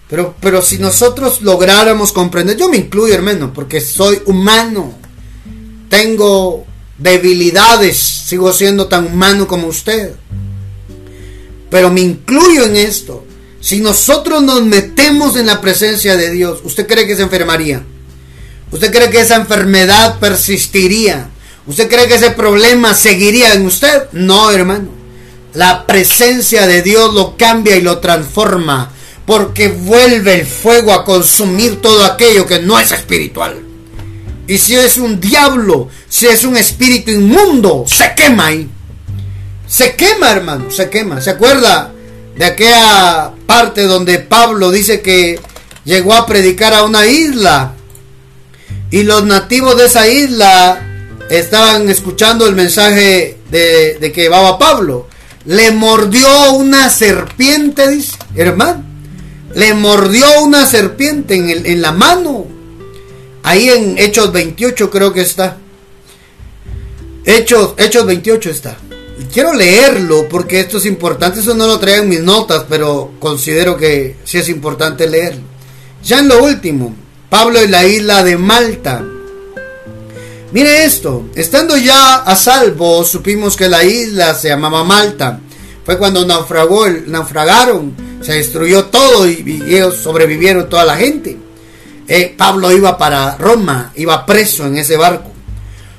Pero, 0.08 0.34
pero 0.40 0.62
si 0.62 0.78
nosotros 0.78 1.42
lográramos 1.42 2.12
comprender, 2.12 2.56
yo 2.56 2.68
me 2.68 2.78
incluyo, 2.78 3.14
hermano, 3.14 3.52
porque 3.52 3.80
soy 3.80 4.22
humano. 4.24 4.94
Tengo 5.90 6.66
debilidades, 6.96 7.98
sigo 7.98 8.52
siendo 8.52 8.88
tan 8.88 9.06
humano 9.06 9.46
como 9.46 9.66
usted. 9.66 10.14
Pero 11.70 11.90
me 11.90 12.00
incluyo 12.00 12.64
en 12.64 12.76
esto. 12.76 13.24
Si 13.60 13.80
nosotros 13.80 14.42
nos 14.42 14.62
metemos 14.62 15.36
en 15.36 15.46
la 15.46 15.60
presencia 15.60 16.16
de 16.16 16.30
Dios, 16.30 16.60
¿usted 16.64 16.86
cree 16.86 17.06
que 17.06 17.16
se 17.16 17.22
enfermaría? 17.22 17.82
¿Usted 18.70 18.92
cree 18.92 19.10
que 19.10 19.20
esa 19.20 19.36
enfermedad 19.36 20.18
persistiría? 20.18 21.30
¿Usted 21.66 21.88
cree 21.88 22.06
que 22.06 22.14
ese 22.14 22.30
problema 22.30 22.94
seguiría 22.94 23.54
en 23.54 23.66
usted? 23.66 24.04
No, 24.12 24.50
hermano. 24.50 24.88
La 25.54 25.86
presencia 25.86 26.66
de 26.66 26.82
Dios 26.82 27.14
lo 27.14 27.36
cambia 27.36 27.76
y 27.76 27.82
lo 27.82 27.98
transforma 27.98 28.92
porque 29.26 29.68
vuelve 29.68 30.40
el 30.40 30.46
fuego 30.46 30.92
a 30.92 31.04
consumir 31.04 31.82
todo 31.82 32.02
aquello 32.04 32.46
que 32.46 32.60
no 32.60 32.78
es 32.78 32.92
espiritual. 32.92 33.62
Y 34.46 34.56
si 34.56 34.74
es 34.74 34.96
un 34.96 35.20
diablo, 35.20 35.90
si 36.08 36.26
es 36.26 36.44
un 36.44 36.56
espíritu 36.56 37.10
inmundo, 37.10 37.84
se 37.86 38.14
quema 38.16 38.46
ahí. 38.46 38.66
Se 39.68 39.94
quema, 39.94 40.32
hermano, 40.32 40.70
se 40.70 40.88
quema. 40.88 41.20
¿Se 41.20 41.30
acuerda 41.30 41.92
de 42.36 42.44
aquella 42.44 43.32
parte 43.46 43.82
donde 43.82 44.18
Pablo 44.18 44.70
dice 44.70 45.02
que 45.02 45.38
llegó 45.84 46.14
a 46.14 46.26
predicar 46.26 46.72
a 46.72 46.84
una 46.84 47.06
isla? 47.06 47.74
Y 48.90 49.02
los 49.02 49.24
nativos 49.24 49.76
de 49.76 49.84
esa 49.84 50.08
isla 50.08 50.80
estaban 51.28 51.88
escuchando 51.90 52.46
el 52.46 52.54
mensaje 52.54 53.38
de, 53.50 53.98
que 54.14 54.22
llevaba 54.22 54.58
Pablo. 54.58 55.08
Le 55.44 55.70
mordió 55.72 56.52
una 56.52 56.88
serpiente, 56.88 58.00
hermano. 58.34 58.84
Le 59.54 59.74
mordió 59.74 60.42
una 60.42 60.64
serpiente 60.66 61.34
en, 61.34 61.66
en 61.66 61.82
la 61.82 61.92
mano. 61.92 62.46
Ahí 63.42 63.68
en 63.68 63.98
Hechos 63.98 64.32
28 64.32 64.90
creo 64.90 65.12
que 65.12 65.20
está. 65.20 65.58
Hechos, 67.26 67.74
Hechos 67.76 68.06
28 68.06 68.50
está. 68.50 68.78
Quiero 69.32 69.52
leerlo 69.52 70.28
porque 70.28 70.60
esto 70.60 70.78
es 70.78 70.86
importante. 70.86 71.40
Eso 71.40 71.54
no 71.54 71.66
lo 71.66 71.78
traigo 71.78 72.02
en 72.02 72.08
mis 72.08 72.22
notas, 72.22 72.64
pero 72.68 73.12
considero 73.18 73.76
que 73.76 74.16
sí 74.24 74.38
es 74.38 74.48
importante 74.48 75.08
leerlo. 75.08 75.42
Ya 76.02 76.20
en 76.20 76.28
lo 76.28 76.42
último, 76.42 76.94
Pablo 77.28 77.60
en 77.60 77.70
la 77.70 77.86
isla 77.86 78.22
de 78.22 78.36
Malta. 78.36 79.04
Mire 80.50 80.84
esto, 80.84 81.28
estando 81.34 81.76
ya 81.76 82.16
a 82.16 82.34
salvo, 82.34 83.04
supimos 83.04 83.54
que 83.54 83.68
la 83.68 83.84
isla 83.84 84.34
se 84.34 84.48
llamaba 84.48 84.82
Malta. 84.82 85.40
Fue 85.84 85.98
cuando 85.98 86.24
naufragó, 86.24 86.88
naufragaron, 86.88 87.94
se 88.22 88.34
destruyó 88.34 88.86
todo 88.86 89.28
y, 89.28 89.62
ellos 89.68 89.96
sobrevivieron 89.96 90.68
toda 90.68 90.84
la 90.84 90.96
gente. 90.96 91.36
Eh, 92.06 92.34
Pablo 92.36 92.72
iba 92.72 92.96
para 92.96 93.36
Roma, 93.36 93.92
iba 93.96 94.24
preso 94.24 94.64
en 94.66 94.78
ese 94.78 94.96
barco. 94.96 95.32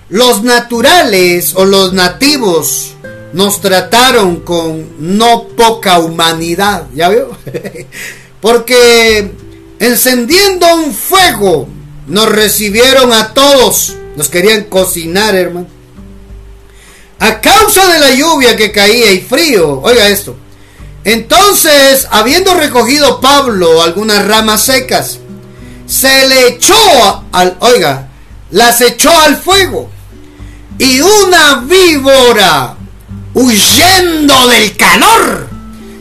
Los 0.10 0.42
naturales 0.42 1.54
o 1.56 1.66
los 1.66 1.94
nativos 1.94 2.96
nos 3.34 3.62
trataron 3.62 4.42
con 4.42 5.18
no 5.18 5.48
poca 5.50 6.00
humanidad, 6.00 6.88
¿ya 6.94 7.10
veo? 7.10 7.38
Porque 8.42 9.32
encendiendo 9.80 10.66
un 10.76 10.94
fuego 10.94 11.68
nos 12.08 12.30
recibieron 12.30 13.14
a 13.14 13.34
todos 13.34 13.96
nos 14.20 14.28
querían 14.28 14.66
cocinar, 14.66 15.34
hermano. 15.34 15.68
A 17.20 17.40
causa 17.40 17.88
de 17.88 18.00
la 18.00 18.12
lluvia 18.12 18.58
que 18.58 18.70
caía 18.70 19.14
y 19.14 19.22
frío. 19.22 19.80
Oiga 19.80 20.10
esto. 20.10 20.36
Entonces, 21.06 22.06
habiendo 22.12 22.54
recogido 22.56 23.22
Pablo 23.22 23.82
algunas 23.82 24.26
ramas 24.26 24.64
secas, 24.64 25.20
se 25.88 26.28
le 26.28 26.50
echó 26.50 27.24
al, 27.32 27.56
oiga, 27.62 28.10
las 28.52 28.82
echó 28.82 29.18
al 29.22 29.38
fuego. 29.38 29.90
Y 30.78 31.00
una 31.00 31.62
víbora, 31.62 32.76
huyendo 33.40 34.48
del 34.50 34.76
calor, 34.76 35.48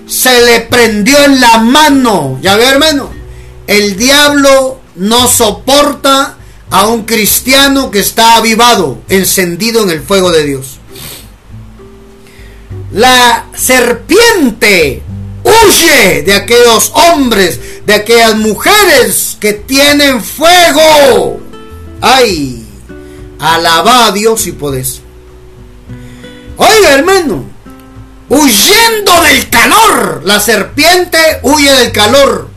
se 0.09 0.41
le 0.45 0.61
prendió 0.63 1.25
en 1.25 1.41
la 1.41 1.59
mano. 1.59 2.39
Ya 2.43 2.57
ve, 2.57 2.65
hermano, 2.65 3.11
el 3.69 3.97
diablo 3.97 4.81
no 4.97 5.29
soporta 5.29 6.37
a 6.71 6.87
un 6.89 7.05
cristiano 7.05 7.93
que 7.93 8.01
está 8.01 8.37
avivado, 8.37 8.99
encendido 9.09 9.85
en 9.85 9.91
el 9.91 10.03
fuego 10.03 10.33
de 10.33 10.45
Dios. 10.45 10.79
La 12.93 13.47
serpiente 13.55 15.03
huye 15.45 16.23
de 16.23 16.35
aquellos 16.35 16.91
hombres, 16.95 17.61
de 17.87 17.95
aquellas 17.95 18.37
mujeres 18.37 19.37
que 19.39 19.53
tienen 19.53 20.23
fuego. 20.25 21.39
¡Ay! 22.01 22.67
Alaba 23.39 24.07
a 24.07 24.13
Dios 24.13 24.43
si 24.43 24.53
podés. 24.53 25.03
Oiga, 26.59 26.93
hermano, 26.93 27.45
huyendo 28.29 29.23
del 29.23 29.49
calor. 29.49 30.23
La 30.25 30.41
serpiente 30.41 31.19
huye 31.43 31.73
del 31.73 31.93
calor. 31.93 32.51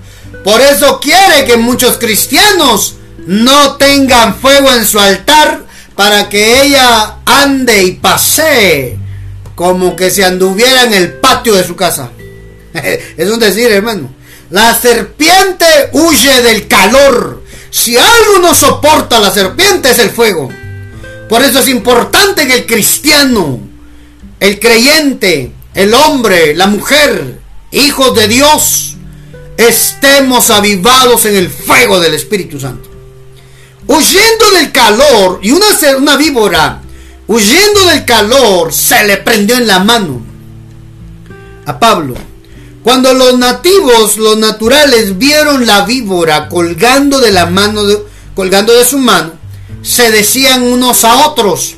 Por 0.43 0.59
eso 0.59 0.99
quiere 0.99 1.45
que 1.45 1.57
muchos 1.57 1.97
cristianos 1.97 2.95
no 3.25 3.77
tengan 3.77 4.35
fuego 4.35 4.71
en 4.71 4.85
su 4.85 4.99
altar 4.99 5.65
para 5.95 6.29
que 6.29 6.63
ella 6.63 7.17
ande 7.25 7.83
y 7.83 7.91
pasee 7.91 8.97
como 9.55 9.95
que 9.95 10.09
se 10.09 10.25
anduviera 10.25 10.83
en 10.83 10.93
el 10.93 11.13
patio 11.13 11.53
de 11.53 11.63
su 11.63 11.75
casa. 11.75 12.09
es 12.73 13.29
un 13.29 13.39
decir, 13.39 13.71
hermano. 13.71 14.11
La 14.49 14.77
serpiente 14.77 15.65
huye 15.93 16.41
del 16.41 16.67
calor. 16.67 17.43
Si 17.69 17.95
algo 17.95 18.39
no 18.41 18.53
soporta 18.53 19.19
la 19.19 19.31
serpiente 19.31 19.91
es 19.91 19.99
el 19.99 20.09
fuego. 20.09 20.49
Por 21.29 21.41
eso 21.41 21.59
es 21.59 21.69
importante 21.69 22.45
que 22.47 22.55
el 22.55 22.65
cristiano, 22.65 23.61
el 24.41 24.59
creyente, 24.59 25.53
el 25.73 25.93
hombre, 25.93 26.53
la 26.53 26.67
mujer, 26.67 27.39
hijos 27.71 28.13
de 28.15 28.27
Dios, 28.27 28.97
estemos 29.55 30.49
avivados 30.49 31.23
en 31.23 31.37
el 31.37 31.49
fuego 31.49 32.01
del 32.01 32.15
Espíritu 32.15 32.59
Santo 32.59 32.91
huyendo 33.87 34.51
del 34.57 34.71
calor, 34.71 35.39
y 35.41 35.51
una, 35.51 35.65
una 35.97 36.15
víbora, 36.15 36.81
huyendo 37.27 37.85
del 37.87 38.05
calor, 38.05 38.73
se 38.73 39.03
le 39.05 39.17
prendió 39.17 39.57
en 39.57 39.67
la 39.67 39.79
mano 39.79 40.21
a 41.65 41.79
Pablo. 41.79 42.15
Cuando 42.83 43.13
los 43.13 43.37
nativos, 43.37 44.17
los 44.17 44.37
naturales, 44.37 45.17
vieron 45.17 45.65
la 45.65 45.85
víbora 45.85 46.49
colgando 46.49 47.19
de 47.19 47.31
la 47.31 47.45
mano, 47.45 47.83
colgando 48.33 48.73
de 48.73 48.85
su 48.85 48.97
mano, 48.97 49.33
se 49.83 50.09
decían 50.11 50.63
unos 50.63 51.03
a 51.03 51.27
otros, 51.27 51.75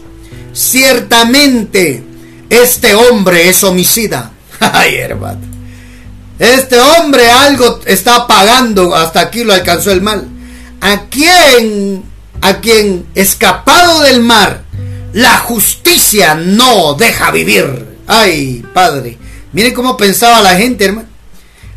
ciertamente 0.54 2.04
este 2.50 2.96
hombre 2.96 3.50
es 3.50 3.64
homicida. 3.64 4.32
Ay, 4.60 4.96
hermano. 4.96 5.42
Este 6.40 6.80
hombre 6.80 7.30
algo 7.30 7.80
está 7.86 8.28
pagando, 8.28 8.96
hasta 8.96 9.22
aquí 9.22 9.44
lo 9.44 9.54
alcanzó 9.54 9.92
el 9.92 10.02
mal 10.02 10.28
a 10.84 11.06
quien, 11.06 12.04
a 12.42 12.60
quien 12.60 13.06
escapado 13.16 14.02
del 14.02 14.20
mar, 14.20 14.64
la 15.14 15.38
justicia 15.40 16.36
no 16.36 16.94
deja 16.96 17.32
vivir. 17.32 18.00
Ay, 18.06 18.66
padre, 18.74 19.18
miren 19.54 19.74
cómo 19.74 19.96
pensaba 19.96 20.42
la 20.42 20.56
gente, 20.56 20.84
hermano. 20.84 21.08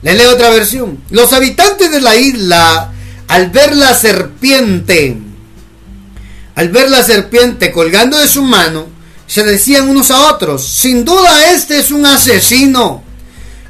Le 0.02 0.14
leo 0.14 0.32
otra 0.32 0.50
versión. 0.50 0.98
Los 1.10 1.32
habitantes 1.32 1.92
de 1.92 2.00
la 2.00 2.16
isla, 2.16 2.92
al 3.28 3.50
ver 3.50 3.76
la 3.76 3.94
serpiente, 3.94 5.16
al 6.56 6.68
ver 6.70 6.90
la 6.90 7.04
serpiente 7.04 7.70
colgando 7.70 8.18
de 8.18 8.26
su 8.26 8.42
mano, 8.42 8.88
se 9.26 9.42
decían 9.44 9.88
unos 9.88 10.10
a 10.10 10.32
otros, 10.32 10.66
sin 10.66 11.04
duda 11.04 11.52
este 11.52 11.78
es 11.78 11.90
un 11.90 12.06
asesino. 12.06 13.02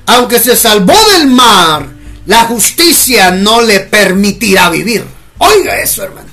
Aunque 0.06 0.38
se 0.38 0.54
salvó 0.54 0.94
del 1.12 1.28
mar, 1.28 1.88
la 2.26 2.44
justicia 2.44 3.30
no 3.30 3.60
le 3.60 3.80
permitirá 3.80 4.70
vivir. 4.70 5.04
Oiga 5.38 5.80
eso, 5.80 6.02
hermano. 6.02 6.28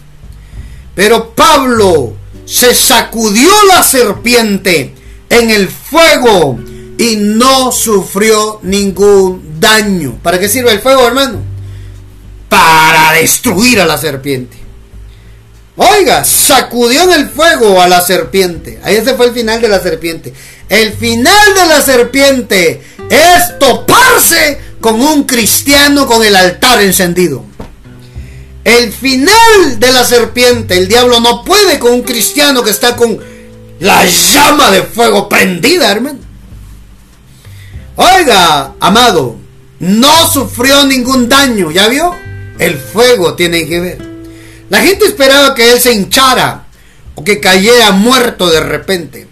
Pero 0.95 1.34
Pablo 1.34 2.15
se 2.45 2.76
sacudió 2.76 3.49
la 3.67 3.84
serpiente 3.84 4.93
en 5.30 5.49
el 5.49 5.67
fuego 5.69 6.59
y 6.97 7.15
no 7.15 7.71
sufrió 7.71 8.59
ningún 8.63 9.59
daño. 9.59 10.19
¿Para 10.21 10.39
qué 10.39 10.47
sirve 10.47 10.71
el 10.71 10.82
fuego, 10.82 11.07
hermano? 11.07 11.39
Para 12.49 13.13
destruir 13.13 13.82
a 13.82 13.86
la 13.86 13.97
serpiente. 13.97 14.62
Oiga, 15.76 16.24
sacudió 16.24 17.03
en 17.03 17.13
el 17.13 17.30
fuego 17.30 17.82
a 17.82 17.88
la 17.88 18.01
serpiente. 18.01 18.80
Ahí 18.84 18.95
ese 18.95 19.15
fue 19.15 19.28
el 19.28 19.34
final 19.34 19.59
de 19.59 19.69
la 19.69 19.80
serpiente. 19.80 20.34
El 20.69 20.93
final 20.93 21.55
de 21.55 21.65
la 21.65 21.82
serpiente 21.82 22.82
es 23.09 23.59
toparse 23.59 24.59
con 24.80 25.01
un 25.01 25.24
cristiano 25.24 26.05
con 26.05 26.24
el 26.24 26.36
altar 26.36 26.82
encendido. 26.82 27.43
El 28.63 28.93
final 28.93 29.80
de 29.80 29.91
la 29.91 30.05
serpiente, 30.05 30.78
el 30.78 30.88
diablo 30.88 31.19
no 31.19 31.43
puede 31.43 31.80
con 31.80 31.91
un 31.91 32.01
cristiano 32.03 32.63
que 32.63 32.69
está 32.69 32.95
con 32.95 33.19
la 33.80 34.05
llama 34.05 34.71
de 34.71 34.84
fuego 34.84 35.28
prendida, 35.28 35.91
hermano. 35.91 36.19
Oiga, 37.95 38.74
amado, 38.80 39.38
no 39.80 40.32
sufrió 40.32 40.86
ningún 40.86 41.28
daño, 41.28 41.71
¿ya 41.71 41.88
vio? 41.88 42.15
El 42.57 42.78
fuego 42.78 43.34
tiene 43.34 43.67
que 43.67 43.80
ver. 43.80 44.12
La 44.70 44.82
gente 44.82 45.05
esperaba 45.05 45.53
que 45.53 45.72
él 45.72 45.80
se 45.80 45.93
hinchara 45.93 46.66
o 47.16 47.24
que 47.24 47.39
cayera 47.39 47.91
muerto 47.91 48.49
de 48.49 48.59
repente. 48.59 49.28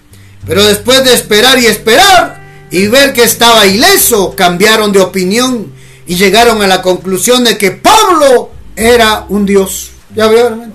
Pero 0.45 0.63
después 0.65 1.03
de 1.03 1.13
esperar 1.13 1.59
y 1.59 1.67
esperar 1.67 2.41
y 2.71 2.87
ver 2.87 3.13
que 3.13 3.23
estaba 3.23 3.65
ileso, 3.65 4.35
cambiaron 4.35 4.91
de 4.91 5.01
opinión 5.01 5.71
y 6.07 6.15
llegaron 6.15 6.61
a 6.61 6.67
la 6.67 6.81
conclusión 6.81 7.43
de 7.43 7.57
que 7.57 7.71
Pablo 7.71 8.51
era 8.75 9.25
un 9.29 9.45
Dios. 9.45 9.91
¿Ya 10.15 10.27
vio, 10.27 10.47
hermano? 10.47 10.73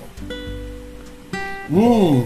Mm. 1.69 2.21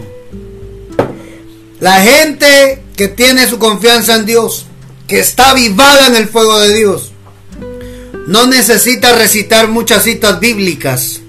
La 1.80 2.00
gente 2.00 2.82
que 2.96 3.08
tiene 3.08 3.48
su 3.48 3.58
confianza 3.58 4.14
en 4.14 4.26
Dios, 4.26 4.66
que 5.08 5.18
está 5.18 5.50
avivada 5.50 6.06
en 6.06 6.14
el 6.14 6.28
fuego 6.28 6.60
de 6.60 6.76
Dios, 6.76 7.10
no 8.28 8.46
necesita 8.46 9.16
recitar 9.16 9.68
muchas 9.68 10.04
citas 10.04 10.38
bíblicas. 10.38 11.21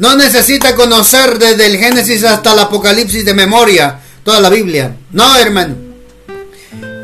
No 0.00 0.16
necesita 0.16 0.74
conocer 0.74 1.38
desde 1.38 1.66
el 1.66 1.76
Génesis 1.76 2.24
hasta 2.24 2.54
el 2.54 2.60
Apocalipsis 2.60 3.22
de 3.22 3.34
memoria 3.34 4.00
toda 4.24 4.40
la 4.40 4.48
Biblia. 4.48 4.96
No, 5.12 5.36
hermano. 5.36 5.76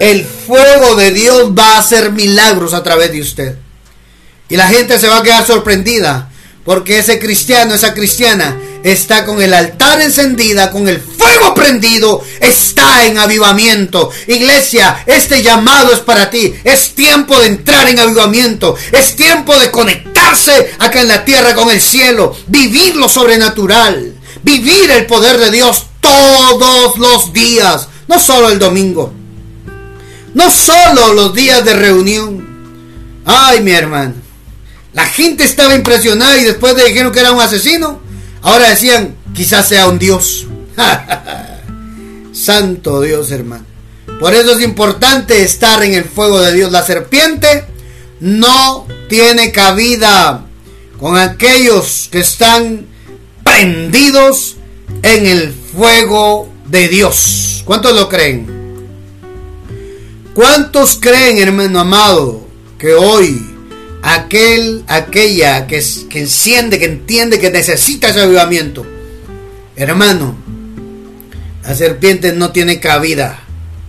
El 0.01 0.25
fuego 0.25 0.97
de 0.97 1.11
Dios 1.11 1.51
va 1.51 1.75
a 1.75 1.81
hacer 1.81 2.11
milagros 2.11 2.73
a 2.73 2.83
través 2.83 3.13
de 3.13 3.21
usted. 3.21 3.59
Y 4.49 4.57
la 4.57 4.69
gente 4.69 4.99
se 4.99 5.09
va 5.09 5.19
a 5.19 5.23
quedar 5.23 5.47
sorprendida 5.47 6.31
porque 6.67 6.99
ese 6.99 7.21
cristiano, 7.21 7.75
esa 7.75 7.95
cristiana, 7.95 8.59
está 8.83 9.25
con 9.25 9.41
el 9.41 9.55
altar 9.55 10.01
encendida, 10.01 10.73
con 10.73 10.89
el 10.89 11.01
fuego 11.01 11.55
prendido, 11.55 12.23
está 12.41 13.07
en 13.07 13.19
avivamiento. 13.19 14.11
Iglesia, 14.27 15.05
este 15.07 15.43
llamado 15.45 15.93
es 15.93 16.01
para 16.01 16.29
ti. 16.29 16.53
Es 16.65 16.95
tiempo 16.97 17.39
de 17.39 17.47
entrar 17.47 17.89
en 17.89 18.01
avivamiento. 18.01 18.77
Es 18.91 19.15
tiempo 19.15 19.57
de 19.59 19.71
conectarse 19.71 20.75
acá 20.81 21.01
en 21.01 21.09
la 21.09 21.25
tierra 21.25 21.55
con 21.55 21.71
el 21.71 21.81
cielo. 21.81 22.37
Vivir 22.49 22.97
lo 22.97 23.09
sobrenatural. 23.09 24.15
Vivir 24.43 24.91
el 24.91 25.07
poder 25.07 25.39
de 25.39 25.53
Dios 25.53 25.87
todos 26.01 26.99
los 26.99 27.33
días. 27.33 27.89
No 28.09 28.19
solo 28.19 28.51
el 28.51 28.59
domingo. 28.59 29.13
No 30.35 30.51
solo 30.51 31.15
los 31.15 31.33
días 31.33 31.65
de 31.65 31.75
reunión. 31.75 33.23
Ay, 33.25 33.61
mi 33.61 33.71
hermano. 33.71 34.26
La 34.97 35.05
gente 35.05 35.45
estaba 35.45 35.75
impresionada 35.75 36.39
y 36.39 36.45
después 36.45 36.75
de 36.75 36.87
dijeron 36.87 37.13
que 37.13 37.21
era 37.21 37.33
un 37.33 37.41
asesino, 37.43 38.01
ahora 38.41 38.71
decían, 38.71 39.15
quizás 39.35 39.69
sea 39.69 39.89
un 39.89 39.99
Dios. 39.99 40.47
Santo 42.33 43.03
Dios, 43.03 43.31
hermano. 43.31 43.67
Por 44.19 44.33
eso 44.33 44.53
es 44.53 44.65
importante 44.65 45.43
estar 45.43 45.83
en 45.83 45.93
el 45.93 46.05
fuego 46.05 46.41
de 46.41 46.55
Dios. 46.55 46.73
La 46.73 46.83
serpiente 46.83 47.67
no 48.21 48.87
tiene 49.07 49.53
cabida 49.53 50.47
con 50.99 51.19
aquellos 51.19 52.09
que 52.11 52.21
están 52.21 52.87
prendidos 53.45 54.57
en 55.03 55.27
el 55.27 55.53
fuego 55.53 56.51
de 56.69 56.89
Dios. 56.89 57.63
¿Cuántos 57.67 57.95
lo 57.95 58.09
creen? 58.09 58.47
¿Cuántos 60.33 60.97
creen, 60.99 61.37
hermano 61.37 61.81
amado, 61.81 62.47
que 62.79 62.95
hoy 62.95 63.56
aquel, 64.07 64.85
aquella 64.87 65.67
que, 65.67 65.83
que 66.09 66.21
enciende, 66.21 66.79
que 66.79 66.85
entiende 66.85 67.41
que 67.41 67.51
necesita 67.51 68.09
ese 68.09 68.21
avivamiento. 68.21 68.87
Hermano, 69.75 70.37
la 71.65 71.75
serpiente 71.75 72.33
no 72.33 72.53
tiene 72.53 72.79
cabida. 72.79 73.41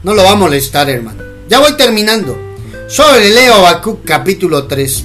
No 0.03 0.15
lo 0.15 0.24
va 0.24 0.32
a 0.32 0.36
molestar, 0.36 0.89
hermano. 0.89 1.22
Ya 1.49 1.59
voy 1.59 1.74
terminando. 1.78 2.36
Solo 2.88 3.20
le 3.20 3.30
leo 3.30 3.53
Habacuc 3.55 4.03
capítulo 4.05 4.65
3. 4.65 5.03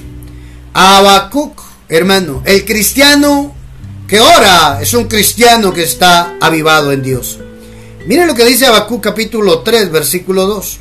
Habacuc, 0.72 1.60
hermano, 1.88 2.42
el 2.46 2.64
cristiano 2.64 3.54
que 4.08 4.18
ora 4.18 4.78
es 4.80 4.94
un 4.94 5.08
cristiano 5.08 5.74
que 5.74 5.82
está 5.82 6.36
avivado 6.40 6.90
en 6.90 7.02
Dios. 7.02 7.38
Miren 8.06 8.28
lo 8.28 8.34
que 8.34 8.46
dice 8.46 8.66
Habacuc 8.66 9.02
capítulo 9.02 9.60
3, 9.60 9.90
versículo 9.90 10.46
2. 10.46 10.78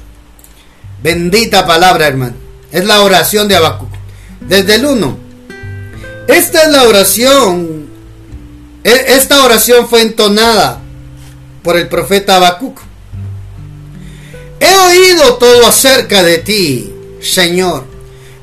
Bendita 1.04 1.66
palabra, 1.66 2.08
hermano. 2.08 2.36
Es 2.72 2.86
la 2.86 3.02
oración 3.02 3.50
de 3.50 3.58
Habacuc 3.58 4.01
desde 4.42 4.76
el 4.76 4.86
1. 4.86 5.18
Esta 6.28 6.64
es 6.64 6.70
la 6.70 6.84
oración. 6.84 7.90
E, 8.84 9.06
esta 9.16 9.44
oración 9.44 9.88
fue 9.88 10.02
entonada 10.02 10.82
por 11.64 11.78
el 11.78 11.88
profeta 11.88 12.38
Habacuc. 12.38 12.80
He 14.60 14.76
oído 14.76 15.36
todo 15.36 15.66
acerca 15.66 16.24
de 16.24 16.38
ti, 16.40 16.94
Señor. 17.22 17.86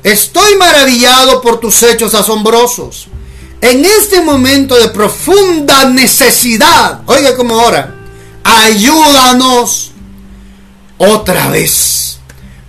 Estoy 0.03 0.55
maravillado 0.55 1.41
por 1.41 1.59
tus 1.59 1.81
hechos 1.83 2.13
asombrosos. 2.13 3.07
En 3.61 3.83
este 3.83 4.21
momento 4.21 4.75
de 4.75 4.89
profunda 4.89 5.85
necesidad, 5.85 7.01
oiga 7.05 7.35
como 7.35 7.59
ahora, 7.59 7.93
ayúdanos 8.43 9.91
otra 10.97 11.49
vez, 11.49 12.19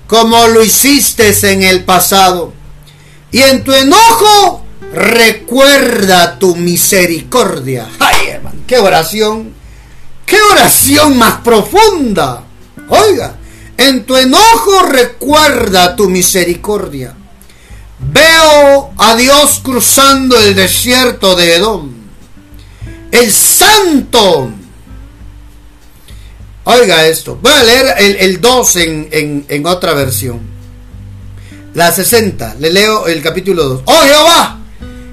como 0.09 0.49
lo 0.49 0.65
hiciste 0.65 1.33
en 1.53 1.63
el 1.63 1.85
pasado. 1.85 2.53
Y 3.33 3.41
en 3.41 3.63
tu 3.63 3.73
enojo 3.73 4.65
recuerda 4.93 6.39
tu 6.39 6.57
misericordia. 6.57 7.89
Ay, 7.99 8.29
hermano, 8.29 8.61
qué 8.67 8.79
oración. 8.79 9.55
Qué 10.27 10.37
oración 10.53 11.17
más 11.19 11.41
profunda. 11.41 12.45
Oiga, 12.89 13.37
en 13.77 14.05
tu 14.05 14.17
enojo 14.17 14.83
recuerda 14.83 15.97
tu 15.97 16.09
misericordia. 16.09 17.15
Veo 17.99 18.93
a 18.97 19.17
Dios 19.17 19.61
cruzando 19.63 20.39
el 20.39 20.55
desierto 20.55 21.37
de 21.37 21.57
Edom. 21.57 21.91
El 23.11 23.33
santo. 23.33 24.51
Oiga 26.65 27.07
esto. 27.07 27.39
Voy 27.41 27.53
a 27.53 27.63
leer 27.65 27.95
el, 28.21 28.41
2 28.41 28.77
en, 28.77 29.45
en 29.49 29.67
otra 29.67 29.95
versión. 29.95 30.60
La 31.75 31.93
60, 31.93 32.57
le 32.59 32.71
leo 32.71 33.07
el 33.07 33.23
capítulo 33.23 33.65
2. 33.65 33.83
Oh 33.85 34.01
Jehová, 34.03 34.59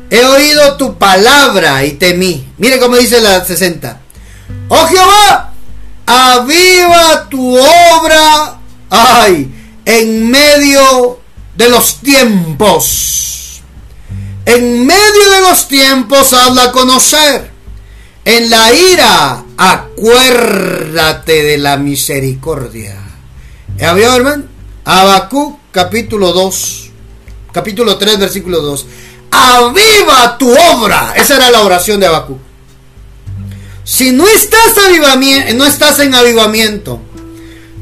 he 0.10 0.24
oído 0.26 0.76
tu 0.76 0.98
palabra 0.98 1.86
y 1.86 1.94
temí. 1.94 2.48
Mire 2.58 2.80
cómo 2.80 2.96
dice 2.96 3.22
la 3.22 3.46
60. 3.46 4.02
Oh 4.70 4.88
Jehová, 4.88 5.54
aviva 6.08 7.30
tu 7.30 7.56
obra, 7.56 8.60
ay, 8.90 9.52
en 9.86 10.32
medio 10.32 11.20
de 11.56 11.70
los 11.70 12.00
tiempos. 12.00 13.62
En 14.46 14.86
medio 14.86 15.30
de 15.30 15.42
los 15.42 15.68
tiempos 15.68 16.34
habla 16.34 16.66
a 16.66 16.72
conocer. 16.72 17.52
En 18.26 18.50
la 18.50 18.74
ira, 18.74 19.44
acuérdate 19.58 21.44
de 21.44 21.58
la 21.60 21.78
misericordia. 21.78 22.96
¿Ya 23.78 23.94
vio, 23.94 24.16
hermano? 24.16 24.46
Habacuc 24.86 25.60
capítulo 25.72 26.32
2, 26.34 26.90
capítulo 27.52 27.98
3, 27.98 28.20
versículo 28.20 28.62
2. 28.62 28.86
Aviva 29.32 30.38
tu 30.38 30.52
obra. 30.52 31.14
Esa 31.16 31.36
era 31.38 31.52
la 31.52 31.62
oración 31.62 32.00
de 32.00 32.08
Habacuc. 32.08 32.40
Si 33.84 34.12
no 34.12 34.28
estás, 34.28 34.74
no 35.56 35.66
estás 35.66 36.00
en 36.00 36.14
avivamiento, 36.14 37.00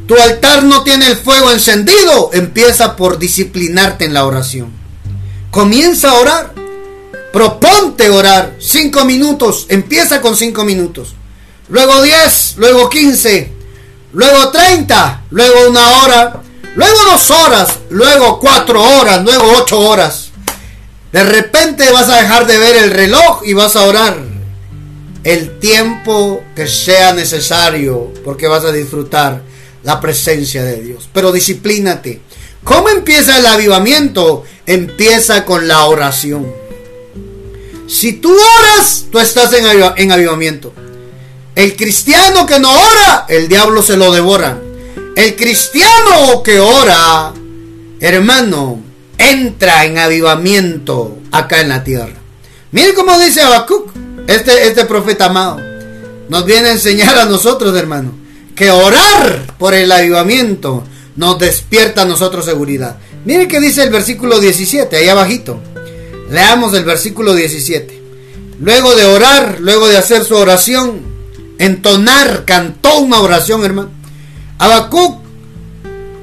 tu 0.08 0.16
altar 0.16 0.64
no 0.64 0.84
tiene 0.84 1.08
el 1.08 1.18
fuego 1.18 1.52
encendido, 1.52 2.30
empieza 2.34 2.96
por 2.96 3.18
disciplinarte 3.18 4.06
en 4.06 4.14
la 4.14 4.26
oración. 4.26 4.72
Comienza 5.50 6.12
a 6.12 6.14
orar. 6.16 6.54
Proponte 7.34 8.10
orar. 8.10 8.56
Cinco 8.60 9.04
minutos. 9.04 9.66
Empieza 9.70 10.22
con 10.22 10.36
cinco 10.36 10.64
minutos. 10.64 11.16
Luego 11.70 12.02
10, 12.04 12.56
luego 12.58 12.90
15, 12.90 13.52
luego 14.14 14.50
30, 14.52 15.24
luego 15.32 15.70
una 15.70 15.90
hora, 16.04 16.42
luego 16.76 16.98
dos 17.12 17.32
horas, 17.32 17.80
luego 17.90 18.40
cuatro 18.40 18.82
horas, 18.82 19.24
luego 19.24 19.52
ocho 19.58 19.80
horas. 19.80 20.30
De 21.12 21.24
repente 21.24 21.92
vas 21.92 22.10
a 22.10 22.22
dejar 22.22 22.46
de 22.46 22.58
ver 22.58 22.76
el 22.76 22.92
reloj 22.92 23.42
y 23.46 23.54
vas 23.54 23.76
a 23.76 23.84
orar 23.84 24.18
el 25.24 25.60
tiempo 25.60 26.44
que 26.56 26.68
sea 26.68 27.14
necesario 27.14 28.14
porque 28.24 28.48
vas 28.48 28.64
a 28.64 28.72
disfrutar 28.72 29.42
la 29.84 30.00
presencia 30.00 30.64
de 30.64 30.82
Dios. 30.82 31.10
Pero 31.14 31.32
disciplínate. 31.32 32.22
¿Cómo 32.64 32.90
empieza 32.90 33.38
el 33.38 33.46
avivamiento? 33.46 34.44
Empieza 34.66 35.46
con 35.46 35.68
la 35.68 35.86
oración. 35.86 36.46
Si 37.88 38.14
tú 38.14 38.32
oras, 38.34 39.06
tú 39.12 39.20
estás 39.20 39.54
en, 39.54 39.66
en 39.98 40.12
avivamiento. 40.12 40.74
El 41.56 41.76
cristiano 41.76 42.46
que 42.46 42.60
no 42.60 42.72
ora, 42.72 43.26
el 43.30 43.48
diablo 43.48 43.82
se 43.82 43.96
lo 43.96 44.12
devora. 44.12 44.60
El 45.16 45.36
cristiano 45.36 46.44
que 46.44 46.60
ora, 46.60 47.34
hermano, 48.00 48.82
entra 49.18 49.86
en 49.86 49.98
avivamiento 49.98 51.18
acá 51.32 51.62
en 51.62 51.70
la 51.70 51.84
tierra. 51.84 52.16
Mire 52.72 52.94
cómo 52.94 53.18
dice 53.18 53.42
Habacuc, 53.42 53.92
este, 54.28 54.68
este 54.68 54.84
profeta 54.86 55.26
amado. 55.28 55.62
Nos 56.28 56.46
viene 56.46 56.70
a 56.70 56.74
enseñar 56.74 57.18
a 57.18 57.26
nosotros, 57.26 57.76
hermano, 57.78 58.12
que 58.56 58.72
orar 58.72 59.56
por 59.58 59.74
el 59.74 59.92
avivamiento 59.92 60.84
nos 61.16 61.40
despierta 61.40 62.02
a 62.02 62.06
nosotros 62.06 62.44
seguridad. 62.44 62.98
Mire 63.24 63.48
que 63.48 63.60
dice 63.60 63.84
el 63.84 63.90
versículo 63.90 64.40
17, 64.40 64.98
ahí 64.98 65.08
abajito. 65.08 65.60
Leamos 66.30 66.74
el 66.74 66.84
versículo 66.84 67.34
17. 67.34 68.02
Luego 68.60 68.96
de 68.96 69.06
orar, 69.06 69.58
luego 69.62 69.88
de 69.88 69.98
hacer 69.98 70.26
su 70.26 70.36
oración, 70.36 71.02
entonar, 71.58 72.44
cantó 72.46 73.00
una 73.00 73.22
oración, 73.22 73.64
hermano. 73.64 73.92
Habacuc 74.58 75.20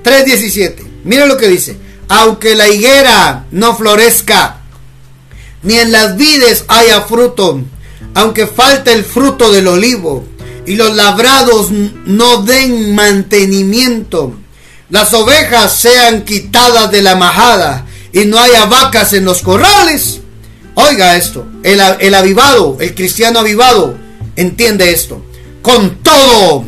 3:17. 0.03 0.85
Mire 1.05 1.27
lo 1.27 1.37
que 1.37 1.49
dice 1.49 1.77
aunque 2.13 2.55
la 2.55 2.69
higuera 2.69 3.47
no 3.53 3.75
florezca, 3.75 4.59
ni 5.63 5.79
en 5.79 5.93
las 5.93 6.17
vides 6.19 6.67
haya 6.69 7.01
fruto, 7.03 7.63
aunque 8.15 8.47
falte 8.47 8.93
el 8.93 9.03
fruto 9.03 9.51
del 9.51 9.67
olivo, 9.67 10.27
y 10.67 10.77
los 10.77 10.95
labrados 10.95 11.69
no 11.71 12.43
den 12.43 12.95
mantenimiento, 12.95 14.35
las 14.91 15.15
ovejas 15.15 15.75
sean 15.75 16.27
quitadas 16.27 16.91
de 16.91 17.01
la 17.01 17.17
majada, 17.17 17.87
y 18.13 18.27
no 18.27 18.39
haya 18.39 18.67
vacas 18.67 19.15
en 19.15 19.25
los 19.25 19.41
corrales. 19.41 20.21
Oiga 20.75 21.17
esto, 21.17 21.47
el, 21.63 21.81
el 22.01 22.15
avivado, 22.15 22.77
el 22.79 22.95
cristiano 22.95 23.39
avivado, 23.39 23.97
entiende 24.37 24.91
esto. 24.91 25.25
Con 25.63 26.03
todo, 26.03 26.67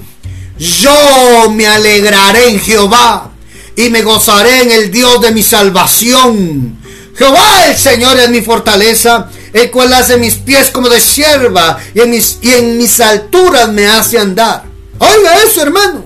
yo 0.58 1.50
me 1.50 1.66
alegraré 1.66 2.48
en 2.48 2.60
Jehová 2.60 3.30
y 3.76 3.90
me 3.90 4.02
gozaré 4.02 4.62
en 4.62 4.70
el 4.70 4.90
Dios 4.90 5.20
de 5.20 5.32
mi 5.32 5.42
salvación. 5.42 6.78
Jehová 7.16 7.68
el 7.68 7.76
Señor 7.76 8.18
es 8.18 8.28
mi 8.30 8.40
fortaleza, 8.40 9.28
el 9.52 9.70
cual 9.70 9.92
hace 9.92 10.16
mis 10.16 10.34
pies 10.34 10.70
como 10.70 10.88
de 10.88 11.00
sierva 11.00 11.78
y 11.94 12.00
en 12.00 12.10
mis, 12.10 12.38
y 12.42 12.52
en 12.52 12.76
mis 12.78 13.00
alturas 13.00 13.68
me 13.68 13.86
hace 13.86 14.18
andar. 14.18 14.64
Oiga 14.98 15.42
eso, 15.42 15.62
hermano. 15.62 16.04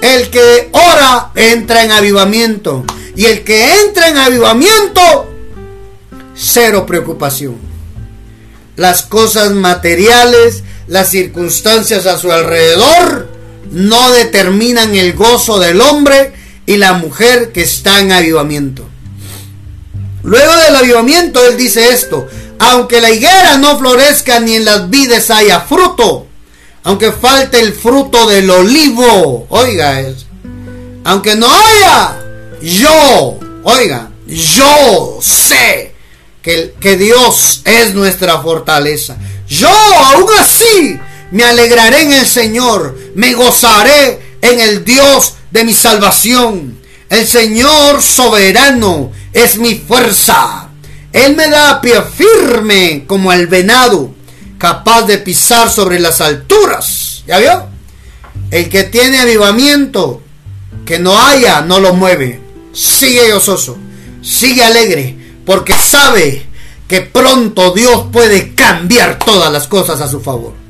El 0.00 0.30
que 0.30 0.68
ora 0.72 1.30
entra 1.34 1.82
en 1.82 1.92
avivamiento. 1.92 2.84
Y 3.16 3.26
el 3.26 3.44
que 3.44 3.80
entra 3.80 4.08
en 4.08 4.18
avivamiento, 4.18 5.30
cero 6.34 6.84
preocupación. 6.84 7.56
Las 8.76 9.02
cosas 9.02 9.52
materiales, 9.52 10.64
las 10.88 11.10
circunstancias 11.10 12.06
a 12.06 12.18
su 12.18 12.32
alrededor, 12.32 13.33
no 13.70 14.12
determinan 14.12 14.94
el 14.94 15.14
gozo 15.14 15.58
del 15.58 15.80
hombre 15.80 16.32
y 16.66 16.76
la 16.76 16.94
mujer 16.94 17.52
que 17.52 17.62
está 17.62 18.00
en 18.00 18.12
avivamiento. 18.12 18.88
Luego 20.22 20.56
del 20.56 20.76
avivamiento, 20.76 21.46
él 21.46 21.56
dice 21.56 21.90
esto, 21.90 22.26
aunque 22.58 23.00
la 23.00 23.10
higuera 23.10 23.58
no 23.58 23.78
florezca 23.78 24.40
ni 24.40 24.54
en 24.54 24.64
las 24.64 24.88
vides 24.88 25.30
haya 25.30 25.60
fruto, 25.60 26.26
aunque 26.82 27.12
falte 27.12 27.60
el 27.60 27.72
fruto 27.72 28.26
del 28.26 28.50
olivo, 28.50 29.46
oiga 29.50 30.00
eso, 30.00 30.26
aunque 31.04 31.34
no 31.36 31.46
haya, 31.50 32.18
yo, 32.62 33.38
oiga, 33.64 34.10
yo 34.26 35.18
sé 35.20 35.94
que, 36.40 36.74
que 36.80 36.96
Dios 36.96 37.60
es 37.64 37.94
nuestra 37.94 38.40
fortaleza. 38.40 39.16
Yo 39.46 39.68
aún 39.68 40.26
así 40.40 40.98
me 41.30 41.44
alegraré 41.44 42.02
en 42.02 42.12
el 42.12 42.26
Señor, 42.26 42.96
me 43.14 43.34
gozaré 43.34 44.36
en 44.40 44.60
el 44.60 44.84
Dios 44.84 45.34
de 45.50 45.64
mi 45.64 45.72
salvación. 45.72 46.78
El 47.08 47.26
Señor 47.26 48.02
soberano 48.02 49.12
es 49.32 49.56
mi 49.56 49.74
fuerza. 49.76 50.68
Él 51.12 51.36
me 51.36 51.48
da 51.48 51.80
pie 51.80 52.02
firme 52.02 53.04
como 53.06 53.32
el 53.32 53.46
venado, 53.46 54.14
capaz 54.58 55.02
de 55.02 55.18
pisar 55.18 55.70
sobre 55.70 56.00
las 56.00 56.20
alturas. 56.20 57.22
¿Ya 57.26 57.38
vio? 57.38 57.66
El 58.50 58.68
que 58.68 58.84
tiene 58.84 59.18
avivamiento, 59.18 60.22
que 60.84 60.98
no 60.98 61.18
haya, 61.18 61.60
no 61.62 61.78
lo 61.78 61.94
mueve. 61.94 62.40
Sigue 62.72 63.32
gozoso, 63.32 63.78
sigue 64.22 64.64
alegre, 64.64 65.16
porque 65.46 65.74
sabe 65.74 66.46
que 66.88 67.02
pronto 67.02 67.72
Dios 67.72 68.06
puede 68.12 68.54
cambiar 68.54 69.18
todas 69.18 69.52
las 69.52 69.68
cosas 69.68 70.00
a 70.00 70.08
su 70.08 70.20
favor. 70.20 70.63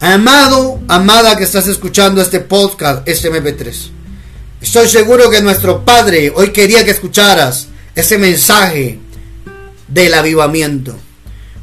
Amado, 0.00 0.78
amada 0.88 1.38
que 1.38 1.44
estás 1.44 1.66
escuchando 1.68 2.20
este 2.20 2.40
podcast, 2.40 3.08
este 3.08 3.32
MP3. 3.32 3.74
Estoy 4.60 4.88
seguro 4.90 5.30
que 5.30 5.40
nuestro 5.40 5.86
Padre 5.86 6.30
hoy 6.34 6.50
quería 6.50 6.84
que 6.84 6.90
escucharas 6.90 7.68
ese 7.94 8.18
mensaje 8.18 8.98
del 9.88 10.12
avivamiento. 10.12 10.94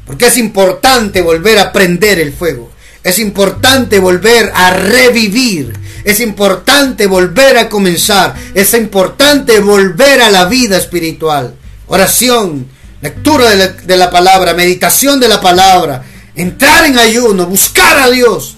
Porque 0.04 0.26
es 0.26 0.36
importante 0.36 1.22
volver 1.22 1.60
a 1.60 1.70
prender 1.70 2.18
el 2.18 2.32
fuego. 2.32 2.72
Es 3.04 3.20
importante 3.20 4.00
volver 4.00 4.50
a 4.52 4.70
revivir. 4.70 5.72
Es 6.02 6.18
importante 6.18 7.06
volver 7.06 7.56
a 7.56 7.68
comenzar. 7.68 8.34
Es 8.52 8.74
importante 8.74 9.60
volver 9.60 10.20
a 10.22 10.28
la 10.28 10.46
vida 10.46 10.76
espiritual. 10.76 11.54
Oración, 11.86 12.66
lectura 13.00 13.50
de 13.50 13.56
la, 13.56 13.68
de 13.68 13.96
la 13.96 14.10
palabra, 14.10 14.54
meditación 14.54 15.20
de 15.20 15.28
la 15.28 15.40
palabra 15.40 16.04
entrar 16.34 16.86
en 16.86 16.98
ayuno, 16.98 17.46
buscar 17.46 17.98
a 17.98 18.10
Dios, 18.10 18.56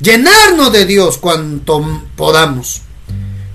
llenarnos 0.00 0.72
de 0.72 0.86
Dios 0.86 1.18
cuanto 1.18 2.02
podamos. 2.16 2.82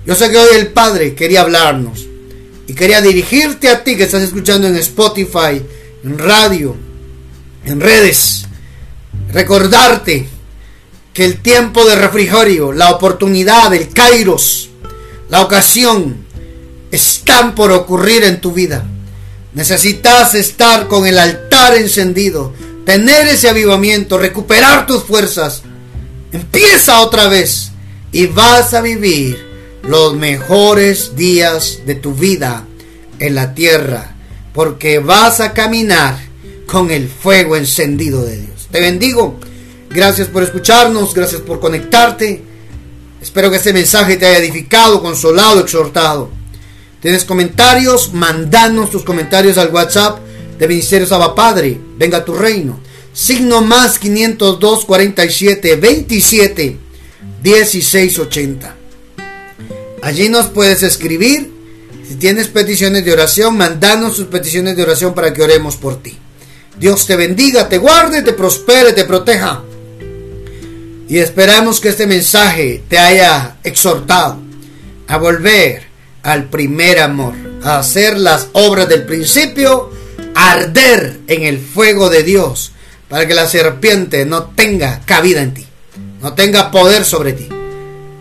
Yo 0.04 0.14
sé 0.14 0.30
que 0.30 0.38
hoy 0.38 0.56
el 0.56 0.68
Padre 0.68 1.14
quería 1.14 1.42
hablarnos 1.42 2.06
y 2.66 2.74
quería 2.74 3.00
dirigirte 3.00 3.68
a 3.68 3.84
ti 3.84 3.96
que 3.96 4.04
estás 4.04 4.22
escuchando 4.22 4.66
en 4.66 4.76
Spotify, 4.76 5.62
en 6.04 6.18
radio, 6.18 6.76
en 7.64 7.80
redes. 7.80 8.46
Recordarte 9.32 10.28
que 11.12 11.24
el 11.24 11.40
tiempo 11.40 11.84
de 11.84 11.96
refrigerio, 11.96 12.72
la 12.72 12.90
oportunidad, 12.90 13.72
el 13.74 13.90
kairos, 13.90 14.70
la 15.28 15.42
ocasión 15.42 16.24
están 16.90 17.54
por 17.54 17.70
ocurrir 17.70 18.24
en 18.24 18.40
tu 18.40 18.52
vida. 18.52 18.84
Necesitas 19.54 20.34
estar 20.34 20.88
con 20.88 21.06
el 21.06 21.18
altar 21.18 21.74
encendido, 21.76 22.52
tener 22.84 23.28
ese 23.28 23.48
avivamiento, 23.48 24.18
recuperar 24.18 24.86
tus 24.86 25.04
fuerzas. 25.04 25.62
Empieza 26.32 27.00
otra 27.00 27.28
vez 27.28 27.72
y 28.10 28.26
vas 28.26 28.74
a 28.74 28.80
vivir 28.80 29.38
los 29.82 30.14
mejores 30.14 31.16
días 31.16 31.80
de 31.86 31.94
tu 31.94 32.14
vida 32.14 32.64
en 33.18 33.34
la 33.34 33.54
tierra, 33.54 34.14
porque 34.52 34.98
vas 34.98 35.40
a 35.40 35.52
caminar 35.52 36.18
con 36.66 36.90
el 36.90 37.08
fuego 37.08 37.56
encendido 37.56 38.24
de 38.24 38.38
Dios. 38.38 38.68
Te 38.70 38.80
bendigo. 38.80 39.38
Gracias 39.90 40.28
por 40.28 40.42
escucharnos, 40.42 41.12
gracias 41.12 41.42
por 41.42 41.60
conectarte. 41.60 42.42
Espero 43.20 43.50
que 43.50 43.56
este 43.56 43.74
mensaje 43.74 44.16
te 44.16 44.26
haya 44.26 44.38
edificado, 44.38 45.02
consolado, 45.02 45.60
exhortado. 45.60 46.30
¿Tienes 47.00 47.24
comentarios? 47.24 48.14
Mandanos 48.14 48.90
tus 48.90 49.04
comentarios 49.04 49.58
al 49.58 49.68
WhatsApp 49.68 50.18
de 50.58 50.68
Ministerio 50.68 51.06
Saba 51.06 51.34
Padre, 51.34 51.78
venga 51.96 52.24
tu 52.24 52.34
reino. 52.34 52.80
Signo 53.12 53.60
más 53.60 53.98
502 53.98 54.84
47 54.84 55.76
27 55.76 56.76
16 57.42 58.18
80. 58.18 58.76
Allí 60.02 60.28
nos 60.28 60.46
puedes 60.46 60.82
escribir. 60.82 61.52
Si 62.08 62.16
tienes 62.16 62.48
peticiones 62.48 63.04
de 63.04 63.12
oración, 63.12 63.56
mandanos 63.56 64.16
sus 64.16 64.26
peticiones 64.26 64.76
de 64.76 64.82
oración 64.82 65.14
para 65.14 65.32
que 65.32 65.42
oremos 65.42 65.76
por 65.76 66.02
ti. 66.02 66.18
Dios 66.78 67.06
te 67.06 67.16
bendiga, 67.16 67.68
te 67.68 67.78
guarde, 67.78 68.22
te 68.22 68.32
prospere, 68.32 68.92
te 68.92 69.04
proteja. 69.04 69.62
Y 71.08 71.18
esperamos 71.18 71.80
que 71.80 71.90
este 71.90 72.06
mensaje 72.06 72.82
te 72.88 72.98
haya 72.98 73.58
exhortado 73.62 74.40
a 75.06 75.18
volver 75.18 75.82
al 76.22 76.48
primer 76.48 77.00
amor, 77.00 77.34
a 77.62 77.78
hacer 77.78 78.18
las 78.18 78.48
obras 78.52 78.88
del 78.88 79.04
principio 79.04 79.90
arder 80.34 81.20
en 81.28 81.42
el 81.44 81.58
fuego 81.58 82.10
de 82.10 82.22
Dios 82.22 82.72
para 83.08 83.26
que 83.26 83.34
la 83.34 83.46
serpiente 83.46 84.24
no 84.24 84.44
tenga 84.44 85.02
cabida 85.04 85.42
en 85.42 85.54
ti, 85.54 85.66
no 86.20 86.34
tenga 86.34 86.70
poder 86.70 87.04
sobre 87.04 87.32
ti. 87.32 87.48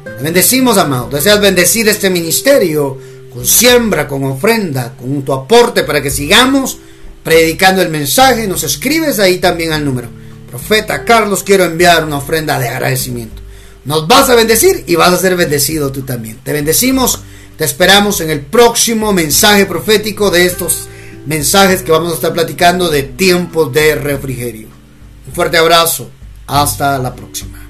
Te 0.03 0.23
bendecimos, 0.23 0.77
amado. 0.77 1.09
Deseas 1.09 1.39
bendecir 1.39 1.87
este 1.87 2.09
ministerio 2.09 2.97
con 3.33 3.45
siembra, 3.45 4.07
con 4.07 4.23
ofrenda, 4.25 4.93
con 4.97 5.23
tu 5.23 5.33
aporte 5.33 5.83
para 5.83 6.01
que 6.01 6.11
sigamos 6.11 6.77
predicando 7.23 7.81
el 7.81 7.89
mensaje. 7.89 8.47
Nos 8.47 8.63
escribes 8.63 9.19
ahí 9.19 9.37
también 9.37 9.71
al 9.71 9.85
número. 9.85 10.09
Profeta 10.49 11.05
Carlos, 11.05 11.43
quiero 11.43 11.63
enviar 11.63 12.03
una 12.03 12.17
ofrenda 12.17 12.59
de 12.59 12.67
agradecimiento. 12.67 13.41
Nos 13.85 14.07
vas 14.07 14.29
a 14.29 14.35
bendecir 14.35 14.83
y 14.85 14.95
vas 14.95 15.13
a 15.13 15.17
ser 15.17 15.35
bendecido 15.35 15.91
tú 15.91 16.01
también. 16.01 16.39
Te 16.43 16.53
bendecimos, 16.53 17.21
te 17.57 17.63
esperamos 17.63 18.21
en 18.21 18.29
el 18.29 18.41
próximo 18.41 19.13
mensaje 19.13 19.65
profético 19.65 20.29
de 20.29 20.45
estos 20.45 20.87
mensajes 21.25 21.81
que 21.81 21.91
vamos 21.91 22.11
a 22.11 22.15
estar 22.15 22.33
platicando 22.33 22.89
de 22.89 23.03
tiempos 23.03 23.71
de 23.71 23.95
refrigerio. 23.95 24.67
Un 25.27 25.33
fuerte 25.33 25.57
abrazo, 25.57 26.09
hasta 26.47 26.97
la 26.97 27.15
próxima. 27.15 27.60